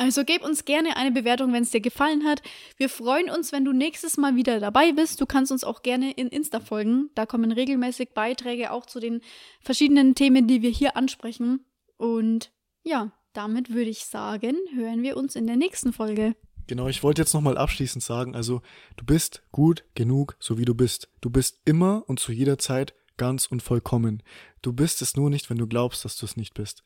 Also 0.00 0.24
gib 0.24 0.42
uns 0.42 0.64
gerne 0.64 0.96
eine 0.96 1.12
Bewertung, 1.12 1.52
wenn 1.52 1.62
es 1.62 1.72
dir 1.72 1.82
gefallen 1.82 2.24
hat. 2.24 2.40
Wir 2.78 2.88
freuen 2.88 3.28
uns, 3.28 3.52
wenn 3.52 3.66
du 3.66 3.74
nächstes 3.74 4.16
Mal 4.16 4.34
wieder 4.34 4.58
dabei 4.58 4.92
bist. 4.92 5.20
Du 5.20 5.26
kannst 5.26 5.52
uns 5.52 5.62
auch 5.62 5.82
gerne 5.82 6.12
in 6.12 6.28
Insta 6.28 6.58
folgen. 6.58 7.10
Da 7.14 7.26
kommen 7.26 7.52
regelmäßig 7.52 8.14
Beiträge 8.14 8.70
auch 8.70 8.86
zu 8.86 8.98
den 8.98 9.20
verschiedenen 9.60 10.14
Themen, 10.14 10.46
die 10.46 10.62
wir 10.62 10.70
hier 10.70 10.96
ansprechen. 10.96 11.66
Und 11.98 12.50
ja, 12.82 13.12
damit 13.34 13.74
würde 13.74 13.90
ich 13.90 14.06
sagen, 14.06 14.56
hören 14.74 15.02
wir 15.02 15.18
uns 15.18 15.36
in 15.36 15.46
der 15.46 15.56
nächsten 15.56 15.92
Folge. 15.92 16.34
Genau, 16.66 16.88
ich 16.88 17.02
wollte 17.02 17.20
jetzt 17.20 17.34
nochmal 17.34 17.58
abschließend 17.58 18.02
sagen, 18.02 18.34
also 18.34 18.62
du 18.96 19.04
bist 19.04 19.42
gut 19.52 19.84
genug, 19.94 20.34
so 20.40 20.56
wie 20.56 20.64
du 20.64 20.74
bist. 20.74 21.10
Du 21.20 21.28
bist 21.28 21.60
immer 21.66 22.04
und 22.06 22.20
zu 22.20 22.32
jeder 22.32 22.56
Zeit 22.56 22.94
ganz 23.18 23.44
und 23.44 23.62
vollkommen. 23.62 24.22
Du 24.62 24.72
bist 24.72 25.02
es 25.02 25.14
nur 25.14 25.28
nicht, 25.28 25.50
wenn 25.50 25.58
du 25.58 25.66
glaubst, 25.66 26.06
dass 26.06 26.16
du 26.16 26.24
es 26.24 26.38
nicht 26.38 26.54
bist. 26.54 26.84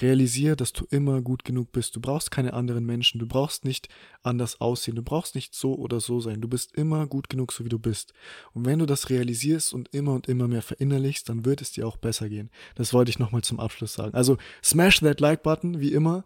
Realisier, 0.00 0.56
dass 0.56 0.72
du 0.72 0.86
immer 0.90 1.20
gut 1.20 1.44
genug 1.44 1.72
bist. 1.72 1.94
Du 1.96 2.00
brauchst 2.00 2.30
keine 2.30 2.54
anderen 2.54 2.84
Menschen. 2.84 3.18
Du 3.18 3.26
brauchst 3.26 3.64
nicht 3.64 3.88
anders 4.22 4.60
aussehen. 4.60 4.96
Du 4.96 5.02
brauchst 5.02 5.34
nicht 5.34 5.54
so 5.54 5.74
oder 5.74 6.00
so 6.00 6.20
sein. 6.20 6.40
Du 6.40 6.48
bist 6.48 6.74
immer 6.74 7.06
gut 7.06 7.28
genug, 7.28 7.52
so 7.52 7.64
wie 7.64 7.68
du 7.68 7.78
bist. 7.78 8.14
Und 8.52 8.64
wenn 8.64 8.78
du 8.78 8.86
das 8.86 9.10
realisierst 9.10 9.74
und 9.74 9.92
immer 9.94 10.12
und 10.12 10.28
immer 10.28 10.48
mehr 10.48 10.62
verinnerlichst, 10.62 11.28
dann 11.28 11.44
wird 11.44 11.60
es 11.60 11.72
dir 11.72 11.86
auch 11.86 11.96
besser 11.96 12.28
gehen. 12.28 12.50
Das 12.74 12.94
wollte 12.94 13.10
ich 13.10 13.18
nochmal 13.18 13.42
zum 13.42 13.60
Abschluss 13.60 13.94
sagen. 13.94 14.14
Also 14.14 14.38
smash 14.64 15.00
that 15.00 15.20
Like-Button, 15.20 15.80
wie 15.80 15.92
immer. 15.92 16.24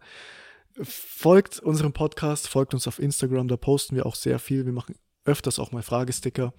Folgt 0.81 1.59
unserem 1.59 1.91
Podcast, 1.91 2.47
folgt 2.47 2.73
uns 2.73 2.87
auf 2.87 2.99
Instagram, 2.99 3.47
da 3.47 3.57
posten 3.57 3.95
wir 3.95 4.05
auch 4.05 4.15
sehr 4.15 4.37
viel. 4.37 4.65
Wir 4.65 4.73
machen 4.73 4.95
öfters 5.25 5.59
auch 5.59 5.71
mal 5.71 5.81
Fragesticker. 5.81 6.53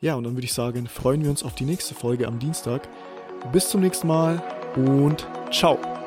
Ja, 0.00 0.14
und 0.16 0.24
dann 0.24 0.34
würde 0.34 0.44
ich 0.44 0.52
sagen, 0.52 0.86
freuen 0.86 1.22
wir 1.22 1.30
uns 1.30 1.42
auf 1.42 1.54
die 1.54 1.64
nächste 1.64 1.94
Folge 1.94 2.26
am 2.26 2.38
Dienstag. 2.38 2.88
Bis 3.52 3.70
zum 3.70 3.80
nächsten 3.80 4.08
Mal 4.08 4.42
und 4.76 5.26
ciao. 5.50 6.05